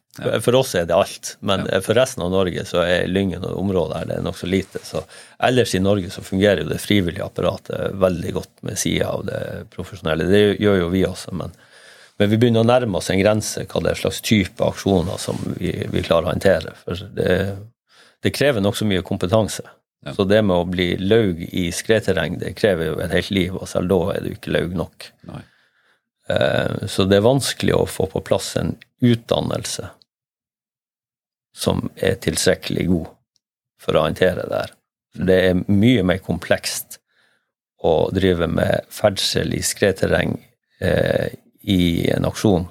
For 0.44 0.58
oss 0.58 0.74
er 0.76 0.86
det 0.88 0.96
alt, 0.96 1.34
men 1.40 1.64
for 1.84 1.96
resten 1.96 2.24
av 2.24 2.32
Norge 2.34 2.64
så 2.68 2.82
er 2.84 3.10
Lyngen 3.10 3.44
og 3.48 3.58
området 3.62 4.00
her 4.00 4.08
det 4.10 4.18
er 4.18 4.26
nokså 4.26 4.50
lite. 4.50 4.82
Så 4.84 5.02
ellers 5.42 5.74
i 5.74 5.82
Norge 5.82 6.12
så 6.12 6.24
fungerer 6.24 6.62
jo 6.62 6.70
det 6.70 6.80
frivillige 6.82 7.26
apparatet 7.26 7.96
veldig 8.02 8.32
godt 8.38 8.54
med 8.68 8.80
sida 8.80 9.12
av 9.14 9.26
det 9.28 9.42
profesjonelle. 9.74 10.28
Det 10.30 10.42
gjør 10.62 10.82
jo 10.84 10.88
vi 10.92 11.04
også, 11.08 11.34
men, 11.38 11.54
men, 12.18 12.32
vi 12.32 12.38
begynner 12.38 12.64
å 12.64 12.70
nærme 12.70 13.00
oss 13.00 13.12
en 13.12 13.22
grense 13.22 13.66
hva 13.66 13.84
det 13.84 13.94
er 13.94 14.02
slags 14.04 14.22
type 14.26 14.66
aksjoner 14.66 15.20
som 15.22 15.40
vi, 15.56 15.74
vi 15.92 16.04
klarer 16.04 16.28
å 16.28 16.34
håndtere. 16.34 16.76
For 16.84 17.06
det, 17.16 17.38
det 18.22 18.36
krever 18.36 18.64
nokså 18.64 18.88
mye 18.88 19.06
kompetanse. 19.06 19.64
Ja. 20.02 20.14
Så 20.16 20.24
det 20.26 20.40
med 20.42 20.56
å 20.56 20.66
bli 20.66 20.88
laug 20.98 21.40
i 21.46 21.68
skredterreng, 21.74 22.40
det 22.40 22.56
krever 22.58 22.90
jo 22.90 23.00
et 23.04 23.14
helt 23.14 23.30
liv, 23.30 23.54
og 23.54 23.68
selv 23.70 23.92
da 23.92 24.00
er 24.16 24.24
du 24.24 24.32
ikke 24.32 24.54
laug 24.54 24.74
nok. 24.74 25.08
Nei. 25.30 25.42
Eh, 26.28 26.86
så 26.90 27.06
det 27.06 27.18
er 27.18 27.26
vanskelig 27.26 27.76
å 27.76 27.88
få 27.90 28.08
på 28.10 28.22
plass 28.26 28.54
en 28.58 28.74
utdannelse 29.02 29.88
som 31.54 31.84
er 31.96 32.16
tilstrekkelig 32.22 32.86
god 32.88 33.10
for 33.82 33.98
å 33.98 34.06
håndtere 34.06 34.46
det 34.48 34.60
her. 34.64 34.74
Det 35.12 35.38
er 35.50 35.62
mye 35.68 36.04
mer 36.06 36.22
komplekst 36.24 36.98
å 37.82 38.08
drive 38.14 38.48
med 38.48 38.86
ferdsel 38.94 39.52
i 39.54 39.62
skredterreng 39.66 40.36
eh, 40.80 41.34
i 41.62 42.08
en 42.14 42.26
aksjon 42.26 42.68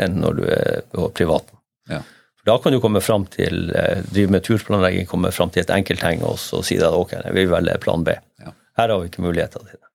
enn 0.00 0.20
når 0.22 0.36
du 0.38 0.44
er 0.52 0.82
på 0.92 1.08
privaten. 1.16 1.58
Ja. 1.90 2.02
Da 2.50 2.58
kan 2.58 2.72
du 2.72 2.80
komme 2.82 3.00
fram 3.00 3.28
til, 3.30 3.70
eh, 3.70 4.00
drive 4.10 4.30
med 4.34 4.42
turplanlegging, 4.42 5.06
komme 5.06 5.30
fram 5.30 5.52
til 5.54 5.62
et 5.62 5.70
enkeltheng 5.70 6.24
og 6.26 6.34
så 6.42 6.64
si 6.66 6.80
at 6.82 6.96
ok, 6.96 7.12
vi 7.30 7.44
velger 7.46 7.78
plan 7.78 8.02
B. 8.02 8.16
Ja. 8.42 8.50
Her 8.76 8.88
har 8.90 8.98
vi 8.98 9.06
ikke 9.06 9.22
muligheter 9.22 9.62
til 9.62 9.78
det. 9.78 9.86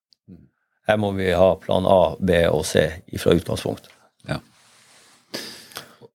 her 0.87 0.97
må 0.97 1.11
vi 1.17 1.31
ha 1.33 1.55
plan 1.55 1.85
A, 1.85 2.15
B 2.15 2.45
og 2.47 2.63
C 2.65 2.85
fra 3.17 3.33
utgangspunktet. 3.35 3.89
Ja. 4.29 4.37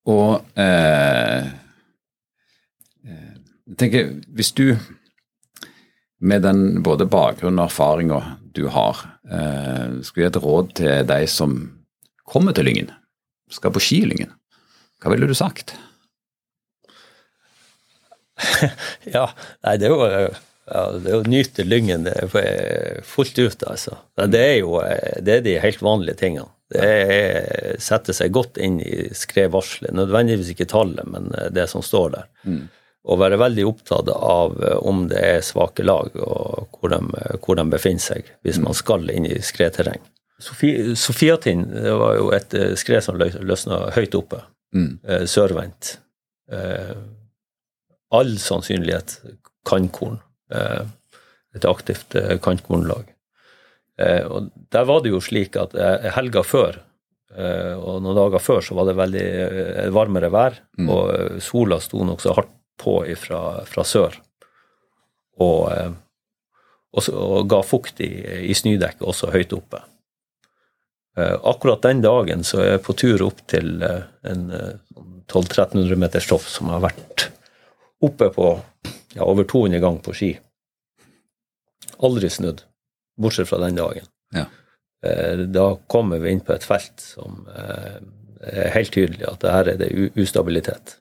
Og 0.07 0.47
eh, 0.57 1.51
eh, 3.05 3.37
jeg 3.69 3.77
tenker, 3.77 4.15
hvis 4.33 4.53
du 4.53 4.79
med 6.21 6.43
den 6.43 6.83
både 6.83 7.05
bakgrunnen 7.05 7.59
og 7.59 7.67
erfaringa 7.67 8.23
du 8.57 8.69
har, 8.69 9.05
eh, 9.29 10.01
skulle 10.01 10.25
gi 10.25 10.31
et 10.31 10.43
råd 10.43 10.75
til 10.81 11.07
de 11.13 11.21
som 11.27 11.61
kommer 12.25 12.57
til 12.57 12.65
Lyngen, 12.65 12.91
skal 13.51 13.77
på 13.77 13.85
ski 13.85 14.03
i 14.07 14.13
Lyngen, 14.15 14.33
hva 15.03 15.13
ville 15.13 15.29
du 15.29 15.35
sagt? 15.35 15.77
ja, 19.17 19.27
nei, 19.67 19.77
det 19.81 19.89
er 19.89 19.95
jo 19.95 20.07
ja, 20.71 20.83
det 21.03 21.15
å 21.17 21.23
nyte 21.27 21.67
Lyngen 21.67 22.07
fullt 23.07 23.39
ut, 23.39 23.63
altså. 23.67 23.97
Det 24.31 24.41
er 24.41 24.57
jo 24.61 24.77
det 25.21 25.39
er 25.39 25.47
de 25.47 25.57
helt 25.63 25.83
vanlige 25.83 26.21
tingene. 26.23 26.51
Det 26.71 26.87
er 26.87 27.81
sette 27.83 28.15
seg 28.15 28.31
godt 28.31 28.61
inn 28.63 28.77
i 28.85 29.09
skredvarselet. 29.17 29.91
Nødvendigvis 29.97 30.53
ikke 30.53 30.69
tallet, 30.71 31.09
men 31.11 31.33
det 31.51 31.67
som 31.73 31.83
står 31.83 32.13
der. 32.15 32.29
Mm. 32.47 32.69
Og 33.11 33.19
være 33.19 33.41
veldig 33.41 33.65
opptatt 33.67 34.13
av 34.15 34.55
om 34.87 35.09
det 35.11 35.19
er 35.19 35.43
svake 35.43 35.83
lag, 35.83 36.15
og 36.15 36.79
hvor 36.79 36.93
de, 36.93 37.01
hvor 37.43 37.59
de 37.59 37.67
befinner 37.73 38.05
seg, 38.05 38.31
hvis 38.47 38.61
man 38.63 38.77
skal 38.77 39.11
inn 39.11 39.27
i 39.27 39.41
skredterreng. 39.43 40.05
Sofiatind 40.41 41.75
var 42.01 42.15
jo 42.17 42.31
et 42.37 42.55
skred 42.81 43.05
som 43.05 43.19
løsna 43.19 43.89
høyt 43.97 44.15
oppe. 44.17 44.45
Mm. 44.77 44.93
Eh, 45.03 45.27
sørvendt. 45.29 45.97
All 48.11 48.35
sannsynlighet 48.43 49.21
kantkorn. 49.67 50.19
Eh, 50.55 50.83
et 51.55 51.65
aktivt 51.67 52.15
eh, 52.15 52.37
kantkornlag. 52.43 53.11
Eh, 53.99 54.25
og 54.27 54.51
der 54.73 54.87
var 54.89 55.03
det 55.03 55.13
jo 55.15 55.23
slik 55.23 55.59
at 55.61 55.77
helga 56.17 56.45
før 56.47 56.85
og 57.31 58.01
noen 58.03 58.17
dager 58.17 58.43
før 58.43 58.65
så 58.67 58.75
var 58.75 58.89
det 58.89 58.97
veldig 58.99 59.27
varmere 59.95 60.33
vær, 60.35 60.57
mm. 60.81 60.89
og 60.91 61.37
sola 61.39 61.77
sto 61.79 62.03
nokså 62.03 62.33
hardt 62.35 62.51
på 62.83 62.95
fra, 63.15 63.43
fra 63.71 63.85
sør. 63.87 64.17
Og, 65.39 65.61
og, 65.71 67.07
og, 67.15 67.37
ga 67.47 67.61
fukt 67.63 68.03
i, 68.03 68.09
i 68.51 68.57
snødekket 68.59 69.07
også 69.07 69.31
høyt 69.31 69.55
oppe. 69.55 69.79
Akkurat 71.23 71.87
den 71.87 72.03
dagen 72.03 72.43
så 72.43 72.65
er 72.65 72.73
jeg 72.73 72.85
på 72.89 72.99
tur 72.99 73.23
opp 73.29 73.47
til 73.55 73.79
en 73.79 74.45
1200-1300 74.51 75.71
sånn 75.87 76.03
meters 76.03 76.27
stoff 76.27 76.51
som 76.51 76.75
har 76.75 76.83
vært 76.83 77.31
oppe 78.01 78.31
på 78.35 78.61
ja, 79.15 79.25
over 79.25 79.45
200 79.45 79.81
ganger 79.83 80.05
på 80.05 80.15
ski. 80.17 80.31
Aldri 82.01 82.31
snudd, 82.31 82.63
bortsett 83.21 83.49
fra 83.49 83.59
den 83.65 83.77
dagen. 83.77 84.07
Ja. 84.35 84.47
Eh, 85.03 85.39
da 85.39 85.75
kommer 85.87 86.19
vi 86.19 86.31
inn 86.31 86.41
på 86.45 86.55
et 86.55 86.65
felt 86.65 87.01
som 87.01 87.47
eh, 87.57 88.01
er 88.41 88.75
helt 88.75 88.93
tydelig 88.95 89.27
at 89.29 89.41
det 89.45 89.55
her 89.55 89.73
er 89.73 89.81
det 89.81 89.93
ustabilitet. 90.21 90.97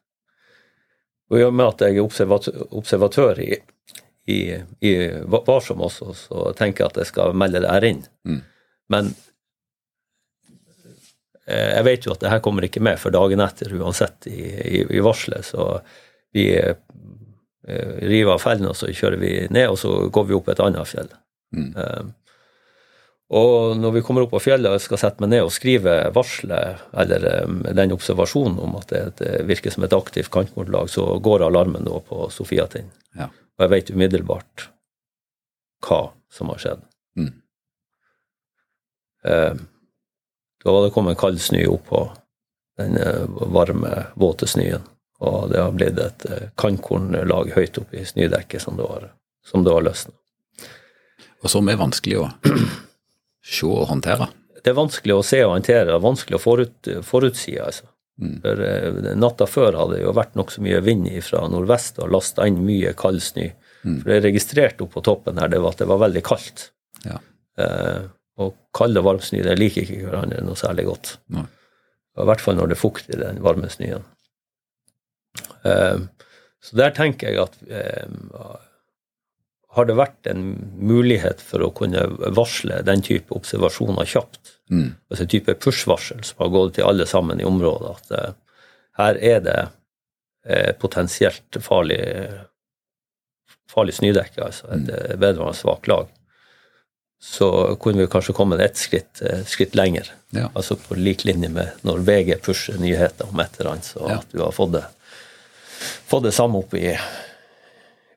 Og 1.30 1.40
i 1.40 1.46
og 1.46 1.54
med 1.54 1.68
at 1.68 1.86
jeg 1.86 2.00
er 2.00 2.70
observatør 2.80 3.40
i, 3.44 3.54
i, 4.28 4.40
i 4.82 4.94
Varsom 5.30 5.84
også, 5.86 6.14
så 6.18 6.52
tenker 6.58 6.84
jeg 6.84 6.94
at 6.94 7.02
jeg 7.04 7.12
skal 7.12 7.36
melde 7.38 7.62
det 7.64 7.74
her 7.74 7.86
inn. 7.86 8.02
Mm. 8.26 8.40
Men 8.90 9.12
eh, 11.46 11.76
jeg 11.78 11.86
vet 11.86 12.08
jo 12.08 12.16
at 12.16 12.24
det 12.24 12.34
her 12.34 12.44
kommer 12.44 12.66
ikke 12.66 12.84
med 12.84 13.00
for 13.02 13.14
dagen 13.14 13.44
etter 13.46 13.76
uansett 13.78 14.28
i, 14.32 14.42
i, 14.42 14.84
i 14.98 15.04
varselet, 15.06 15.46
så 15.46 15.76
vi 16.36 16.46
Eh, 17.70 18.08
rive 18.08 18.32
av 18.34 18.40
fellene, 18.42 18.72
og 18.72 18.78
så 18.78 18.88
kjører 18.90 19.20
vi 19.22 19.34
ned, 19.54 19.68
og 19.70 19.78
så 19.78 19.92
går 20.10 20.26
vi 20.26 20.38
opp 20.38 20.48
et 20.50 20.62
annet 20.64 20.90
fjell. 20.90 21.10
Mm. 21.54 21.68
Um, 21.76 22.12
og 23.38 23.76
når 23.78 23.94
vi 23.94 24.02
kommer 24.06 24.26
opp 24.26 24.32
på 24.34 24.42
fjellet 24.42 24.74
og 24.74 24.82
skal 24.82 25.02
sette 25.02 25.22
meg 25.22 25.30
ned 25.34 25.44
og 25.46 25.52
skrive 25.54 25.94
varselet, 26.16 26.82
eller 27.04 27.28
um, 27.46 27.60
den 27.78 27.94
observasjonen 27.94 28.58
om 28.64 28.78
at 28.80 28.90
det, 28.94 29.04
det, 29.22 29.34
virker 29.50 29.76
som 29.76 29.86
et 29.86 29.94
aktivt 29.94 30.32
kantmordlag, 30.34 30.90
så 30.90 31.06
går 31.22 31.46
alarmen 31.46 31.86
da 31.86 32.02
på 32.10 32.30
Sofiatind. 32.34 32.90
Ja. 33.20 33.30
Og 33.30 33.66
jeg 33.66 33.74
vet 33.76 33.94
umiddelbart 33.94 34.70
hva 35.86 36.02
som 36.34 36.50
har 36.54 36.64
skjedd. 36.64 36.86
Mm. 37.22 37.34
Um, 39.30 39.66
da 40.64 40.74
var 40.74 40.88
det 40.88 40.96
kommet 40.96 41.22
kald 41.22 41.38
snø 41.44 41.68
på 41.86 42.08
den 42.80 42.98
varme, 43.52 44.08
våte 44.18 44.48
snøen. 44.50 44.88
Og 45.20 45.50
det 45.52 45.60
har 45.60 45.76
blitt 45.76 46.00
et 46.00 46.26
eh, 46.32 46.50
kantkornlag 46.60 47.52
høyt 47.56 47.80
oppe 47.82 48.00
i 48.00 48.06
snødekket 48.08 48.64
som 48.64 48.78
det 48.80 48.88
har, 48.88 49.10
som 49.46 49.66
det 49.66 49.74
har 49.76 49.84
løsna. 49.84 50.16
Og 51.44 51.52
som 51.52 51.68
er 51.72 51.80
vanskelig 51.80 52.20
å 52.22 52.28
se 53.56 53.68
og 53.68 53.88
håndtere? 53.92 54.30
Det 54.60 54.72
er 54.72 54.80
vanskelig 54.80 55.16
å 55.16 55.26
se 55.26 55.42
og 55.46 55.56
håndtere. 55.56 55.88
Det 55.90 55.96
er 55.98 56.04
vanskelig 56.04 56.40
å 56.40 56.44
forut, 56.44 56.92
forutsi. 57.08 57.56
altså. 57.64 57.88
Mm. 58.20 58.36
For 58.44 58.64
uh, 58.64 59.16
Natta 59.16 59.48
før 59.48 59.78
hadde 59.80 59.98
det 59.98 60.04
jo 60.04 60.16
vært 60.16 60.36
nokså 60.40 60.64
mye 60.64 60.82
vind 60.84 61.08
fra 61.24 61.46
nordvest 61.52 62.02
og 62.04 62.12
lasta 62.12 62.48
inn 62.48 62.60
mye 62.68 62.92
kald 63.00 63.24
snø. 63.24 63.48
Mm. 63.84 64.02
For 64.02 64.12
det 64.12 64.22
registrerte 64.28 64.84
oppe 64.84 65.00
på 65.00 65.06
toppen 65.08 65.40
her 65.40 65.52
det 65.52 65.62
var 65.64 65.76
at 65.76 65.84
det 65.84 65.88
var 65.90 66.04
veldig 66.04 66.24
kaldt. 66.28 66.70
Ja. 67.06 67.20
Eh, 67.60 68.02
og 68.40 68.56
kald 68.76 69.00
og 69.00 69.08
varm 69.08 69.24
snø 69.24 69.44
liker 69.56 69.84
ikke 69.84 70.10
hverandre 70.10 70.44
noe 70.44 70.60
særlig 70.60 70.88
godt. 70.90 71.16
Nei. 71.36 71.48
I 72.20 72.28
hvert 72.28 72.44
fall 72.44 72.58
når 72.60 72.72
det 72.72 72.76
er 72.76 72.82
fukt 72.82 73.12
i 73.14 73.20
den 73.20 73.40
varme 73.44 73.70
snøen. 73.72 74.04
Ehm, 75.68 76.10
så 76.64 76.76
der 76.80 76.92
tenker 76.96 77.32
jeg 77.32 77.42
at 77.44 77.56
ehm, 77.68 78.32
har 79.78 79.86
det 79.86 79.98
vært 80.00 80.30
en 80.32 80.44
mulighet 80.82 81.42
for 81.46 81.64
å 81.64 81.72
kunne 81.76 82.02
varsle 82.36 82.82
den 82.86 83.04
type 83.06 83.34
observasjoner 83.38 84.08
kjapt, 84.10 84.56
mm. 84.74 84.88
altså 85.10 85.26
en 85.26 85.32
type 85.36 85.56
push-varsel 85.62 86.24
som 86.26 86.44
har 86.44 86.54
gått 86.56 86.78
til 86.80 86.88
alle 86.90 87.06
sammen 87.10 87.42
i 87.42 87.48
området, 87.48 87.92
at 88.00 88.16
uh, 88.16 88.64
her 89.00 89.20
er 89.22 89.44
det 89.46 89.60
uh, 89.70 90.72
potensielt 90.82 91.60
farlig, 91.62 92.02
farlig 93.70 94.00
snødekke, 94.00 94.42
altså 94.50 94.72
et 94.74 94.88
mm. 94.90 95.20
vedvarende 95.22 95.62
svakt 95.62 95.92
lag, 95.92 96.10
så 97.22 97.76
kunne 97.84 98.02
vi 98.02 98.12
kanskje 98.12 98.34
kommet 98.34 98.62
ett 98.64 98.80
skritt, 98.80 99.20
skritt 99.46 99.74
lenger. 99.76 100.08
Ja. 100.32 100.48
Altså 100.56 100.78
på 100.80 100.96
lik 100.96 101.26
linje 101.28 101.50
med 101.52 101.82
når 101.84 102.06
VG 102.08 102.38
pusher 102.46 102.78
nyheter 102.80 103.28
om 103.28 103.42
et 103.44 103.60
eller 103.60 103.74
annet, 103.74 103.90
så 103.92 104.06
ja. 104.08 104.22
at 104.22 104.32
du 104.32 104.40
har 104.40 104.56
fått 104.56 104.78
det 104.78 104.86
få 105.80 106.20
det 106.24 106.34
samme 106.36 106.62
opp 106.62 106.74
i 106.78 106.94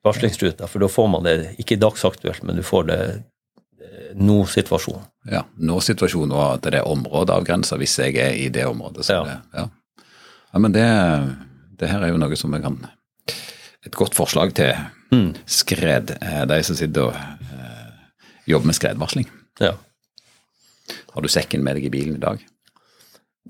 varslingsruta, 0.02 0.66
for 0.66 0.82
da 0.82 0.88
får 0.88 1.08
man 1.08 1.26
det 1.26 1.36
ikke 1.62 1.78
dagsaktuelt, 1.80 2.42
men 2.42 2.58
du 2.58 2.64
får 2.66 2.88
det 2.90 3.00
eh, 3.12 4.08
nå-situasjon. 4.18 5.04
Ja, 5.30 5.44
nå-situasjon, 5.62 6.32
og 6.34 6.42
at 6.48 6.66
det 6.66 6.80
er 6.80 6.90
områdeavgrensa 6.90 7.78
hvis 7.80 7.98
jeg 8.02 8.18
er 8.18 8.34
i 8.38 8.48
det 8.52 8.66
området. 8.66 9.06
Ja. 9.08 9.22
Det, 9.28 9.38
ja. 9.54 9.68
ja. 10.48 10.58
men 10.58 10.74
det, 10.74 10.88
det, 11.78 11.92
her 11.92 12.02
er 12.02 12.14
jo 12.14 12.20
noe 12.22 12.38
som 12.38 12.54
jeg 12.56 12.66
kan 12.66 12.82
Et 13.82 13.94
godt 13.98 14.14
forslag 14.14 14.52
til 14.54 14.76
mm. 15.10 15.30
skred, 15.46 16.16
eh, 16.22 16.42
de 16.46 16.60
som 16.62 16.76
sitter 16.78 17.08
og 17.08 17.14
uh, 17.14 17.88
jobber 18.46 18.70
med 18.70 18.76
skredvarsling. 18.78 19.26
Ja. 19.58 19.72
Har 21.14 21.22
du 21.22 21.28
sekken 21.30 21.64
med 21.66 21.78
deg 21.78 21.88
i 21.88 21.90
bilen 21.90 22.14
i 22.14 22.22
dag? 22.22 22.44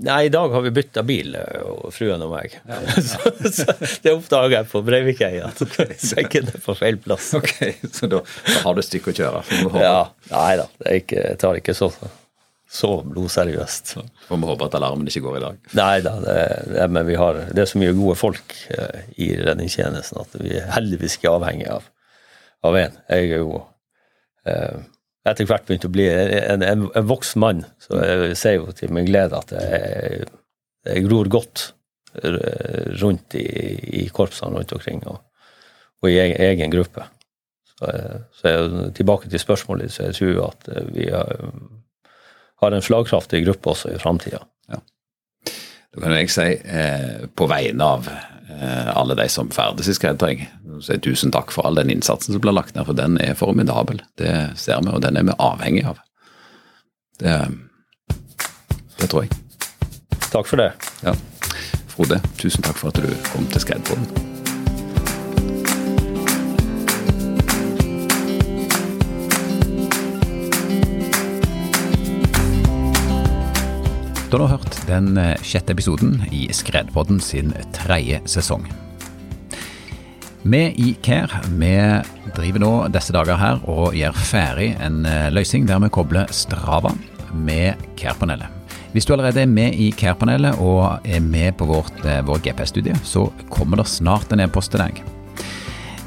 Nei, 0.01 0.25
i 0.25 0.29
dag 0.33 0.49
har 0.49 0.63
vi 0.65 0.71
bytta 0.73 1.03
bil, 1.05 1.35
og 1.37 1.91
fruen 1.93 2.23
og 2.25 2.33
meg. 2.33 2.55
Ja. 2.65 2.79
så, 3.11 3.33
så, 3.45 3.75
det 4.03 4.15
oppdaga 4.15 4.63
jeg 4.63 4.71
på 4.71 4.81
Breivikeia. 4.87 5.51
okay, 5.67 5.93
sekken 6.01 6.49
er 6.49 6.63
på 6.65 6.75
feil 6.79 6.97
plass. 7.03 7.29
Ok, 7.37 7.53
Så 7.93 8.09
da, 8.09 8.23
da 8.25 8.57
har 8.65 8.75
du 8.75 8.81
et 8.81 8.89
stykke 8.89 9.13
å 9.13 9.19
kjøre? 9.19 9.45
Ja, 9.77 9.99
Nei 10.33 10.57
da, 10.63 10.67
jeg 10.89 11.37
tar 11.43 11.61
ikke 11.61 11.77
så, 11.77 11.91
så 12.73 12.95
blodseriøst. 13.05 13.93
Får 14.31 14.41
vi 14.41 14.49
håpe 14.49 14.71
at 14.71 14.79
alarmen 14.81 15.13
ikke 15.13 15.27
går 15.27 15.39
i 15.39 15.45
dag. 15.45 15.61
Nei 15.77 15.97
da, 16.09 16.17
det, 16.25 16.39
det, 16.73 16.89
men 16.97 17.07
vi 17.11 17.19
har, 17.21 17.43
det 17.53 17.67
er 17.67 17.71
så 17.75 17.83
mye 17.83 17.93
gode 17.99 18.17
folk 18.23 18.57
uh, 18.73 19.05
i 19.21 19.35
redningstjenesten 19.43 20.25
at 20.25 20.41
vi 20.41 20.57
er 20.57 20.73
heldigvis 20.73 21.19
ikke 21.21 21.37
avhengig 21.37 21.69
av, 21.77 21.93
av 22.65 22.81
en. 22.81 22.97
Jeg 23.13 23.29
er 23.29 23.45
jo 23.45 23.61
uh, 23.61 24.81
etter 25.29 25.47
hvert 25.47 25.67
begynt 25.69 25.87
å 25.87 25.93
bli 25.93 26.09
en, 26.11 26.65
en, 26.67 26.87
en 26.99 27.09
voksen 27.09 27.43
mann. 27.43 27.65
Så 27.83 27.99
jeg 28.03 28.39
ser 28.41 28.57
jo 28.59 28.73
til 28.77 28.93
min 28.95 29.07
glede 29.07 29.39
at 29.39 29.55
jeg, 29.55 30.27
jeg 30.89 31.07
gror 31.07 31.31
godt 31.33 31.69
rundt 33.01 33.37
i, 33.41 33.47
i 34.03 34.07
korpsene 34.13 34.59
rundt 34.59 34.75
omkring, 34.77 35.01
og, 35.09 35.23
og 36.03 36.11
i 36.11 36.19
egen, 36.21 36.41
egen 36.45 36.75
gruppe. 36.75 37.07
Så, 37.73 37.93
så 38.37 38.53
jeg, 38.53 38.91
tilbake 38.99 39.31
til 39.31 39.41
spørsmålet, 39.41 39.95
så 39.95 40.11
jeg 40.11 40.19
tror 40.19 40.43
at 40.51 40.69
vi 40.93 41.09
har, 41.09 41.31
har 42.63 42.77
en 42.77 42.85
slagkraftig 42.85 43.45
gruppe 43.47 43.73
også 43.73 43.95
i 43.95 44.03
framtida. 44.03 44.43
Da 45.93 46.01
kan 46.01 46.15
jeg 46.17 46.31
si, 46.33 46.49
eh, 46.65 47.27
på 47.37 47.47
vegne 47.51 47.85
av 47.85 48.09
Eh, 48.61 48.97
alle 48.97 49.15
de 49.15 49.29
som 49.29 49.51
ferdes 49.51 49.89
i 49.89 49.95
skredterreng. 49.95 50.49
Så 50.81 50.99
tusen 50.99 51.33
takk 51.33 51.53
for 51.53 51.67
all 51.67 51.75
den 51.75 51.91
innsatsen 51.91 52.33
som 52.33 52.41
blir 52.41 52.55
lagt 52.55 52.75
ned, 52.75 52.87
for 52.87 52.99
den 52.99 53.19
er 53.21 53.35
formidabel. 53.35 54.03
Det 54.19 54.53
ser 54.57 54.83
vi, 54.83 54.93
og 54.93 55.03
den 55.03 55.17
er 55.17 55.27
vi 55.29 55.39
avhengig 55.39 55.85
av. 55.89 56.03
Det, 57.19 57.37
det 58.99 59.09
tror 59.09 59.27
jeg. 59.27 59.39
Takk 60.31 60.47
for 60.49 60.63
det. 60.63 60.73
Ja. 61.05 61.17
Frode, 61.93 62.23
tusen 62.41 62.65
takk 62.65 62.79
for 62.79 62.93
at 62.93 63.03
du 63.03 63.33
kom 63.33 63.49
til 63.53 63.67
Skredpodden. 63.67 64.22
Har 74.33 74.41
nå 74.41 74.47
hørt 74.49 74.77
den 74.89 75.19
eh, 75.21 75.35
sjette 75.45 75.75
episoden 75.75 76.15
i 76.33 76.47
Skredpodden 76.57 77.19
sin 77.21 77.51
tredje 77.77 78.17
sesong. 78.33 78.63
Vi 80.49 80.61
i 80.81 80.95
Care 81.05 81.43
vi 81.51 81.75
driver 82.39 82.63
nå 82.65 82.71
disse 82.95 83.13
dager 83.13 83.37
her 83.37 83.61
og 83.69 83.93
gjør 83.93 84.17
ferdig 84.17 84.71
en 84.81 85.05
eh, 85.05 85.27
løsning 85.37 85.67
der 85.69 85.83
vi 85.85 85.91
kobler 85.93 86.33
Strava 86.33 86.95
med 87.35 87.83
Care-panelet. 88.01 88.49
Hvis 88.95 89.05
du 89.05 89.13
allerede 89.13 89.43
er 89.45 89.53
med 89.53 89.77
i 89.77 89.91
Care-panelet 89.93 90.65
og 90.65 91.05
er 91.05 91.21
med 91.21 91.53
på 91.61 91.69
vårt, 91.69 92.01
eh, 92.01 92.25
vår 92.25 92.41
GPS-studie, 92.49 92.97
så 93.05 93.27
kommer 93.53 93.83
det 93.83 93.87
snart 93.93 94.33
en 94.33 94.47
e-post 94.47 94.73
til 94.73 94.81
deg. 94.87 95.05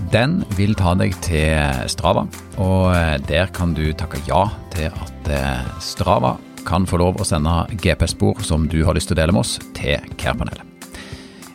Den 0.09 0.39
vil 0.57 0.73
ta 0.73 0.97
deg 0.97 1.13
til 1.21 1.85
Strava, 1.93 2.25
og 2.57 3.21
der 3.29 3.53
kan 3.53 3.77
du 3.77 3.85
takke 3.93 4.25
ja 4.25 4.47
til 4.73 4.89
at 4.89 5.33
Strava 5.77 6.33
kan 6.65 6.87
få 6.89 6.97
lov 7.01 7.13
å 7.21 7.27
sende 7.27 7.53
GPS-spor 7.81 8.35
som 8.45 8.59
du 8.71 8.79
har 8.87 8.93
lyst 8.97 9.07
til 9.11 9.17
å 9.17 9.21
dele 9.21 9.33
med 9.35 9.43
oss, 9.45 9.53
til 9.77 9.97
Care-panelet. 10.19 10.63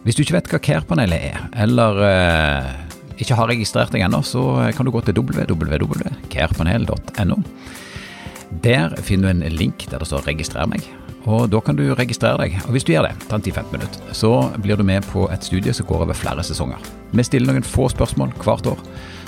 Hvis 0.05 0.16
du 0.16 0.20
ikke 0.24 0.39
vet 0.39 0.51
hva 0.53 0.59
Care-panelet 0.65 1.20
er, 1.32 1.39
eller 1.66 1.93
eh, 2.07 2.69
ikke 3.20 3.37
har 3.37 3.51
registrert 3.53 3.93
deg 3.93 4.03
ennå, 4.07 4.20
så 4.24 4.43
kan 4.77 4.85
du 4.87 4.91
gå 4.95 5.01
til 5.05 5.15
www.carepanel.no. 5.19 7.37
Der 8.65 8.87
finner 9.07 9.24
du 9.28 9.32
en 9.35 9.45
link 9.55 9.78
der 9.91 9.99
det 10.01 10.09
står 10.09 10.23
'registrer 10.27 10.66
meg', 10.66 10.89
og 11.27 11.51
Da 11.51 11.61
kan 11.61 11.77
du 11.77 11.95
registrere 11.95 12.39
deg. 12.39 12.61
og 12.65 12.70
Hvis 12.73 12.85
du 12.85 12.93
gjør 12.93 13.03
det, 13.09 13.15
ta 13.28 13.37
en 13.37 13.43
10-15 13.43 13.73
minutter, 13.73 14.01
så 14.12 14.51
blir 14.57 14.77
du 14.77 14.82
med 14.82 15.05
på 15.05 15.31
et 15.31 15.45
studie 15.45 15.73
som 15.73 15.87
går 15.87 16.03
over 16.03 16.15
flere 16.15 16.43
sesonger. 16.43 16.78
Vi 17.12 17.23
stiller 17.23 17.53
noen 17.53 17.62
få 17.62 17.89
spørsmål 17.89 18.32
hvert 18.41 18.66
år. 18.66 18.78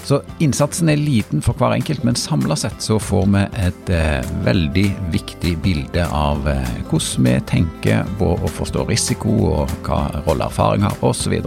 Så 0.02 0.18
innsatsen 0.42 0.90
er 0.90 0.98
liten 0.98 1.42
for 1.44 1.54
hver 1.58 1.76
enkelt, 1.76 2.02
men 2.04 2.18
samla 2.18 2.56
sett 2.58 2.82
så 2.82 2.98
får 2.98 3.28
vi 3.32 3.42
et 3.62 3.92
eh, 3.94 4.32
veldig 4.44 4.88
viktig 5.14 5.54
bilde 5.62 6.06
av 6.10 6.48
eh, 6.50 6.72
hvordan 6.90 7.28
vi 7.28 7.36
tenker 7.46 8.08
på 8.18 8.32
å 8.34 8.50
forstå 8.58 8.88
risiko, 8.90 9.36
og 9.52 9.76
hva 9.86 10.08
rolle 10.26 10.50
erfaring 10.50 10.82
har, 10.88 10.98
osv. 11.06 11.38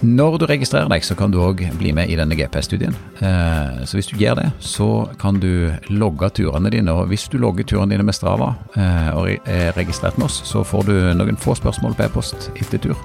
Når 0.00 0.38
du 0.40 0.46
registrerer 0.48 0.88
deg, 0.88 1.04
så 1.04 1.16
kan 1.16 1.32
du 1.32 1.40
òg 1.44 1.60
bli 1.76 1.90
med 1.96 2.08
i 2.08 2.16
denne 2.16 2.36
GPS-studien. 2.36 2.94
Eh, 3.20 3.82
så 3.84 3.98
hvis 3.98 4.12
du 4.12 4.20
gjør 4.20 4.38
det, 4.38 4.46
så 4.64 4.88
kan 5.20 5.40
du 5.40 5.72
logge 5.92 6.30
turene 6.36 6.72
dine. 6.72 6.92
Og 6.92 7.08
hvis 7.08 7.28
du 7.28 7.36
logger 7.40 7.68
turene 7.68 7.92
dine 7.92 8.04
med 8.08 8.16
Strava 8.16 8.54
eh, 8.76 9.10
og 9.12 9.48
er 9.48 9.76
registrert 9.76 10.16
med 10.16 10.30
oss, 10.30 10.40
så 10.48 10.64
får 10.64 10.88
du 10.88 10.94
noen 11.16 11.40
få 11.40 11.56
spørsmål 11.56 11.96
på 11.96 12.08
e-post 12.08 12.48
etter 12.56 12.80
tur. 12.80 12.96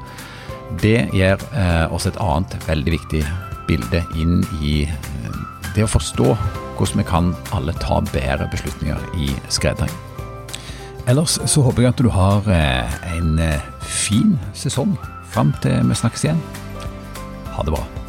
Det 0.80 1.10
gir 1.11 1.36
eh, 1.36 1.84
oss 1.94 2.07
et 2.07 2.19
annet 2.23 2.56
veldig 2.68 2.95
viktig 2.95 3.26
bilde 3.68 4.04
inn 4.16 4.44
i 4.62 4.86
det 5.76 5.86
å 5.86 5.92
forstå 5.92 6.30
hvordan 6.76 7.02
vi 7.02 7.08
kan 7.08 7.34
alle 7.56 7.76
ta 7.82 8.02
bedre 8.12 8.48
beslutninger 8.52 9.02
i 9.20 9.32
skredterreng. 9.50 9.94
Ellers 11.08 11.38
så 11.46 11.62
håper 11.66 11.86
jeg 11.86 11.94
at 11.94 12.02
du 12.02 12.10
har 12.10 12.48
en 12.50 13.36
fin 13.86 14.40
sesong 14.58 14.96
fram 15.32 15.54
til 15.64 15.86
vi 15.86 16.00
snakkes 16.02 16.26
igjen. 16.26 16.42
Ha 17.56 17.64
det 17.64 17.76
bra. 17.76 18.05